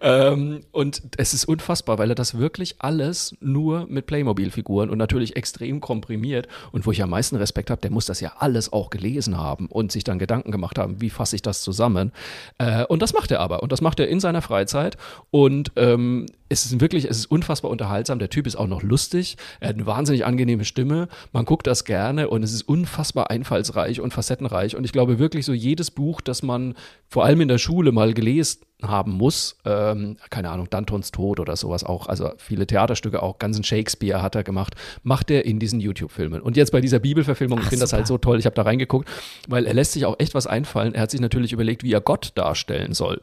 Ähm, 0.01 0.61
und 0.71 1.03
es 1.17 1.35
ist 1.35 1.47
unfassbar, 1.47 1.99
weil 1.99 2.11
er 2.11 2.15
das 2.15 2.39
wirklich 2.39 2.77
alles 2.79 3.35
nur 3.41 3.87
mit 3.89 4.07
Playmobil-Figuren 4.07 4.91
und 4.91 4.99
natürlich 4.99 5.35
extrem 5.37 5.81
komprimiert. 5.81 6.47
Und 6.73 6.87
wo 6.87 6.93
ich 6.93 7.03
am 7.03 7.11
meisten 7.11 7.37
Respekt 7.37 7.71
habe, 7.71 7.81
der 7.81 7.91
muss 7.91 8.07
das 8.07 8.21
ja 8.21 8.35
alles 8.39 8.73
auch 8.73 8.91
gelesen 8.91 9.39
haben 9.39 9.67
und 9.67 9.91
sich 9.93 10.05
dann 10.05 10.19
Gedanken 10.19 10.53
gemacht 10.53 10.79
haben, 10.79 11.01
wie 11.01 11.11
fasse 11.11 11.37
ich 11.37 11.38
das 11.43 11.63
zusammen. 11.63 12.13
Äh, 12.59 12.85
und 12.85 13.03
das 13.03 13.13
macht 13.13 13.31
er 13.31 13.41
aber. 13.41 13.63
Und 13.63 13.73
das 13.73 13.81
macht 13.81 14.01
er 14.01 14.09
in 14.09 14.21
seiner 14.21 14.43
Freizeit. 14.43 14.97
Und 15.31 15.73
ähm, 15.77 16.27
es 16.49 16.65
ist 16.65 16.81
wirklich, 16.81 17.05
es 17.05 17.19
ist 17.19 17.27
unfassbar 17.27 17.71
unterhaltsam. 17.71 18.19
Der 18.19 18.31
Typ 18.31 18.47
ist 18.47 18.57
auch 18.57 18.67
noch 18.67 18.83
lustig. 18.83 19.37
Er 19.61 19.69
hat 19.69 19.77
eine 19.77 19.87
wahnsinnig 19.87 20.25
angenehme 20.25 20.65
Stimme. 20.65 21.09
Man 21.33 21.45
guckt 21.45 21.67
das 21.67 21.85
gerne 21.85 22.29
und 22.29 22.43
es 22.43 22.53
ist 22.53 22.63
unfassbar 22.63 23.31
einfallsreich 23.31 24.01
und 24.01 24.13
facettenreich. 24.13 24.77
Und 24.77 24.85
ich 24.85 24.93
glaube 24.93 25.19
wirklich 25.19 25.45
so 25.45 25.53
jedes 25.53 25.91
Buch, 25.91 26.21
das 26.21 26.43
man 26.43 26.75
vor 27.09 27.25
allem 27.25 27.41
in 27.41 27.49
der 27.49 27.59
Schule 27.59 27.93
mal 27.93 28.15
gelesen 28.15 28.63
haben 28.83 29.13
muss, 29.13 29.57
ähm, 29.65 30.19
keine 30.31 30.51
Ahnung, 30.51 30.71
Dantons 30.71 31.11
Tod 31.11 31.41
oder 31.41 31.57
sowas 31.57 31.83
auch, 31.83 32.07
also 32.07 32.31
viele 32.37 32.65
Theaterstücke 32.67 33.23
auch, 33.23 33.39
ganzen 33.39 33.65
Shakespeare 33.65 34.23
hat 34.23 34.37
er 34.37 34.45
gemacht, 34.45 34.75
macht 35.03 35.33
er 35.33 35.45
in 35.45 35.59
diesen 35.59 35.81
YouTube-Filmen. 35.81 36.41
Und 36.41 36.57
jetzt 36.57 36.71
bei 36.71 36.81
dieser 36.81 37.01
Bibelverfilmung, 37.01 37.59
ich 37.59 37.67
finde 37.67 37.81
das 37.81 37.93
halt 37.93 38.07
so 38.07 38.19
toll, 38.19 38.39
ich 38.39 38.47
habe 38.47 38.55
da 38.55 38.63
reingeguckt, 38.63 39.09
weil 39.49 39.67
er 39.67 39.75
lässt 39.75 39.93
sich 39.93 40.07
auch 40.07 40.15
echt 40.19 40.35
was 40.35 40.47
einfallen. 40.47 40.95
Er 40.95 41.03
hat 41.03 41.11
sich 41.11 41.21
natürlich 41.21 41.53
überlegt, 41.53 41.83
wie 41.83 41.93
er 41.93 42.01
Gott 42.01 42.31
darstellen 42.37 42.95
soll. 42.95 43.21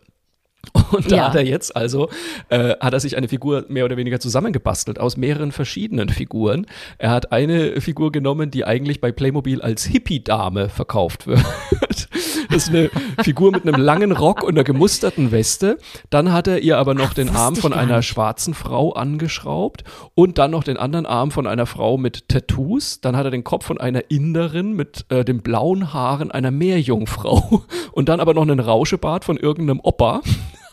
Und 0.92 1.12
da 1.12 1.16
Ja. 1.16 1.28
hat 1.28 1.36
er 1.36 1.44
jetzt 1.46 1.76
also, 1.76 2.10
äh, 2.50 2.76
hat 2.80 2.94
er 2.94 3.00
sich 3.00 3.18
eine 3.18 3.28
Figur 3.28 3.66
mehr 3.70 3.86
oder 3.86 3.98
weniger 3.98 4.20
zusammengebastelt 4.20 5.00
aus 5.00 5.18
mehreren 5.18 5.52
verschiedenen 5.52 6.10
Figuren. 6.10 6.66
Er 6.98 7.12
hat 7.12 7.32
eine 7.32 7.82
Figur 7.82 8.12
genommen, 8.12 8.52
die 8.52 8.66
eigentlich 8.66 9.02
bei 9.02 9.12
Playmobil 9.12 9.62
als 9.62 9.86
Hippie-Dame 9.86 10.70
verkauft 10.70 11.28
wird. 11.28 12.08
Das 12.56 12.70
ist 12.70 12.70
eine 12.70 12.90
Figur 13.22 13.52
mit 13.52 13.68
einem 13.68 13.82
langen 13.82 14.14
Rock 14.14 14.42
und 14.42 14.52
einer 14.54 14.64
gemusterten 14.64 15.34
Weste. 15.34 15.78
Dann 16.10 16.32
hat 16.32 16.48
er 16.48 16.60
ihr 16.60 16.78
aber 16.78 16.94
noch 16.94 17.14
den 17.14 17.28
wusste 17.28 17.40
Arm 17.42 17.56
von 17.58 17.74
einer 17.74 17.98
nicht. 17.98 18.08
schwarzen 18.08 18.54
Frau 18.54 18.94
angeschraubt 18.94 19.84
und 20.14 20.38
dann 20.38 20.52
noch 20.52 20.64
den 20.64 20.78
anderen 20.78 21.06
Arm 21.06 21.32
von 21.32 21.48
einer 21.48 21.66
Frau 21.66 21.98
mit 21.98 22.30
Tattoos. 22.30 23.02
Dann 23.02 23.18
hat 23.18 23.26
er 23.26 23.32
den 23.32 23.44
Kopf 23.44 23.66
von 23.66 23.78
einer 23.78 24.10
Inderin 24.10 24.72
mit 24.72 25.06
äh, 25.10 25.26
den 25.26 25.42
blauen 25.42 25.94
Haaren 25.94 26.32
einer 26.32 26.50
Meerjungfrau 26.50 27.64
und 27.92 28.08
dann 28.08 28.22
aber 28.22 28.34
noch 28.34 28.44
einen 28.44 28.62
Rauschebart 28.62 29.26
von 29.26 29.36
irgendeinem 29.36 29.82
Opa. 29.84 30.22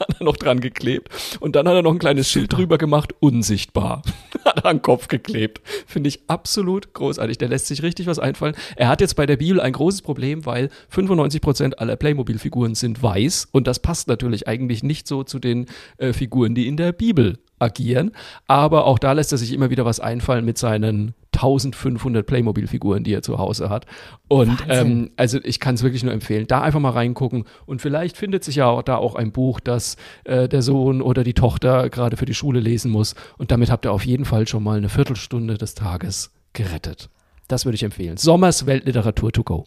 Hat 0.02 0.20
er 0.20 0.24
noch 0.24 0.36
dran 0.36 0.60
geklebt. 0.60 1.08
Und 1.40 1.54
dann 1.54 1.68
hat 1.68 1.74
er 1.74 1.82
noch 1.82 1.92
ein 1.92 1.98
kleines 1.98 2.28
Schild 2.28 2.52
drüber 2.52 2.76
gemacht, 2.76 3.14
unsichtbar. 3.20 4.02
Hat 4.44 4.56
er 4.56 4.66
an 4.66 4.76
den 4.78 4.82
Kopf 4.82 5.06
geklebt. 5.06 5.60
Finde 5.86 6.08
ich 6.08 6.22
absolut 6.26 6.92
großartig. 6.92 7.38
Der 7.38 7.48
lässt 7.48 7.66
sich 7.66 7.82
richtig 7.84 8.06
was 8.06 8.18
einfallen. 8.18 8.56
Er 8.74 8.88
hat 8.88 9.00
jetzt 9.00 9.14
bei 9.14 9.26
der 9.26 9.36
Bibel 9.36 9.60
ein 9.60 9.72
großes 9.72 10.02
Problem, 10.02 10.44
weil 10.44 10.70
95% 10.92 11.74
aller 11.74 11.94
Playmobil-Figuren 11.94 12.74
sind 12.74 13.00
weiß. 13.02 13.48
Und 13.52 13.68
das 13.68 13.78
passt 13.78 14.08
natürlich 14.08 14.48
eigentlich 14.48 14.82
nicht 14.82 15.06
so 15.06 15.22
zu 15.22 15.38
den 15.38 15.66
äh, 15.98 16.12
Figuren, 16.12 16.56
die 16.56 16.66
in 16.66 16.76
der 16.76 16.90
Bibel 16.90 17.38
agieren. 17.62 18.10
Aber 18.46 18.86
auch 18.86 18.98
da 18.98 19.12
lässt 19.12 19.32
er 19.32 19.38
sich 19.38 19.52
immer 19.52 19.70
wieder 19.70 19.84
was 19.84 20.00
einfallen 20.00 20.44
mit 20.44 20.58
seinen 20.58 21.14
1500 21.34 22.26
Playmobil-Figuren, 22.26 23.04
die 23.04 23.14
er 23.14 23.22
zu 23.22 23.38
Hause 23.38 23.70
hat. 23.70 23.86
Und 24.28 24.64
ähm, 24.68 25.10
also 25.16 25.38
ich 25.42 25.60
kann 25.60 25.76
es 25.76 25.82
wirklich 25.82 26.04
nur 26.04 26.12
empfehlen, 26.12 26.46
da 26.46 26.60
einfach 26.60 26.80
mal 26.80 26.90
reingucken. 26.90 27.44
Und 27.64 27.80
vielleicht 27.80 28.16
findet 28.16 28.44
sich 28.44 28.56
ja 28.56 28.66
auch 28.66 28.82
da 28.82 28.96
auch 28.96 29.14
ein 29.14 29.32
Buch, 29.32 29.60
das 29.60 29.96
äh, 30.24 30.48
der 30.48 30.62
Sohn 30.62 31.00
oder 31.00 31.24
die 31.24 31.34
Tochter 31.34 31.88
gerade 31.88 32.16
für 32.16 32.26
die 32.26 32.34
Schule 32.34 32.60
lesen 32.60 32.90
muss. 32.90 33.14
Und 33.38 33.50
damit 33.50 33.70
habt 33.70 33.86
ihr 33.86 33.92
auf 33.92 34.04
jeden 34.04 34.24
Fall 34.24 34.46
schon 34.46 34.62
mal 34.62 34.76
eine 34.76 34.88
Viertelstunde 34.88 35.56
des 35.56 35.74
Tages 35.74 36.32
gerettet. 36.52 37.08
Das 37.48 37.64
würde 37.64 37.76
ich 37.76 37.82
empfehlen. 37.82 38.16
Sommers 38.16 38.66
Weltliteratur 38.66 39.32
to 39.32 39.42
go. 39.42 39.64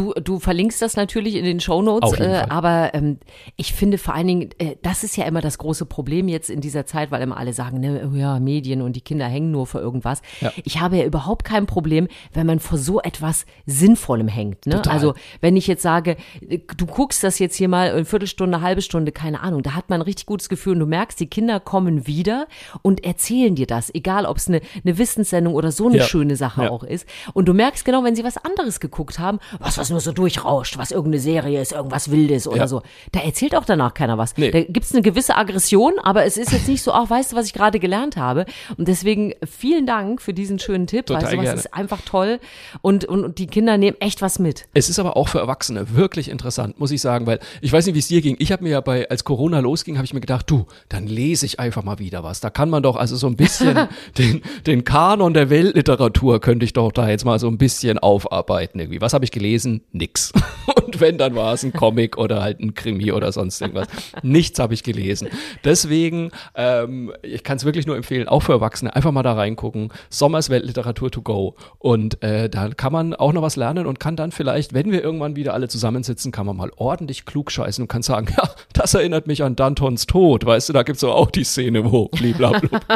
Du, 0.00 0.14
du 0.14 0.38
verlinkst 0.38 0.80
das 0.80 0.96
natürlich 0.96 1.34
in 1.34 1.44
den 1.44 1.60
Shownotes, 1.60 2.18
äh, 2.18 2.44
aber 2.48 2.94
ähm, 2.94 3.18
ich 3.56 3.74
finde 3.74 3.98
vor 3.98 4.14
allen 4.14 4.26
Dingen, 4.28 4.48
äh, 4.56 4.76
das 4.80 5.04
ist 5.04 5.16
ja 5.16 5.26
immer 5.26 5.42
das 5.42 5.58
große 5.58 5.84
Problem 5.84 6.26
jetzt 6.26 6.48
in 6.48 6.62
dieser 6.62 6.86
Zeit, 6.86 7.10
weil 7.10 7.20
immer 7.20 7.36
alle 7.36 7.52
sagen, 7.52 7.80
ne, 7.80 8.08
oh 8.10 8.16
ja, 8.16 8.40
Medien 8.40 8.80
und 8.80 8.94
die 8.96 9.02
Kinder 9.02 9.26
hängen 9.26 9.50
nur 9.50 9.66
vor 9.66 9.82
irgendwas. 9.82 10.22
Ja. 10.40 10.52
Ich 10.64 10.80
habe 10.80 10.96
ja 10.96 11.04
überhaupt 11.04 11.44
kein 11.44 11.66
Problem, 11.66 12.08
wenn 12.32 12.46
man 12.46 12.60
vor 12.60 12.78
so 12.78 13.00
etwas 13.02 13.44
Sinnvollem 13.66 14.28
hängt. 14.28 14.64
Ne? 14.66 14.76
Total. 14.76 14.94
Also 14.94 15.14
wenn 15.42 15.54
ich 15.56 15.66
jetzt 15.66 15.82
sage, 15.82 16.16
äh, 16.48 16.60
du 16.78 16.86
guckst 16.86 17.22
das 17.22 17.38
jetzt 17.38 17.56
hier 17.56 17.68
mal 17.68 17.90
eine 17.90 18.06
Viertelstunde, 18.06 18.56
eine 18.56 18.64
halbe 18.64 18.80
Stunde, 18.80 19.12
keine 19.12 19.40
Ahnung, 19.42 19.62
da 19.62 19.74
hat 19.74 19.90
man 19.90 20.00
ein 20.00 20.04
richtig 20.04 20.24
gutes 20.24 20.48
Gefühl 20.48 20.72
und 20.74 20.80
du 20.80 20.86
merkst, 20.86 21.20
die 21.20 21.26
Kinder 21.26 21.60
kommen 21.60 22.06
wieder 22.06 22.46
und 22.80 23.04
erzählen 23.04 23.54
dir 23.54 23.66
das, 23.66 23.94
egal 23.94 24.24
ob 24.24 24.38
es 24.38 24.48
eine, 24.48 24.62
eine 24.82 24.96
Wissenssendung 24.96 25.52
oder 25.54 25.72
so 25.72 25.88
eine 25.88 25.98
Ja. 25.98 26.04
schöne 26.04 26.36
Sache 26.36 26.62
Ja. 26.64 26.70
auch 26.70 26.84
ist. 26.84 27.06
Und 27.34 27.48
du 27.48 27.52
merkst 27.52 27.84
genau, 27.84 28.02
wenn 28.02 28.16
sie 28.16 28.24
was 28.24 28.38
anderes 28.38 28.80
geguckt 28.80 29.18
haben, 29.18 29.40
was, 29.58 29.76
was 29.76 29.89
nur 29.90 30.00
so 30.00 30.12
durchrauscht, 30.12 30.78
was 30.78 30.90
irgendeine 30.90 31.20
Serie 31.20 31.60
ist, 31.60 31.72
irgendwas 31.72 32.10
Wildes 32.10 32.46
oder 32.46 32.58
Ja. 32.58 32.66
so. 32.68 32.82
Da 33.12 33.20
erzählt 33.20 33.54
auch 33.56 33.64
danach 33.64 33.94
keiner 33.94 34.18
was. 34.18 34.36
Nee. 34.36 34.50
Da 34.50 34.62
gibt's 34.62 34.92
eine 34.92 35.02
gewisse 35.02 35.36
Aggression, 35.36 35.94
aber 36.02 36.24
es 36.24 36.36
ist 36.36 36.52
jetzt 36.52 36.68
nicht 36.68 36.82
so, 36.82 36.92
ach, 36.92 37.08
weißt 37.10 37.32
du, 37.32 37.36
was 37.36 37.46
ich 37.46 37.52
gerade 37.52 37.78
gelernt 37.78 38.16
habe. 38.16 38.44
Und 38.76 38.88
deswegen 38.88 39.34
vielen 39.48 39.86
Dank 39.86 40.22
für 40.22 40.32
diesen 40.34 40.58
schönen 40.58 40.86
Tipp, 40.86 41.06
Total 41.06 41.22
weil 41.24 41.30
sowas 41.32 41.44
gerne. 41.44 41.58
ist 41.60 41.74
einfach 41.74 42.00
toll 42.02 42.38
und, 42.82 43.04
und, 43.04 43.24
und 43.24 43.38
die 43.38 43.46
Kinder 43.46 43.76
nehmen 43.78 43.96
echt 44.00 44.22
was 44.22 44.38
mit. 44.38 44.66
Es 44.74 44.88
ist 44.88 44.98
aber 44.98 45.16
auch 45.16 45.28
für 45.28 45.38
Erwachsene 45.40 45.94
wirklich 45.94 46.28
interessant, 46.28 46.78
muss 46.80 46.90
ich 46.90 47.00
sagen, 47.00 47.26
weil 47.26 47.40
ich 47.60 47.72
weiß 47.72 47.86
nicht, 47.86 47.94
wie 47.94 47.98
es 48.00 48.08
dir 48.08 48.20
ging. 48.20 48.36
Ich 48.38 48.52
habe 48.52 48.62
mir 48.62 48.70
ja 48.70 48.80
bei, 48.80 49.08
als 49.08 49.24
Corona 49.24 49.60
losging, 49.60 49.96
habe 49.96 50.04
ich 50.04 50.14
mir 50.14 50.20
gedacht, 50.20 50.48
du, 50.50 50.66
dann 50.88 51.06
lese 51.06 51.46
ich 51.46 51.60
einfach 51.60 51.82
mal 51.82 51.98
wieder 51.98 52.22
was. 52.24 52.40
Da 52.40 52.50
kann 52.50 52.70
man 52.70 52.82
doch 52.82 52.96
also 52.96 53.16
so 53.16 53.26
ein 53.26 53.36
bisschen 53.36 53.88
den, 54.18 54.42
den 54.66 54.84
Kanon 54.84 55.34
der 55.34 55.50
Weltliteratur 55.50 56.40
könnte 56.40 56.64
ich 56.64 56.72
doch 56.72 56.92
da 56.92 57.08
jetzt 57.08 57.24
mal 57.24 57.38
so 57.38 57.48
ein 57.48 57.58
bisschen 57.58 57.98
aufarbeiten 57.98 58.78
irgendwie. 58.80 59.00
Was 59.00 59.12
habe 59.12 59.24
ich 59.24 59.30
gelesen? 59.30 59.69
Nix. 59.92 60.32
Und 60.86 61.00
wenn, 61.00 61.18
dann 61.18 61.34
war 61.34 61.54
es 61.54 61.62
ein 61.62 61.72
Comic 61.72 62.18
oder 62.18 62.42
halt 62.42 62.60
ein 62.60 62.74
Krimi 62.74 63.12
oder 63.12 63.32
sonst 63.32 63.60
irgendwas. 63.60 63.88
Nichts 64.22 64.58
habe 64.58 64.74
ich 64.74 64.82
gelesen. 64.82 65.28
Deswegen, 65.64 66.30
ähm, 66.54 67.12
ich 67.22 67.44
kann 67.44 67.56
es 67.56 67.64
wirklich 67.64 67.86
nur 67.86 67.96
empfehlen, 67.96 68.28
auch 68.28 68.40
für 68.42 68.52
Erwachsene, 68.52 68.94
einfach 68.94 69.12
mal 69.12 69.22
da 69.22 69.34
reingucken. 69.34 69.92
Sommers 70.08 70.50
Weltliteratur 70.50 71.10
to 71.10 71.22
go. 71.22 71.54
Und 71.78 72.22
äh, 72.22 72.48
da 72.48 72.68
kann 72.68 72.92
man 72.92 73.14
auch 73.14 73.32
noch 73.32 73.42
was 73.42 73.56
lernen 73.56 73.86
und 73.86 74.00
kann 74.00 74.16
dann 74.16 74.32
vielleicht, 74.32 74.74
wenn 74.74 74.90
wir 74.90 75.02
irgendwann 75.02 75.36
wieder 75.36 75.54
alle 75.54 75.68
zusammensitzen, 75.68 76.32
kann 76.32 76.46
man 76.46 76.56
mal 76.56 76.70
ordentlich 76.76 77.24
klug 77.24 77.50
scheißen 77.50 77.82
und 77.82 77.88
kann 77.88 78.02
sagen, 78.02 78.28
ja, 78.36 78.50
das 78.72 78.94
erinnert 78.94 79.26
mich 79.26 79.42
an 79.42 79.56
Dantons 79.56 80.06
Tod. 80.06 80.44
Weißt 80.44 80.68
du, 80.68 80.72
da 80.72 80.82
gibt's 80.82 81.02
doch 81.02 81.14
auch 81.14 81.30
die 81.30 81.44
Szene, 81.44 81.90
wo 81.90 82.08
bliblablub. 82.08 82.80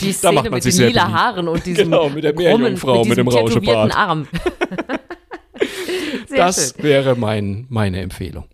Die 0.00 0.12
Szene 0.12 0.50
mit 0.50 0.64
den 0.64 0.76
lila. 0.76 1.12
Haaren 1.12 1.46
und 1.46 1.64
diesem 1.64 1.84
Genau, 1.84 2.08
mit 2.08 2.24
der 2.24 2.34
Meerjungfrau 2.34 3.04
mit 3.04 3.16
diesem 3.16 3.26
dem 3.26 3.28
Rauschebart. 3.28 3.96
Arm. 3.96 4.26
Das 6.34 6.74
schön. 6.76 6.84
wäre 6.84 7.16
mein, 7.16 7.66
meine 7.68 8.00
Empfehlung. 8.00 8.44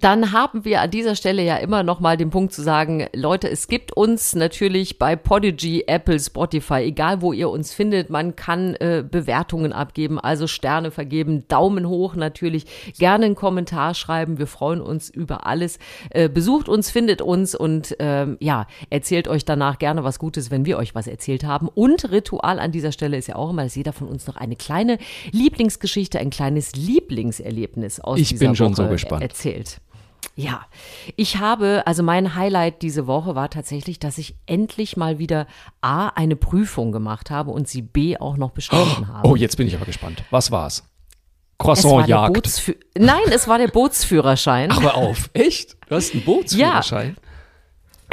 Dann 0.00 0.32
haben 0.32 0.64
wir 0.64 0.80
an 0.80 0.90
dieser 0.90 1.14
Stelle 1.14 1.44
ja 1.44 1.56
immer 1.58 1.84
noch 1.84 2.00
mal 2.00 2.16
den 2.16 2.30
Punkt 2.30 2.52
zu 2.52 2.62
sagen, 2.62 3.06
Leute, 3.14 3.48
es 3.48 3.68
gibt 3.68 3.96
uns 3.96 4.34
natürlich 4.34 4.98
bei 4.98 5.14
Podigy, 5.14 5.84
Apple, 5.86 6.18
Spotify, 6.18 6.80
egal 6.82 7.22
wo 7.22 7.32
ihr 7.32 7.48
uns 7.48 7.72
findet, 7.72 8.10
man 8.10 8.34
kann 8.34 8.74
äh, 8.74 9.04
Bewertungen 9.08 9.72
abgeben, 9.72 10.18
also 10.18 10.48
Sterne 10.48 10.90
vergeben, 10.90 11.46
Daumen 11.46 11.88
hoch 11.88 12.16
natürlich, 12.16 12.66
gerne 12.98 13.26
einen 13.26 13.34
Kommentar 13.36 13.94
schreiben, 13.94 14.38
wir 14.38 14.48
freuen 14.48 14.80
uns 14.80 15.10
über 15.10 15.46
alles. 15.46 15.78
Äh, 16.10 16.28
besucht 16.28 16.68
uns, 16.68 16.90
findet 16.90 17.22
uns 17.22 17.54
und 17.54 17.94
ähm, 18.00 18.36
ja, 18.40 18.66
erzählt 18.90 19.28
euch 19.28 19.44
danach 19.44 19.78
gerne 19.78 20.02
was 20.02 20.18
Gutes, 20.18 20.50
wenn 20.50 20.66
wir 20.66 20.76
euch 20.76 20.96
was 20.96 21.06
erzählt 21.06 21.44
haben. 21.44 21.68
Und 21.68 22.10
Ritual 22.10 22.58
an 22.58 22.72
dieser 22.72 22.90
Stelle 22.90 23.16
ist 23.16 23.28
ja 23.28 23.36
auch 23.36 23.50
immer, 23.50 23.62
dass 23.62 23.76
jeder 23.76 23.92
von 23.92 24.08
uns 24.08 24.26
noch 24.26 24.34
eine 24.36 24.56
kleine 24.56 24.98
Lieblingsgeschichte, 25.30 26.18
ein 26.18 26.30
kleines 26.30 26.74
Lieblingserlebnis 26.74 28.00
aus 28.00 28.18
Ich 28.18 28.30
dieser 28.30 28.46
bin 28.46 28.56
schon 28.56 28.72
Woche 28.72 28.82
so 28.82 28.88
gespannt. 28.88 29.22
erzählt. 29.22 29.80
Ja, 30.36 30.66
ich 31.16 31.36
habe, 31.38 31.82
also 31.86 32.02
mein 32.02 32.34
Highlight 32.34 32.82
diese 32.82 33.06
Woche 33.06 33.36
war 33.36 33.50
tatsächlich, 33.50 34.00
dass 34.00 34.18
ich 34.18 34.34
endlich 34.46 34.96
mal 34.96 35.18
wieder 35.20 35.46
A, 35.80 36.08
eine 36.08 36.34
Prüfung 36.34 36.90
gemacht 36.90 37.30
habe 37.30 37.52
und 37.52 37.68
sie 37.68 37.82
B 37.82 38.16
auch 38.18 38.36
noch 38.36 38.50
bestanden 38.50 39.06
habe. 39.08 39.28
Oh, 39.28 39.36
jetzt 39.36 39.56
bin 39.56 39.68
ich 39.68 39.76
aber 39.76 39.86
gespannt. 39.86 40.24
Was 40.30 40.50
war's? 40.50 40.82
war 41.58 41.76
Croissant-Jagd. 41.76 42.34
Bootsfü 42.34 42.74
Nein, 42.98 43.22
es 43.30 43.46
war 43.46 43.58
der 43.58 43.68
Bootsführerschein. 43.72 44.80
Hör 44.80 44.96
auf. 44.96 45.30
Echt? 45.34 45.76
Du 45.88 45.94
hast 45.94 46.12
einen 46.12 46.24
Bootsführerschein? 46.24 47.16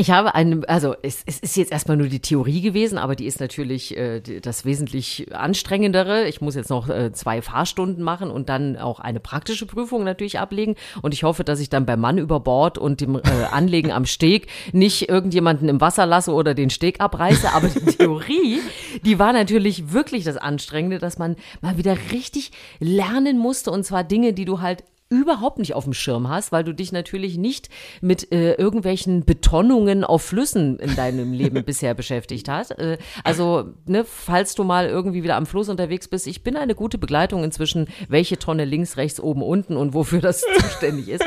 Ich 0.01 0.09
habe 0.09 0.33
einen, 0.33 0.65
also 0.65 0.95
es, 1.03 1.21
es 1.27 1.37
ist 1.37 1.55
jetzt 1.57 1.71
erstmal 1.71 1.95
nur 1.95 2.07
die 2.07 2.21
Theorie 2.21 2.61
gewesen, 2.61 2.97
aber 2.97 3.15
die 3.15 3.27
ist 3.27 3.39
natürlich 3.39 3.95
äh, 3.95 4.19
das 4.19 4.65
wesentlich 4.65 5.27
anstrengendere. 5.31 6.27
Ich 6.27 6.41
muss 6.41 6.55
jetzt 6.55 6.71
noch 6.71 6.89
äh, 6.89 7.11
zwei 7.11 7.43
Fahrstunden 7.43 8.03
machen 8.03 8.31
und 8.31 8.49
dann 8.49 8.77
auch 8.77 8.99
eine 8.99 9.19
praktische 9.19 9.67
Prüfung 9.67 10.03
natürlich 10.03 10.39
ablegen. 10.39 10.73
Und 11.03 11.13
ich 11.13 11.21
hoffe, 11.21 11.43
dass 11.43 11.59
ich 11.59 11.69
dann 11.69 11.85
beim 11.85 11.99
Mann 11.99 12.17
über 12.17 12.39
Bord 12.39 12.79
und 12.79 12.99
dem 12.99 13.17
äh, 13.17 13.21
Anlegen 13.51 13.91
am 13.91 14.07
Steg 14.07 14.47
nicht 14.71 15.07
irgendjemanden 15.07 15.69
im 15.69 15.79
Wasser 15.81 16.07
lasse 16.07 16.33
oder 16.33 16.55
den 16.55 16.71
Steg 16.71 16.99
abreiße. 16.99 17.53
Aber 17.53 17.67
die 17.67 17.85
Theorie, 17.95 18.59
die 19.05 19.19
war 19.19 19.33
natürlich 19.33 19.93
wirklich 19.93 20.23
das 20.23 20.37
Anstrengende, 20.37 20.97
dass 20.97 21.19
man 21.19 21.35
mal 21.61 21.77
wieder 21.77 21.95
richtig 22.11 22.49
lernen 22.79 23.37
musste. 23.37 23.69
Und 23.69 23.83
zwar 23.83 24.03
Dinge, 24.03 24.33
die 24.33 24.45
du 24.45 24.61
halt 24.61 24.83
überhaupt 25.11 25.59
nicht 25.59 25.75
auf 25.75 25.83
dem 25.83 25.93
Schirm 25.93 26.29
hast, 26.29 26.51
weil 26.51 26.63
du 26.63 26.73
dich 26.73 26.91
natürlich 26.93 27.37
nicht 27.37 27.69
mit 27.99 28.31
äh, 28.31 28.53
irgendwelchen 28.53 29.25
Betonungen 29.25 30.03
auf 30.05 30.23
Flüssen 30.23 30.79
in 30.79 30.95
deinem 30.95 31.33
Leben 31.41 31.63
bisher 31.65 31.93
beschäftigt 31.93 32.47
hast. 32.47 32.71
Äh, 32.71 32.97
also, 33.25 33.73
ne, 33.85 34.05
falls 34.05 34.55
du 34.55 34.63
mal 34.63 34.87
irgendwie 34.87 35.21
wieder 35.21 35.35
am 35.35 35.45
Fluss 35.45 35.67
unterwegs 35.67 36.07
bist, 36.07 36.27
ich 36.27 36.43
bin 36.43 36.55
eine 36.55 36.75
gute 36.75 36.97
Begleitung 36.97 37.43
inzwischen, 37.43 37.89
welche 38.07 38.39
Tonne 38.39 38.63
links, 38.63 38.95
rechts, 38.95 39.19
oben, 39.19 39.43
unten 39.43 39.75
und 39.75 39.93
wofür 39.93 40.21
das 40.21 40.43
zuständig 40.59 41.09
ist. 41.09 41.25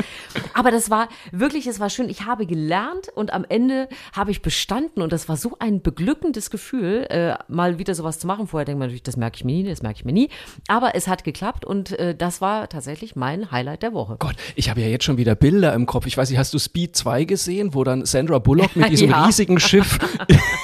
Aber 0.55 0.71
das 0.71 0.89
war 0.89 1.09
wirklich, 1.31 1.67
es 1.67 1.79
war 1.79 1.91
schön. 1.91 2.09
Ich 2.09 2.25
habe 2.25 2.47
gelernt 2.47 3.11
und 3.15 3.35
am 3.35 3.45
Ende 3.47 3.89
habe 4.15 4.31
ich 4.31 4.41
bestanden 4.41 5.03
und 5.03 5.13
das 5.13 5.29
war 5.29 5.37
so 5.37 5.57
ein 5.59 5.83
beglückendes 5.83 6.49
Gefühl, 6.49 7.07
äh, 7.11 7.35
mal 7.49 7.79
wieder 7.79 7.95
sowas 7.95 8.19
zu 8.19 8.27
machen. 8.27 8.47
Vorher 8.47 8.65
denkt 8.65 8.79
man 8.79 8.89
natürlich, 8.89 9.03
das 9.03 9.19
merke 9.19 9.37
ich 9.37 9.45
mir 9.45 9.53
nie, 9.53 9.69
das 9.69 9.83
merke 9.83 9.99
ich 9.99 10.05
mir 10.07 10.13
nie. 10.13 10.31
Aber 10.69 10.95
es 10.95 11.07
hat 11.07 11.23
geklappt 11.23 11.67
und 11.67 11.99
äh, 11.99 12.15
das 12.15 12.41
war 12.41 12.71
tatsächlich 12.71 13.15
mein 13.15 13.51
Highlight 13.51 13.74
der 13.83 13.93
Woche. 13.93 14.17
Gott, 14.19 14.35
ich 14.55 14.71
habe 14.71 14.81
ja 14.81 14.89
jetzt 14.89 15.05
schon 15.05 15.17
wieder 15.17 15.35
Bilder 15.35 15.73
im 15.75 15.87
Kopf. 15.87 16.07
Ich 16.07 16.17
weiß 16.17 16.31
nicht, 16.31 16.39
hast 16.39 16.53
du 16.55 16.59
Speed 16.59 16.95
2 16.97 17.25
gesehen, 17.25 17.75
wo 17.75 17.85
dann 17.85 18.05
Sandra 18.05 18.39
Bullock 18.39 18.75
mit 18.77 18.89
diesem 18.91 19.11
Ja. 19.11 19.25
riesigen 19.27 19.59
Schiff 19.61 19.99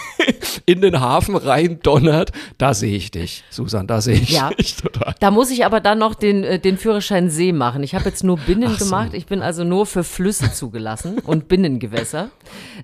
in 0.66 0.80
den 0.80 1.00
Hafen 1.00 1.36
rein 1.36 1.78
donnert? 1.82 2.32
Da 2.58 2.74
sehe 2.74 2.96
ich 2.96 3.10
dich, 3.10 3.44
Susan, 3.50 3.86
da 3.86 4.00
sehe 4.00 4.14
ich 4.14 4.30
Ja. 4.30 4.50
dich 4.50 4.76
total. 4.76 5.14
Da 5.20 5.30
muss 5.30 5.50
ich 5.50 5.64
aber 5.64 5.80
dann 5.80 5.98
noch 5.98 6.14
den, 6.14 6.44
äh, 6.44 6.58
den 6.58 6.76
Führerschein 6.78 7.30
See 7.30 7.52
machen. 7.52 7.82
Ich 7.82 7.94
habe 7.94 8.04
jetzt 8.06 8.24
nur 8.24 8.36
Binnen 8.38 8.74
so. 8.76 8.84
gemacht. 8.84 9.10
Ich 9.14 9.26
bin 9.26 9.42
also 9.42 9.64
nur 9.64 9.86
für 9.86 10.04
Flüsse 10.04 10.52
zugelassen 10.52 11.18
und 11.18 11.48
Binnengewässer. 11.48 12.30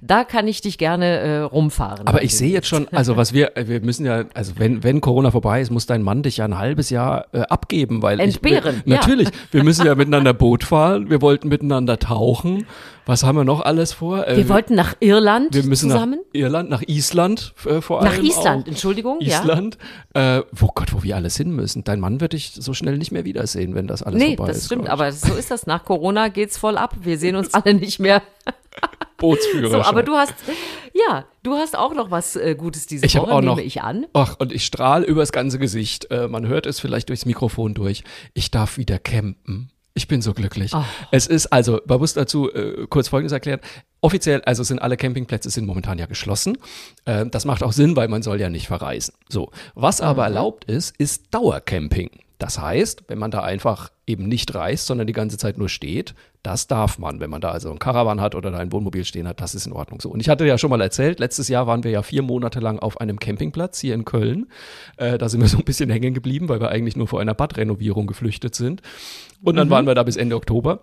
Da 0.00 0.24
kann 0.24 0.48
ich 0.48 0.60
dich 0.60 0.78
gerne 0.78 1.06
äh, 1.06 1.38
rumfahren. 1.38 2.06
Aber 2.06 2.22
ich 2.22 2.36
sehe 2.36 2.50
jetzt 2.50 2.68
schon, 2.68 2.88
also 2.88 3.16
was 3.16 3.32
wir, 3.32 3.52
wir 3.56 3.80
müssen 3.80 4.06
ja, 4.06 4.24
also 4.34 4.52
wenn, 4.58 4.82
wenn 4.82 5.00
Corona 5.00 5.30
vorbei 5.30 5.60
ist, 5.60 5.70
muss 5.70 5.86
dein 5.86 6.02
Mann 6.02 6.22
dich 6.22 6.38
ja 6.38 6.44
ein 6.44 6.58
halbes 6.58 6.90
Jahr 6.90 7.26
äh, 7.32 7.40
abgeben, 7.40 8.02
weil 8.02 8.20
Entbehren, 8.20 8.76
ich, 8.78 8.86
wir, 8.86 8.92
ja. 8.94 9.00
natürlich, 9.00 9.28
wir 9.50 9.64
müssen 9.64 9.86
ja 9.86 9.94
miteinander 9.94 10.32
Boot 10.34 10.64
fahren, 10.64 11.10
wir 11.10 11.20
wollten 11.22 11.48
miteinander 11.48 11.98
tauchen. 11.98 12.66
Was 13.08 13.22
haben 13.22 13.36
wir 13.36 13.44
noch 13.44 13.60
alles 13.60 13.92
vor? 13.92 14.26
Äh, 14.26 14.36
Wir 14.36 14.48
wollten 14.48 14.74
nach 14.74 14.94
Irland 15.00 15.54
wir 15.54 15.62
müssen 15.62 15.90
zusammen. 15.90 16.18
nach 16.26 16.34
Irland, 16.40 16.68
nach 16.70 16.82
Island 16.82 17.54
äh, 17.64 17.80
vor 17.80 18.02
Nach 18.02 18.12
allem. 18.14 18.24
Island, 18.24 18.64
auch. 18.64 18.68
Entschuldigung, 18.68 19.18
ja. 19.20 19.40
Island. 19.40 19.78
Äh, 20.12 20.42
wo 20.52 20.66
Gott, 20.66 20.92
wo 20.92 21.02
wir 21.04 21.14
alles 21.16 21.36
hin 21.36 21.50
müssen. 21.54 21.84
Dein 21.84 22.00
Mann 22.00 22.20
wird 22.20 22.32
dich 22.32 22.52
so 22.54 22.74
schnell 22.74 22.98
nicht 22.98 23.12
mehr 23.12 23.24
wiedersehen, 23.24 23.74
wenn 23.76 23.86
das 23.86 24.02
alles 24.02 24.20
Nee, 24.20 24.36
vorbei 24.36 24.48
das 24.52 24.58
ist. 24.58 24.66
stimmt, 24.66 24.86
glaub 24.86 24.96
ich. 24.98 25.00
aber 25.02 25.12
so 25.12 25.34
ist 25.34 25.50
das. 25.52 25.66
Nach 25.66 25.84
Corona 25.84 26.28
geht's 26.28 26.58
voll 26.58 26.76
ab. 26.76 26.96
Wir 27.00 27.16
sehen 27.18 27.36
uns 27.36 27.54
alle 27.54 27.74
nicht 27.74 28.00
mehr. 28.00 28.22
Bootsführerschein. 29.18 29.82
So, 29.82 29.88
aber 29.88 30.02
du 30.02 30.12
hast, 30.14 30.34
ja, 30.92 31.24
du 31.42 31.54
hast 31.54 31.76
auch 31.78 31.94
noch 31.94 32.10
was 32.10 32.36
äh, 32.36 32.54
Gutes 32.54 32.86
diese 32.86 33.06
Ich 33.06 33.16
Woche, 33.16 33.32
auch 33.32 33.40
nehme 33.40 33.52
noch. 33.52 33.58
ich 33.58 33.80
an. 33.82 34.06
Ach, 34.12 34.36
und 34.38 34.52
ich 34.52 34.66
strahle 34.66 35.06
übers 35.06 35.32
ganze 35.32 35.58
Gesicht. 35.58 36.10
Äh, 36.10 36.28
man 36.28 36.46
hört 36.46 36.66
es 36.66 36.80
vielleicht 36.80 37.08
durchs 37.08 37.24
Mikrofon 37.24 37.72
durch. 37.72 38.04
Ich 38.34 38.50
darf 38.50 38.76
wieder 38.76 38.98
campen. 38.98 39.70
Ich 39.96 40.08
bin 40.08 40.20
so 40.20 40.34
glücklich. 40.34 40.74
Oh. 40.74 40.84
Es 41.10 41.26
ist 41.26 41.46
also, 41.46 41.80
man 41.86 41.98
muss 41.98 42.12
dazu 42.12 42.52
äh, 42.52 42.86
kurz 42.86 43.08
Folgendes 43.08 43.32
erklären. 43.32 43.60
Offiziell, 44.02 44.42
also 44.42 44.62
sind 44.62 44.78
alle 44.78 44.98
Campingplätze 44.98 45.48
sind 45.48 45.64
momentan 45.64 45.98
ja 45.98 46.04
geschlossen. 46.04 46.58
Äh, 47.06 47.24
das 47.24 47.46
macht 47.46 47.62
auch 47.62 47.72
Sinn, 47.72 47.96
weil 47.96 48.08
man 48.08 48.22
soll 48.22 48.38
ja 48.38 48.50
nicht 48.50 48.66
verreisen. 48.66 49.14
So, 49.30 49.50
was 49.74 50.02
aber 50.02 50.24
erlaubt 50.24 50.64
ist, 50.64 50.94
ist 50.98 51.34
Dauercamping. 51.34 52.10
Das 52.38 52.58
heißt, 52.58 53.04
wenn 53.08 53.18
man 53.18 53.30
da 53.30 53.40
einfach 53.42 53.90
eben 54.06 54.28
nicht 54.28 54.54
reist, 54.54 54.86
sondern 54.86 55.06
die 55.06 55.14
ganze 55.14 55.38
Zeit 55.38 55.56
nur 55.56 55.70
steht, 55.70 56.14
das 56.42 56.66
darf 56.66 56.98
man. 56.98 57.18
Wenn 57.18 57.30
man 57.30 57.40
da 57.40 57.50
also 57.50 57.70
ein 57.72 57.78
Caravan 57.78 58.20
hat 58.20 58.34
oder 58.34 58.50
da 58.50 58.58
ein 58.58 58.70
Wohnmobil 58.72 59.04
stehen 59.06 59.26
hat, 59.26 59.40
das 59.40 59.54
ist 59.54 59.66
in 59.66 59.72
Ordnung 59.72 60.00
so. 60.02 60.10
Und 60.10 60.20
ich 60.20 60.28
hatte 60.28 60.46
ja 60.46 60.58
schon 60.58 60.68
mal 60.68 60.80
erzählt, 60.82 61.18
letztes 61.18 61.48
Jahr 61.48 61.66
waren 61.66 61.82
wir 61.82 61.90
ja 61.90 62.02
vier 62.02 62.22
Monate 62.22 62.60
lang 62.60 62.78
auf 62.78 63.00
einem 63.00 63.18
Campingplatz 63.18 63.80
hier 63.80 63.94
in 63.94 64.04
Köln. 64.04 64.46
Äh, 64.98 65.16
da 65.16 65.30
sind 65.30 65.40
wir 65.40 65.48
so 65.48 65.56
ein 65.56 65.64
bisschen 65.64 65.88
hängen 65.88 66.12
geblieben, 66.12 66.50
weil 66.50 66.60
wir 66.60 66.68
eigentlich 66.68 66.96
nur 66.96 67.08
vor 67.08 67.20
einer 67.20 67.34
Badrenovierung 67.34 68.06
geflüchtet 68.06 68.54
sind. 68.54 68.82
Und 69.42 69.56
dann 69.56 69.70
waren 69.70 69.86
wir 69.86 69.94
da 69.94 70.02
bis 70.02 70.16
Ende 70.16 70.36
Oktober. 70.36 70.80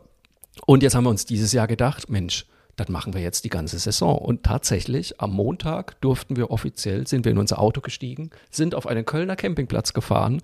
Und 0.65 0.83
jetzt 0.83 0.95
haben 0.95 1.03
wir 1.03 1.09
uns 1.09 1.25
dieses 1.25 1.51
Jahr 1.51 1.67
gedacht, 1.67 2.09
Mensch, 2.09 2.45
das 2.75 2.89
machen 2.89 3.13
wir 3.13 3.21
jetzt 3.21 3.45
die 3.45 3.49
ganze 3.49 3.77
Saison. 3.77 4.17
Und 4.17 4.43
tatsächlich, 4.43 5.19
am 5.21 5.31
Montag 5.31 5.99
durften 6.01 6.35
wir 6.35 6.49
offiziell, 6.49 7.05
sind 7.07 7.25
wir 7.25 7.31
in 7.31 7.37
unser 7.37 7.59
Auto 7.59 7.81
gestiegen, 7.81 8.31
sind 8.49 8.75
auf 8.75 8.87
einen 8.87 9.05
Kölner 9.05 9.35
Campingplatz 9.35 9.93
gefahren, 9.93 10.41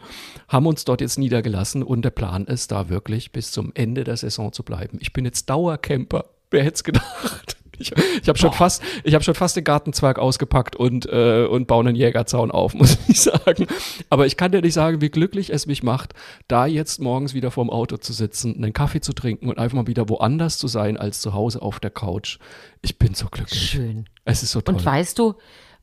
haben 0.47 0.68
uns 0.68 0.86
dort 0.86 1.01
jetzt 1.01 1.18
niedergelassen 1.18 1.82
und 1.82 2.03
der 2.03 2.12
Plan 2.12 2.45
ist, 2.45 2.72
da 2.72 2.89
wirklich 2.89 3.32
bis 3.32 3.51
zum 3.51 3.72
Ende 3.74 4.03
der 4.03 4.18
Saison 4.18 4.53
zu 4.53 4.64
bleiben. 4.64 4.99
Ich 5.01 5.14
bin 5.14 5.26
jetzt 5.26 5.49
Dauercamper. 5.49 6.26
Wer 6.51 6.64
hätte 6.64 6.76
es 6.76 6.84
gedacht? 6.84 7.57
Ich, 7.80 7.92
ich 8.22 8.28
habe 8.28 8.38
schon 8.38 8.52
fast, 8.52 8.84
ich 9.04 9.14
habe 9.14 9.24
schon 9.24 9.36
fast 9.36 9.56
den 9.56 9.64
Gartenzwerg 9.64 10.20
ausgepackt 10.20 10.76
und 10.76 11.06
äh, 11.06 11.46
und 11.46 11.68
baue 11.68 11.86
einen 11.86 11.96
Jägerzaun 11.96 12.52
auf, 12.52 12.74
muss 12.76 12.98
ich 13.08 13.22
sagen. 13.22 13.68
Aber 14.10 14.26
ich 14.26 14.38
kann 14.38 14.52
dir 14.52 14.62
nicht 14.62 14.74
sagen, 14.74 15.02
wie 15.02 15.10
glücklich 15.10 15.52
es 15.52 15.66
mich 15.66 15.84
macht, 15.84 16.14
da 16.48 16.66
jetzt 16.66 17.00
morgens 17.00 17.34
wieder 17.34 17.52
vorm 17.52 17.70
Auto 17.70 17.98
zu 17.98 18.14
sitzen, 18.14 18.56
einen 18.56 18.74
Kaffee 18.74 19.02
zu 19.02 19.14
trinken 19.14 19.50
und 19.50 19.58
einfach 19.58 19.76
mal 19.76 19.88
wieder 19.88 20.10
woanders 20.10 20.58
zu 20.58 20.68
sein 20.68 20.98
als 20.98 21.22
zu 21.22 21.34
Hause 21.34 21.62
auf 21.62 21.80
der 21.80 21.92
Couch. 21.92 22.38
Ich 22.82 22.98
bin 22.98 23.14
so 23.14 23.28
glücklich. 23.28 23.60
Schön. 23.60 24.06
Es 24.26 24.44
ist 24.44 24.52
so 24.52 24.62
toll. 24.62 24.76
Und 24.76 24.86
weißt 24.86 25.18
du, 25.18 25.36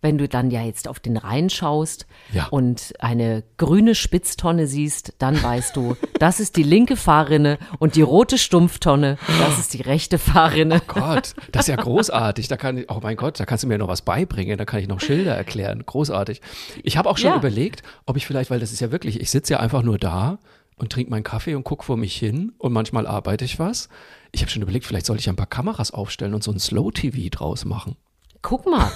wenn 0.02 0.18
du 0.18 0.28
dann 0.28 0.50
ja 0.50 0.62
jetzt 0.62 0.86
auf 0.88 1.00
den 1.00 1.16
Rhein 1.16 1.50
schaust 1.50 2.06
Ja. 2.32 2.46
und 2.48 2.92
eine 3.00 3.42
grüne 3.56 3.94
Spitztonne 3.94 4.66
siehst, 4.66 5.14
dann 5.18 5.42
weißt 5.42 5.74
du, 5.76 5.96
das 6.20 6.38
ist 6.40 6.56
die 6.56 6.62
linke 6.62 6.96
Fahrrinne 6.96 7.58
und 7.78 7.96
die 7.96 8.02
rote 8.02 8.38
Stumpftonne, 8.38 9.18
das 9.40 9.58
ist 9.58 9.74
die 9.74 9.82
rechte 9.82 10.18
Fahrrinne. 10.18 10.80
Gott, 10.86 11.34
das 11.52 11.62
ist 11.62 11.68
ja 11.68 11.76
großartig. 11.76 12.48
Da 12.48 12.56
kann 12.56 12.78
ich, 12.78 12.90
oh 12.90 13.00
mein 13.02 13.16
Gott, 13.16 13.40
da 13.40 13.46
kannst 13.46 13.64
du 13.64 13.68
mir 13.68 13.78
noch 13.78 13.88
was 13.88 14.02
beibringen. 14.02 14.58
Da 14.58 14.64
kann 14.64 14.80
ich 14.80 14.88
noch 14.88 15.00
Schilder 15.00 15.34
erklären. 15.34 15.82
Großartig. 15.86 16.40
Ich 16.82 16.96
habe 16.96 17.08
auch 17.08 17.18
schon 17.18 17.30
Ja. 17.30 17.36
überlegt, 17.36 17.82
ob 18.04 18.16
ich 18.16 18.26
vielleicht, 18.26 18.50
weil 18.50 18.60
das 18.60 18.72
ist 18.72 18.80
ja 18.80 18.92
wirklich, 18.92 19.20
ich 19.20 19.30
sitze 19.30 19.54
ja 19.54 19.60
einfach 19.60 19.82
nur 19.82 19.98
da 19.98 20.38
und 20.76 20.92
trinke 20.92 21.10
meinen 21.10 21.24
Kaffee 21.24 21.54
und 21.54 21.64
gucke 21.64 21.84
vor 21.84 21.96
mich 21.96 22.14
hin 22.16 22.52
und 22.58 22.72
manchmal 22.72 23.06
arbeite 23.06 23.44
ich 23.44 23.58
was. 23.58 23.88
Ich 24.32 24.42
habe 24.42 24.50
schon 24.50 24.60
überlegt, 24.62 24.84
vielleicht 24.84 25.06
soll 25.06 25.16
ich 25.16 25.28
ein 25.28 25.36
paar 25.36 25.46
Kameras 25.46 25.90
aufstellen 25.90 26.34
und 26.34 26.42
so 26.44 26.50
ein 26.52 26.58
Slow-TV 26.58 27.30
draus 27.30 27.64
machen. 27.64 27.96
Guck 28.42 28.66
mal, 28.66 28.92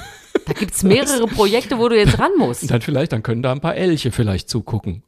da 0.47 0.53
gibt's 0.53 0.83
mehrere 0.83 1.27
Projekte, 1.27 1.79
wo 1.79 1.89
du 1.89 1.97
jetzt 1.97 2.19
ran 2.19 2.33
musst. 2.39 2.71
Dann 2.71 2.81
vielleicht, 2.81 3.13
dann 3.13 3.23
können 3.23 3.43
da 3.43 3.53
ein 3.53 3.61
paar 3.61 3.77
Elche 3.77 4.11
vielleicht 4.13 4.49
zugucken. 4.49 5.03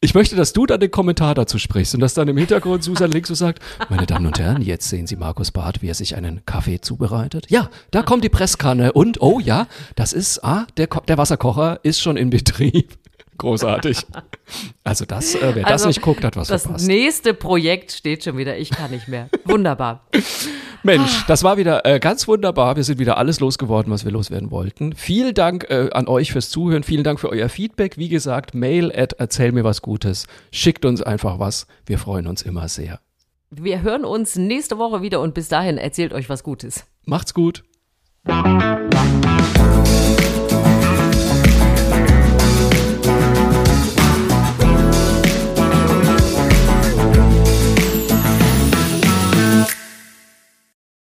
Ich 0.00 0.12
möchte, 0.14 0.36
dass 0.36 0.52
du 0.52 0.66
dann 0.66 0.80
den 0.80 0.90
Kommentar 0.90 1.34
dazu 1.34 1.56
sprichst 1.58 1.94
und 1.94 2.00
dass 2.00 2.12
dann 2.12 2.28
im 2.28 2.36
Hintergrund 2.36 2.84
Susan 2.84 3.10
links 3.10 3.28
so 3.28 3.34
sagt, 3.34 3.60
meine 3.88 4.04
Damen 4.04 4.26
und 4.26 4.38
Herren, 4.38 4.60
jetzt 4.60 4.90
sehen 4.90 5.06
Sie 5.06 5.16
Markus 5.16 5.50
Barth, 5.50 5.80
wie 5.80 5.88
er 5.88 5.94
sich 5.94 6.14
einen 6.14 6.44
Kaffee 6.44 6.82
zubereitet. 6.82 7.46
Ja, 7.48 7.70
da 7.90 8.02
kommt 8.02 8.22
die 8.22 8.28
Presskanne 8.28 8.92
und, 8.92 9.22
oh 9.22 9.40
ja, 9.40 9.66
das 9.96 10.12
ist, 10.12 10.44
ah, 10.44 10.66
der, 10.76 10.88
Ko- 10.88 11.00
der 11.08 11.16
Wasserkocher 11.16 11.80
ist 11.84 12.02
schon 12.02 12.18
in 12.18 12.28
Betrieb. 12.28 12.92
Großartig. 13.38 13.98
Also 14.84 15.04
das, 15.04 15.34
äh, 15.34 15.54
wer 15.54 15.62
das 15.62 15.72
Also, 15.72 15.88
nicht 15.88 16.02
guckt, 16.02 16.24
hat 16.24 16.36
was 16.36 16.48
Das 16.48 16.62
verpasst. 16.62 16.86
nächste 16.86 17.34
Projekt 17.34 17.92
steht 17.92 18.24
schon 18.24 18.36
wieder. 18.36 18.56
Ich 18.58 18.70
kann 18.70 18.90
nicht 18.90 19.08
mehr. 19.08 19.28
Wunderbar. 19.44 20.06
Mensch, 20.82 21.24
das 21.26 21.42
war 21.42 21.56
wieder 21.56 21.84
äh, 21.86 21.98
ganz 21.98 22.28
wunderbar. 22.28 22.76
Wir 22.76 22.84
sind 22.84 22.98
wieder 22.98 23.16
alles 23.16 23.40
losgeworden, 23.40 23.90
was 23.92 24.04
wir 24.04 24.12
loswerden 24.12 24.50
wollten. 24.50 24.94
Vielen 24.94 25.34
Dank 25.34 25.64
äh, 25.70 25.88
an 25.92 26.06
euch 26.06 26.30
fürs 26.32 26.50
Zuhören. 26.50 26.82
Vielen 26.82 27.02
Dank 27.04 27.18
für 27.18 27.30
euer 27.30 27.48
Feedback. 27.48 27.96
Wie 27.96 28.08
gesagt, 28.10 28.54
mail 28.54 28.92
at 28.94 29.14
erzähl 29.14 29.52
mir 29.52 29.64
was 29.64 29.80
Gutes. 29.82 30.26
Schickt 30.52 30.84
uns 30.84 31.02
einfach 31.02 31.38
was. 31.38 31.66
Wir 31.86 31.98
freuen 31.98 32.26
uns 32.26 32.42
immer 32.42 32.68
sehr. 32.68 33.00
Wir 33.50 33.82
hören 33.82 34.04
uns 34.04 34.36
nächste 34.36 34.78
Woche 34.78 35.00
wieder 35.00 35.20
und 35.20 35.32
bis 35.34 35.48
dahin 35.48 35.78
erzählt 35.78 36.12
euch 36.12 36.28
was 36.28 36.42
Gutes. 36.42 36.84
Macht's 37.06 37.32
gut. 37.34 37.62